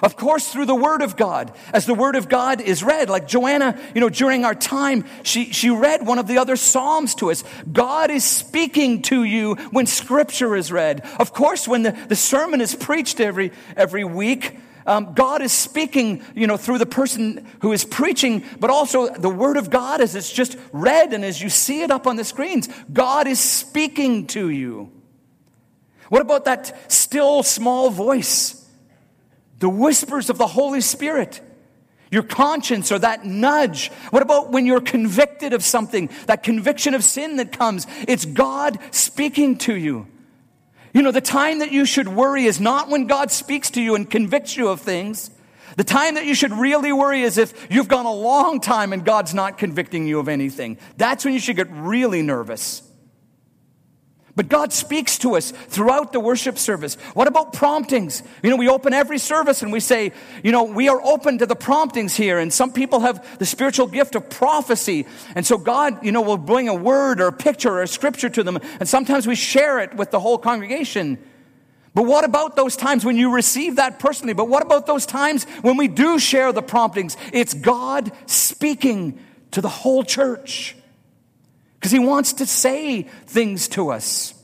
Of 0.00 0.16
course, 0.16 0.50
through 0.50 0.66
the 0.66 0.74
Word 0.74 1.02
of 1.02 1.16
God. 1.16 1.52
As 1.72 1.86
the 1.86 1.94
Word 1.94 2.16
of 2.16 2.28
God 2.28 2.60
is 2.60 2.82
read, 2.82 3.10
like 3.10 3.28
Joanna, 3.28 3.78
you 3.94 4.00
know, 4.00 4.08
during 4.08 4.44
our 4.44 4.54
time, 4.54 5.04
she, 5.22 5.52
she 5.52 5.70
read 5.70 6.06
one 6.06 6.18
of 6.18 6.26
the 6.26 6.38
other 6.38 6.56
Psalms 6.56 7.14
to 7.16 7.30
us. 7.30 7.44
God 7.70 8.10
is 8.10 8.24
speaking 8.24 9.02
to 9.02 9.24
you 9.24 9.56
when 9.70 9.86
Scripture 9.86 10.56
is 10.56 10.72
read. 10.72 11.06
Of 11.18 11.32
course, 11.32 11.68
when 11.68 11.82
the, 11.82 11.92
the 12.08 12.16
sermon 12.16 12.60
is 12.60 12.74
preached 12.74 13.20
every, 13.20 13.52
every 13.76 14.04
week, 14.04 14.58
um, 14.86 15.12
God 15.14 15.42
is 15.42 15.52
speaking, 15.52 16.24
you 16.34 16.46
know, 16.46 16.56
through 16.56 16.78
the 16.78 16.86
person 16.86 17.46
who 17.60 17.72
is 17.72 17.84
preaching, 17.84 18.44
but 18.58 18.70
also 18.70 19.08
the 19.08 19.30
Word 19.30 19.56
of 19.56 19.70
God 19.70 20.00
as 20.00 20.14
it's 20.14 20.32
just 20.32 20.56
read 20.72 21.12
and 21.12 21.24
as 21.24 21.40
you 21.40 21.48
see 21.48 21.82
it 21.82 21.90
up 21.90 22.06
on 22.06 22.16
the 22.16 22.24
screens. 22.24 22.68
God 22.92 23.26
is 23.26 23.38
speaking 23.38 24.26
to 24.28 24.48
you. 24.48 24.90
What 26.08 26.22
about 26.22 26.46
that 26.46 26.90
still 26.90 27.42
small 27.42 27.90
voice? 27.90 28.61
The 29.62 29.68
whispers 29.68 30.28
of 30.28 30.38
the 30.38 30.46
Holy 30.48 30.80
Spirit, 30.80 31.40
your 32.10 32.24
conscience 32.24 32.90
or 32.90 32.98
that 32.98 33.24
nudge. 33.24 33.92
What 34.10 34.20
about 34.20 34.50
when 34.50 34.66
you're 34.66 34.80
convicted 34.80 35.52
of 35.52 35.62
something, 35.62 36.10
that 36.26 36.42
conviction 36.42 36.94
of 36.94 37.04
sin 37.04 37.36
that 37.36 37.56
comes? 37.56 37.86
It's 38.08 38.24
God 38.24 38.76
speaking 38.90 39.56
to 39.58 39.74
you. 39.74 40.08
You 40.92 41.02
know, 41.02 41.12
the 41.12 41.20
time 41.20 41.60
that 41.60 41.70
you 41.70 41.84
should 41.84 42.08
worry 42.08 42.44
is 42.44 42.60
not 42.60 42.88
when 42.88 43.06
God 43.06 43.30
speaks 43.30 43.70
to 43.70 43.80
you 43.80 43.94
and 43.94 44.10
convicts 44.10 44.56
you 44.56 44.68
of 44.68 44.80
things. 44.80 45.30
The 45.76 45.84
time 45.84 46.16
that 46.16 46.26
you 46.26 46.34
should 46.34 46.52
really 46.52 46.92
worry 46.92 47.22
is 47.22 47.38
if 47.38 47.68
you've 47.70 47.88
gone 47.88 48.04
a 48.04 48.12
long 48.12 48.60
time 48.60 48.92
and 48.92 49.04
God's 49.04 49.32
not 49.32 49.58
convicting 49.58 50.08
you 50.08 50.18
of 50.18 50.28
anything. 50.28 50.76
That's 50.96 51.24
when 51.24 51.34
you 51.34 51.40
should 51.40 51.56
get 51.56 51.70
really 51.70 52.20
nervous. 52.20 52.82
But 54.34 54.48
God 54.48 54.72
speaks 54.72 55.18
to 55.18 55.36
us 55.36 55.50
throughout 55.50 56.12
the 56.12 56.20
worship 56.20 56.56
service. 56.56 56.94
What 57.12 57.28
about 57.28 57.52
promptings? 57.52 58.22
You 58.42 58.48
know, 58.48 58.56
we 58.56 58.66
open 58.66 58.94
every 58.94 59.18
service 59.18 59.62
and 59.62 59.70
we 59.70 59.80
say, 59.80 60.12
you 60.42 60.52
know, 60.52 60.64
we 60.64 60.88
are 60.88 61.00
open 61.04 61.36
to 61.38 61.46
the 61.46 61.54
promptings 61.54 62.16
here. 62.16 62.38
And 62.38 62.50
some 62.50 62.72
people 62.72 63.00
have 63.00 63.38
the 63.38 63.44
spiritual 63.44 63.88
gift 63.88 64.14
of 64.14 64.30
prophecy. 64.30 65.06
And 65.34 65.44
so 65.44 65.58
God, 65.58 66.02
you 66.02 66.12
know, 66.12 66.22
will 66.22 66.38
bring 66.38 66.70
a 66.70 66.74
word 66.74 67.20
or 67.20 67.26
a 67.26 67.32
picture 67.32 67.68
or 67.68 67.82
a 67.82 67.86
scripture 67.88 68.30
to 68.30 68.42
them. 68.42 68.58
And 68.80 68.88
sometimes 68.88 69.26
we 69.26 69.34
share 69.34 69.80
it 69.80 69.94
with 69.94 70.10
the 70.10 70.20
whole 70.20 70.38
congregation. 70.38 71.18
But 71.94 72.06
what 72.06 72.24
about 72.24 72.56
those 72.56 72.74
times 72.74 73.04
when 73.04 73.18
you 73.18 73.34
receive 73.34 73.76
that 73.76 73.98
personally? 73.98 74.32
But 74.32 74.48
what 74.48 74.62
about 74.62 74.86
those 74.86 75.04
times 75.04 75.44
when 75.60 75.76
we 75.76 75.88
do 75.88 76.18
share 76.18 76.50
the 76.52 76.62
promptings? 76.62 77.18
It's 77.34 77.52
God 77.52 78.10
speaking 78.24 79.18
to 79.50 79.60
the 79.60 79.68
whole 79.68 80.04
church 80.04 80.74
because 81.82 81.90
he 81.90 81.98
wants 81.98 82.34
to 82.34 82.46
say 82.46 83.02
things 83.02 83.66
to 83.66 83.90
us. 83.90 84.34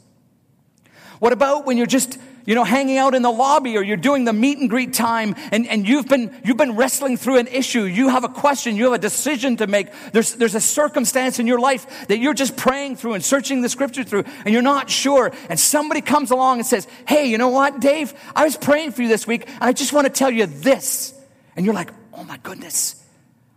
What 1.21 1.33
about 1.33 1.67
when 1.67 1.77
you're 1.77 1.87
just, 1.87 2.19
you 2.45 2.57
know, 2.57 2.65
hanging 2.65 2.99
out 2.99 3.15
in 3.15 3.23
the 3.23 3.31
lobby 3.31 3.77
or 3.77 3.83
you're 3.85 3.97
doing 3.97 4.25
the 4.25 4.33
meet 4.33 4.59
and 4.59 4.69
greet 4.69 4.93
time 4.93 5.37
and, 5.53 5.65
and 5.69 5.87
you've 5.87 6.09
been, 6.09 6.35
you've 6.45 6.57
been 6.57 6.75
wrestling 6.75 7.17
through 7.17 7.37
an 7.37 7.47
issue. 7.47 7.85
You 7.85 8.09
have 8.09 8.25
a 8.25 8.29
question. 8.29 8.75
You 8.75 8.87
have 8.87 8.95
a 8.95 8.99
decision 8.99 9.57
to 9.59 9.69
make. 9.69 9.87
There's, 10.11 10.35
there's 10.35 10.57
a 10.57 10.61
circumstance 10.61 11.39
in 11.39 11.47
your 11.47 11.61
life 11.61 12.09
that 12.09 12.19
you're 12.19 12.35
just 12.35 12.57
praying 12.57 12.97
through 12.97 13.15
and 13.15 13.25
searching 13.25 13.63
the 13.63 13.69
scripture 13.69 14.03
through 14.03 14.25
and 14.45 14.53
you're 14.53 14.61
not 14.61 14.91
sure. 14.91 15.31
And 15.49 15.61
somebody 15.61 16.01
comes 16.01 16.33
along 16.33 16.59
and 16.59 16.67
says, 16.67 16.89
Hey, 17.07 17.27
you 17.27 17.39
know 17.39 17.51
what, 17.51 17.79
Dave? 17.79 18.15
I 18.35 18.43
was 18.43 18.57
praying 18.57 18.91
for 18.91 19.03
you 19.03 19.09
this 19.09 19.29
week 19.29 19.47
and 19.47 19.63
I 19.63 19.73
just 19.73 19.93
want 19.93 20.09
to 20.09 20.13
tell 20.13 20.33
you 20.33 20.47
this. 20.47 21.15
And 21.55 21.65
you're 21.65 21.75
like, 21.77 21.93
Oh 22.13 22.25
my 22.25 22.39
goodness. 22.39 23.01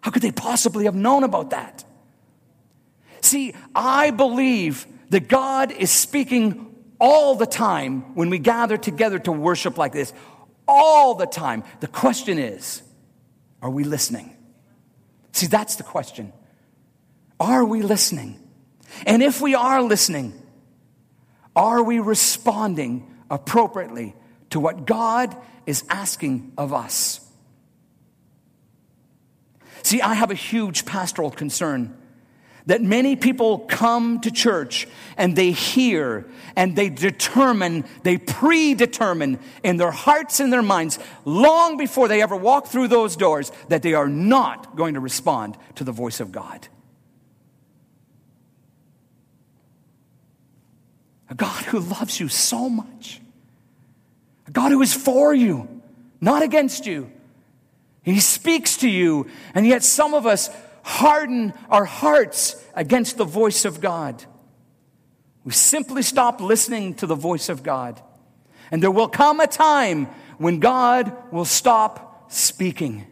How 0.02 0.12
could 0.12 0.22
they 0.22 0.32
possibly 0.32 0.86
have 0.86 0.94
known 0.94 1.24
about 1.24 1.50
that? 1.50 1.84
See, 3.22 3.54
I 3.76 4.12
believe 4.12 4.88
that 5.10 5.28
God 5.28 5.72
is 5.72 5.92
speaking 5.92 6.76
all 7.00 7.36
the 7.36 7.46
time 7.46 8.16
when 8.16 8.30
we 8.30 8.40
gather 8.40 8.78
together 8.78 9.20
to 9.20 9.32
worship 9.32 9.78
like 9.78 9.92
this. 9.92 10.14
All 10.68 11.16
the 11.16 11.26
time. 11.26 11.64
The 11.80 11.88
question 11.88 12.38
is, 12.38 12.82
are 13.62 13.70
we 13.70 13.84
listening? 13.84 14.36
See, 15.34 15.48
that's 15.48 15.76
the 15.76 15.84
question. 15.84 16.34
Are 17.40 17.66
we 17.66 17.82
listening? 17.82 18.40
And 19.06 19.24
if 19.24 19.42
we 19.42 19.56
are 19.56 19.82
listening, 19.82 20.34
are 21.56 21.82
we 21.84 22.00
responding 22.00 23.12
appropriately 23.30 24.16
to 24.52 24.60
what 24.60 24.86
God 24.86 25.36
is 25.66 25.84
asking 25.90 26.54
of 26.58 26.74
us? 26.74 27.20
See, 29.84 30.02
I 30.02 30.14
have 30.14 30.32
a 30.32 30.36
huge 30.36 30.86
pastoral 30.86 31.32
concern 31.32 31.98
that 32.66 32.82
many 32.82 33.16
people 33.16 33.60
come 33.60 34.20
to 34.22 34.32
church 34.32 34.88
and 35.18 35.36
they 35.36 35.52
hear 35.52 36.26
and 36.56 36.76
they 36.76 36.90
determine, 36.90 37.86
they 38.04 38.18
predetermine 38.18 39.40
in 39.64 39.78
their 39.78 39.92
hearts 39.92 40.40
and 40.40 40.52
their 40.52 40.62
minds, 40.62 41.00
long 41.26 41.78
before 41.78 42.08
they 42.08 42.22
ever 42.22 42.36
walk 42.36 42.68
through 42.68 42.88
those 42.88 43.16
doors, 43.16 43.52
that 43.70 43.82
they 43.82 43.94
are 43.94 44.08
not 44.08 44.76
going 44.76 44.94
to 44.94 45.00
respond 45.00 45.58
to 45.76 45.84
the 45.84 45.92
voice 45.92 46.20
of 46.20 46.32
God. 46.32 46.68
A 51.30 51.36
God 51.36 51.64
who 51.66 51.80
loves 51.80 52.20
you 52.20 52.28
so 52.28 52.70
much, 52.70 53.22
a 54.48 54.52
God 54.52 54.72
who 54.72 54.82
is 54.82 54.94
for 54.94 55.34
you, 55.34 55.82
not 56.20 56.44
against 56.44 56.86
you. 56.86 57.10
He 58.04 58.20
speaks 58.20 58.78
to 58.78 58.90
you, 58.90 59.28
and 59.54 59.66
yet 59.66 59.84
some 59.84 60.14
of 60.14 60.26
us 60.26 60.50
harden 60.84 61.54
our 61.70 61.86
hearts 61.86 62.56
against 62.74 63.18
the 63.18 63.26
voice 63.26 63.66
of 63.66 63.82
God. 63.82 64.24
We 65.44 65.54
simply 65.54 66.04
stop 66.04 66.42
listening 66.42 66.96
to 66.96 67.08
the 67.08 67.16
voice 67.16 67.50
of 67.50 67.64
God. 67.64 68.02
And 68.72 68.82
there 68.82 68.92
will 68.92 69.10
come 69.10 69.40
a 69.40 69.48
time 69.48 70.06
when 70.38 70.60
God 70.60 71.12
will 71.32 71.46
stop 71.46 72.32
speaking. 72.32 73.06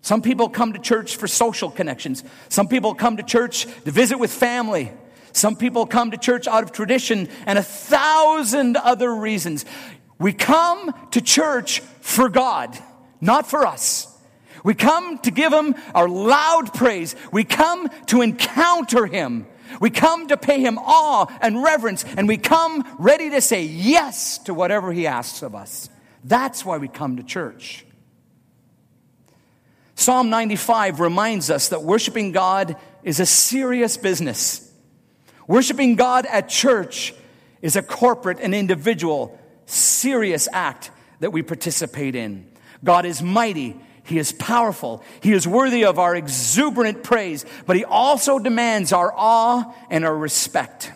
Some 0.00 0.22
people 0.22 0.48
come 0.48 0.72
to 0.72 0.78
church 0.78 1.16
for 1.16 1.26
social 1.26 1.70
connections. 1.70 2.24
Some 2.48 2.68
people 2.68 2.94
come 2.94 3.18
to 3.18 3.22
church 3.22 3.66
to 3.84 3.90
visit 3.90 4.18
with 4.18 4.32
family. 4.32 4.92
Some 5.32 5.54
people 5.54 5.86
come 5.86 6.12
to 6.12 6.16
church 6.16 6.48
out 6.48 6.62
of 6.62 6.72
tradition 6.72 7.28
and 7.44 7.58
a 7.58 7.62
thousand 7.62 8.76
other 8.76 9.14
reasons. 9.14 9.66
We 10.18 10.32
come 10.32 10.94
to 11.10 11.20
church 11.20 11.80
for 12.00 12.28
God, 12.28 12.76
not 13.20 13.48
for 13.48 13.66
us. 13.66 14.17
We 14.64 14.74
come 14.74 15.18
to 15.18 15.30
give 15.30 15.52
Him 15.52 15.74
our 15.94 16.08
loud 16.08 16.74
praise. 16.74 17.14
We 17.32 17.44
come 17.44 17.88
to 18.06 18.22
encounter 18.22 19.06
Him. 19.06 19.46
We 19.80 19.90
come 19.90 20.28
to 20.28 20.36
pay 20.36 20.60
Him 20.60 20.78
awe 20.78 21.26
and 21.40 21.62
reverence, 21.62 22.04
and 22.16 22.26
we 22.26 22.38
come 22.38 22.84
ready 22.98 23.30
to 23.30 23.40
say 23.40 23.62
yes 23.64 24.38
to 24.38 24.54
whatever 24.54 24.92
He 24.92 25.06
asks 25.06 25.42
of 25.42 25.54
us. 25.54 25.88
That's 26.24 26.64
why 26.64 26.78
we 26.78 26.88
come 26.88 27.16
to 27.16 27.22
church. 27.22 27.84
Psalm 29.94 30.30
95 30.30 31.00
reminds 31.00 31.50
us 31.50 31.70
that 31.70 31.82
worshiping 31.82 32.32
God 32.32 32.76
is 33.02 33.20
a 33.20 33.26
serious 33.26 33.96
business. 33.96 34.64
Worshiping 35.46 35.96
God 35.96 36.26
at 36.26 36.48
church 36.48 37.14
is 37.62 37.74
a 37.74 37.82
corporate 37.82 38.38
and 38.40 38.54
individual, 38.54 39.38
serious 39.66 40.48
act 40.52 40.90
that 41.20 41.32
we 41.32 41.42
participate 41.42 42.14
in. 42.14 42.46
God 42.84 43.06
is 43.06 43.22
mighty 43.22 43.76
he 44.08 44.18
is 44.18 44.32
powerful. 44.32 45.02
He 45.20 45.34
is 45.34 45.46
worthy 45.46 45.84
of 45.84 45.98
our 45.98 46.16
exuberant 46.16 47.04
praise, 47.04 47.44
but 47.66 47.76
He 47.76 47.84
also 47.84 48.38
demands 48.38 48.90
our 48.90 49.12
awe 49.14 49.70
and 49.90 50.02
our 50.02 50.16
respect. 50.16 50.90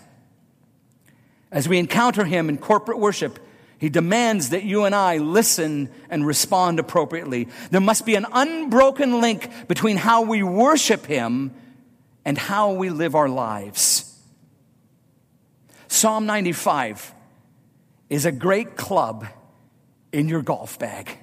As 1.51 1.69
we 1.69 1.79
encounter 1.79 2.25
Him 2.25 2.49
in 2.49 2.57
corporate 2.57 2.99
worship, 2.99 3.39
He 3.77 3.91
demands 3.91 4.49
that 4.49 4.65
you 4.65 4.87
and 4.87 4.95
I 4.95 5.19
listen 5.19 5.91
and 6.09 6.27
respond 6.27 6.79
appropriately. 6.79 7.49
There 7.71 7.83
must 7.83 8.07
be 8.07 8.15
an 8.15 8.25
unbroken 8.33 9.21
link 9.21 9.69
between 9.69 9.99
how 9.99 10.23
we 10.23 10.43
worship 10.43 11.05
Him 11.05 11.53
and 12.25 12.39
how 12.39 12.73
we 12.73 12.89
live 12.89 13.15
our 13.15 13.29
lives. 13.29 14.09
Psalm 15.89 16.25
95 16.25 17.13
is 18.09 18.25
a 18.25 18.33
great 18.33 18.79
club 18.79 19.27
in 20.13 20.31
your 20.31 20.41
golf 20.41 20.79
bag 20.79 21.19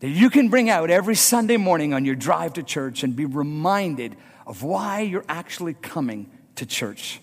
that 0.00 0.08
you 0.08 0.30
can 0.30 0.48
bring 0.48 0.68
out 0.68 0.90
every 0.90 1.14
Sunday 1.14 1.56
morning 1.56 1.94
on 1.94 2.04
your 2.04 2.14
drive 2.14 2.54
to 2.54 2.62
church 2.62 3.02
and 3.02 3.14
be 3.14 3.26
reminded 3.26 4.16
of 4.46 4.62
why 4.62 5.00
you're 5.00 5.24
actually 5.28 5.74
coming 5.74 6.30
to 6.56 6.66
church. 6.66 7.20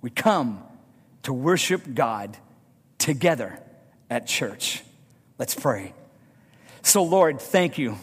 We 0.00 0.10
come 0.10 0.62
to 1.24 1.32
worship 1.32 1.82
God 1.94 2.36
together 2.96 3.60
at 4.08 4.26
church. 4.26 4.82
Let's 5.38 5.54
pray. 5.54 5.92
So, 6.82 7.02
Lord, 7.02 7.40
thank 7.40 7.78
you. 7.78 7.98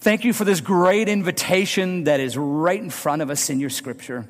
Thank 0.00 0.24
you 0.24 0.32
for 0.32 0.44
this 0.44 0.60
great 0.60 1.08
invitation 1.08 2.04
that 2.04 2.20
is 2.20 2.36
right 2.36 2.80
in 2.80 2.90
front 2.90 3.22
of 3.22 3.30
us 3.30 3.48
in 3.48 3.58
your 3.58 3.70
scripture 3.70 4.26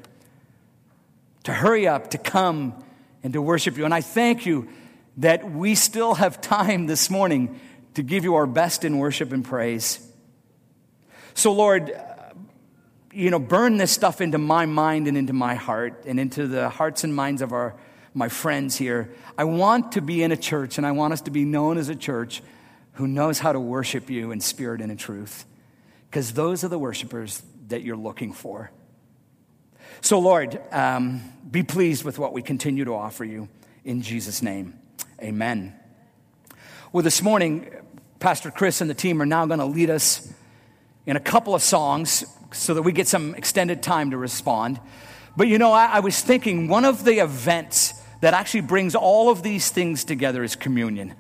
to 1.43 1.53
hurry 1.53 1.87
up, 1.87 2.11
to 2.11 2.19
come, 2.19 2.73
and 3.23 3.33
to 3.33 3.43
worship 3.43 3.77
you. 3.77 3.85
And 3.85 3.93
I 3.93 4.01
thank 4.01 4.47
you 4.47 4.69
that 5.19 5.51
we 5.51 5.75
still 5.75 6.15
have 6.15 6.41
time 6.41 6.87
this 6.87 7.11
morning 7.11 7.61
to 7.97 8.03
give 8.03 8.24
you 8.24 8.34
our 8.34 8.47
best 8.47 8.84
in 8.84 8.99
worship 8.99 9.32
and 9.32 9.42
praise. 9.42 10.07
So, 11.32 11.51
Lord, 11.53 11.90
uh, 11.90 12.34
you 13.11 13.30
know, 13.30 13.38
burn 13.38 13.78
this 13.78 13.90
stuff 13.90 14.20
into 14.20 14.36
my 14.36 14.66
mind 14.66 15.09
and 15.09 15.16
into 15.16 15.32
my 15.32 15.55
heart 15.55 16.05
and 16.07 16.20
into 16.20 16.47
the 16.47 16.68
hearts 16.68 17.05
and 17.05 17.14
minds 17.14 17.40
of 17.40 17.55
our, 17.55 17.74
my 18.12 18.28
friends 18.28 18.76
here. 18.76 19.14
I 19.38 19.44
want 19.44 19.92
to 19.92 20.03
be 20.03 20.22
in 20.22 20.30
a 20.30 20.36
church 20.36 20.76
and 20.76 20.86
I 20.86 20.92
want 20.92 21.14
us 21.14 21.22
to 21.22 21.30
be 21.30 21.47
known 21.47 21.78
as 21.78 21.88
a 21.88 21.94
church 21.94 22.42
who 22.92 23.07
knows 23.07 23.38
how 23.38 23.53
to 23.53 23.61
worship 23.61 24.11
you 24.11 24.30
in 24.30 24.40
spirit 24.40 24.82
and 24.82 24.90
in 24.90 24.99
truth. 24.99 25.47
Because 26.11 26.34
those 26.34 26.64
are 26.64 26.68
the 26.68 26.78
worshipers 26.78 27.42
that 27.68 27.80
you're 27.80 27.97
looking 27.97 28.34
for. 28.34 28.70
So, 30.03 30.18
Lord, 30.18 30.61
um, 30.70 31.22
be 31.51 31.62
pleased 31.62 32.05
with 32.05 32.18
what 32.18 32.34
we 32.34 32.42
continue 32.42 32.84
to 32.84 32.94
offer 32.94 33.24
you. 33.24 33.49
In 33.86 34.03
Jesus' 34.03 34.42
name, 34.42 34.78
amen. 35.18 35.74
Well, 36.92 37.03
this 37.03 37.20
morning, 37.20 37.68
Pastor 38.19 38.51
Chris 38.51 38.81
and 38.81 38.89
the 38.89 38.95
team 38.95 39.21
are 39.21 39.27
now 39.27 39.47
going 39.47 39.59
to 39.59 39.67
lead 39.67 39.91
us 39.91 40.33
in 41.05 41.17
a 41.17 41.21
couple 41.21 41.55
of 41.55 41.62
songs 41.62 42.25
so 42.53 42.75
that 42.75 42.83
we 42.83 42.93
get 42.93 43.07
some 43.07 43.35
extended 43.35 43.83
time 43.83 44.11
to 44.11 44.17
respond. 44.17 44.81
But 45.37 45.49
you 45.49 45.59
know, 45.59 45.73
I, 45.73 45.87
I, 45.87 46.01
was 46.01 46.21
thinking 46.21 46.69
one 46.69 46.85
of 46.85 47.05
the 47.05 47.23
events 47.23 47.95
that 48.21 48.33
actually 48.33 48.62
brings 48.62 48.95
all 48.95 49.29
of 49.29 49.43
these 49.43 49.71
things 49.71 50.05
together 50.05 50.43
is 50.43 50.57
communion. 50.57 51.14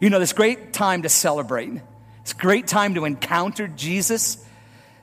You 0.00 0.10
know, 0.10 0.18
this 0.18 0.32
great 0.32 0.72
time 0.72 1.02
to 1.02 1.08
celebrate, 1.08 1.70
it's 2.22 2.32
great 2.32 2.66
time 2.66 2.94
to 2.94 3.04
encounter 3.04 3.68
Jesus. 3.68 4.44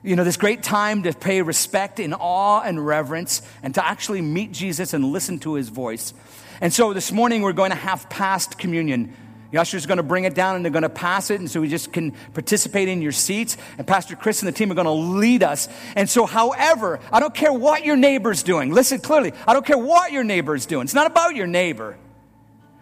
You 0.02 0.14
know, 0.14 0.24
this 0.24 0.36
great 0.36 0.62
time 0.62 1.02
to 1.02 1.12
pay 1.12 1.42
respect 1.42 1.98
in 1.98 2.14
awe 2.14 2.62
and 2.62 2.84
reverence 2.84 3.42
and 3.62 3.74
to 3.74 3.84
actually 3.84 4.22
meet 4.22 4.52
Jesus 4.52 4.94
and 4.94 5.04
listen 5.06 5.38
to 5.40 5.54
his 5.54 5.68
voice. 5.68 6.14
And 6.60 6.72
so 6.72 6.92
this 6.92 7.10
morning 7.10 7.42
we're 7.42 7.52
going 7.52 7.70
to 7.70 7.76
have 7.76 8.08
past 8.08 8.58
communion. 8.58 9.14
The 9.50 9.86
going 9.86 9.96
to 9.96 10.02
bring 10.02 10.24
it 10.24 10.34
down 10.34 10.56
and 10.56 10.64
they're 10.64 10.72
going 10.72 10.82
to 10.82 10.88
pass 10.88 11.30
it. 11.30 11.40
And 11.40 11.50
so 11.50 11.60
we 11.60 11.68
just 11.68 11.92
can 11.92 12.12
participate 12.34 12.88
in 12.88 13.00
your 13.00 13.12
seats. 13.12 13.56
And 13.78 13.86
Pastor 13.86 14.16
Chris 14.16 14.42
and 14.42 14.48
the 14.48 14.52
team 14.52 14.70
are 14.70 14.74
going 14.74 14.86
to 14.86 14.90
lead 14.90 15.42
us. 15.42 15.68
And 15.94 16.10
so, 16.10 16.26
however, 16.26 17.00
I 17.12 17.20
don't 17.20 17.34
care 17.34 17.52
what 17.52 17.84
your 17.84 17.96
neighbor's 17.96 18.42
doing. 18.42 18.72
Listen 18.72 18.98
clearly. 18.98 19.32
I 19.46 19.52
don't 19.52 19.64
care 19.64 19.78
what 19.78 20.12
your 20.12 20.24
neighbor's 20.24 20.66
doing. 20.66 20.84
It's 20.84 20.94
not 20.94 21.06
about 21.06 21.36
your 21.36 21.46
neighbor. 21.46 21.96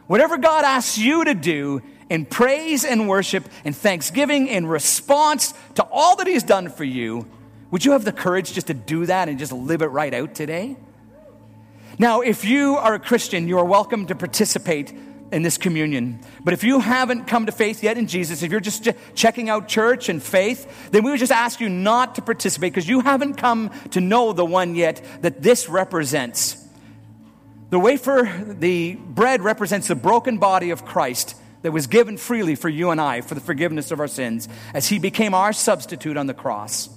Whatever 0.06 0.36
God 0.36 0.64
asks 0.64 0.98
you 0.98 1.24
to 1.24 1.34
do 1.34 1.82
in 2.10 2.26
praise 2.26 2.84
and 2.84 3.08
worship 3.08 3.44
and 3.64 3.74
thanksgiving 3.74 4.48
in 4.48 4.66
response 4.66 5.54
to 5.76 5.82
all 5.90 6.16
that 6.16 6.26
He's 6.26 6.42
done 6.42 6.68
for 6.68 6.84
you, 6.84 7.26
would 7.70 7.84
you 7.84 7.92
have 7.92 8.04
the 8.04 8.12
courage 8.12 8.52
just 8.52 8.66
to 8.68 8.74
do 8.74 9.06
that 9.06 9.28
and 9.28 9.38
just 9.38 9.52
live 9.52 9.82
it 9.82 9.86
right 9.86 10.12
out 10.12 10.34
today? 10.34 10.76
Now, 11.98 12.20
if 12.20 12.44
you 12.44 12.76
are 12.76 12.94
a 12.94 12.98
Christian, 12.98 13.48
you 13.48 13.58
are 13.58 13.64
welcome 13.64 14.06
to 14.06 14.14
participate 14.14 14.92
in 15.32 15.42
this 15.42 15.58
communion. 15.58 16.20
But 16.42 16.54
if 16.54 16.62
you 16.62 16.80
haven't 16.80 17.26
come 17.26 17.46
to 17.46 17.52
faith 17.52 17.82
yet 17.82 17.98
in 17.98 18.06
Jesus, 18.06 18.42
if 18.42 18.50
you're 18.50 18.60
just 18.60 18.88
checking 19.14 19.48
out 19.48 19.68
church 19.68 20.08
and 20.08 20.22
faith, 20.22 20.90
then 20.90 21.02
we 21.02 21.10
would 21.10 21.20
just 21.20 21.32
ask 21.32 21.60
you 21.60 21.68
not 21.68 22.14
to 22.16 22.22
participate 22.22 22.72
because 22.72 22.88
you 22.88 23.00
haven't 23.00 23.34
come 23.34 23.70
to 23.90 24.00
know 24.00 24.32
the 24.32 24.44
one 24.44 24.74
yet 24.74 25.04
that 25.22 25.42
this 25.42 25.68
represents. 25.68 26.56
The 27.70 27.78
wafer, 27.80 28.30
the 28.46 28.94
bread 28.94 29.42
represents 29.42 29.88
the 29.88 29.96
broken 29.96 30.38
body 30.38 30.70
of 30.70 30.84
Christ 30.84 31.36
that 31.62 31.72
was 31.72 31.86
given 31.86 32.16
freely 32.16 32.54
for 32.54 32.68
you 32.68 32.90
and 32.90 33.00
I 33.00 33.22
for 33.22 33.34
the 33.34 33.40
forgiveness 33.40 33.90
of 33.90 33.98
our 33.98 34.06
sins 34.06 34.48
as 34.74 34.88
he 34.88 34.98
became 34.98 35.34
our 35.34 35.52
substitute 35.52 36.16
on 36.16 36.26
the 36.26 36.34
cross. 36.34 36.93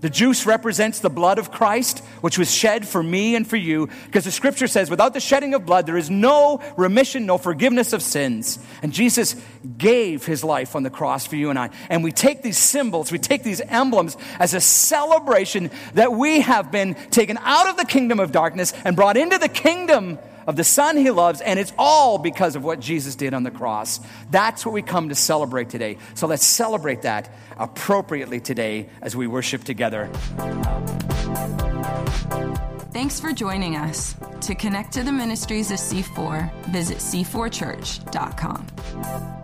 The 0.00 0.10
juice 0.10 0.44
represents 0.44 1.00
the 1.00 1.08
blood 1.08 1.38
of 1.38 1.50
Christ, 1.50 2.00
which 2.20 2.38
was 2.38 2.52
shed 2.52 2.86
for 2.86 3.02
me 3.02 3.34
and 3.34 3.46
for 3.46 3.56
you, 3.56 3.88
because 4.04 4.24
the 4.24 4.30
scripture 4.30 4.66
says, 4.66 4.90
without 4.90 5.14
the 5.14 5.20
shedding 5.20 5.54
of 5.54 5.64
blood, 5.64 5.86
there 5.86 5.96
is 5.96 6.10
no 6.10 6.60
remission, 6.76 7.24
no 7.24 7.38
forgiveness 7.38 7.94
of 7.94 8.02
sins. 8.02 8.58
And 8.82 8.92
Jesus 8.92 9.36
gave 9.78 10.26
his 10.26 10.44
life 10.44 10.76
on 10.76 10.82
the 10.82 10.90
cross 10.90 11.26
for 11.26 11.36
you 11.36 11.48
and 11.48 11.58
I. 11.58 11.70
And 11.88 12.04
we 12.04 12.12
take 12.12 12.42
these 12.42 12.58
symbols, 12.58 13.10
we 13.10 13.18
take 13.18 13.42
these 13.42 13.62
emblems 13.62 14.18
as 14.38 14.52
a 14.52 14.60
celebration 14.60 15.70
that 15.94 16.12
we 16.12 16.40
have 16.40 16.70
been 16.70 16.94
taken 17.10 17.38
out 17.40 17.68
of 17.68 17.78
the 17.78 17.86
kingdom 17.86 18.20
of 18.20 18.32
darkness 18.32 18.74
and 18.84 18.96
brought 18.96 19.16
into 19.16 19.38
the 19.38 19.48
kingdom 19.48 20.18
of 20.46 20.56
the 20.56 20.64
Son 20.64 20.96
he 20.96 21.10
loves, 21.10 21.40
and 21.40 21.58
it's 21.58 21.72
all 21.78 22.18
because 22.18 22.56
of 22.56 22.64
what 22.64 22.80
Jesus 22.80 23.14
did 23.14 23.34
on 23.34 23.42
the 23.42 23.50
cross. 23.50 24.00
That's 24.30 24.64
what 24.64 24.72
we 24.72 24.82
come 24.82 25.08
to 25.08 25.14
celebrate 25.14 25.70
today. 25.70 25.98
So 26.14 26.26
let's 26.26 26.44
celebrate 26.44 27.02
that 27.02 27.32
appropriately 27.58 28.40
today 28.40 28.88
as 29.02 29.16
we 29.16 29.26
worship 29.26 29.64
together. 29.64 30.10
Thanks 32.92 33.20
for 33.20 33.32
joining 33.32 33.76
us. 33.76 34.14
To 34.42 34.54
connect 34.54 34.92
to 34.92 35.02
the 35.02 35.12
ministries 35.12 35.70
of 35.70 35.78
C4, 35.78 36.66
visit 36.66 36.98
c4church.com. 36.98 39.35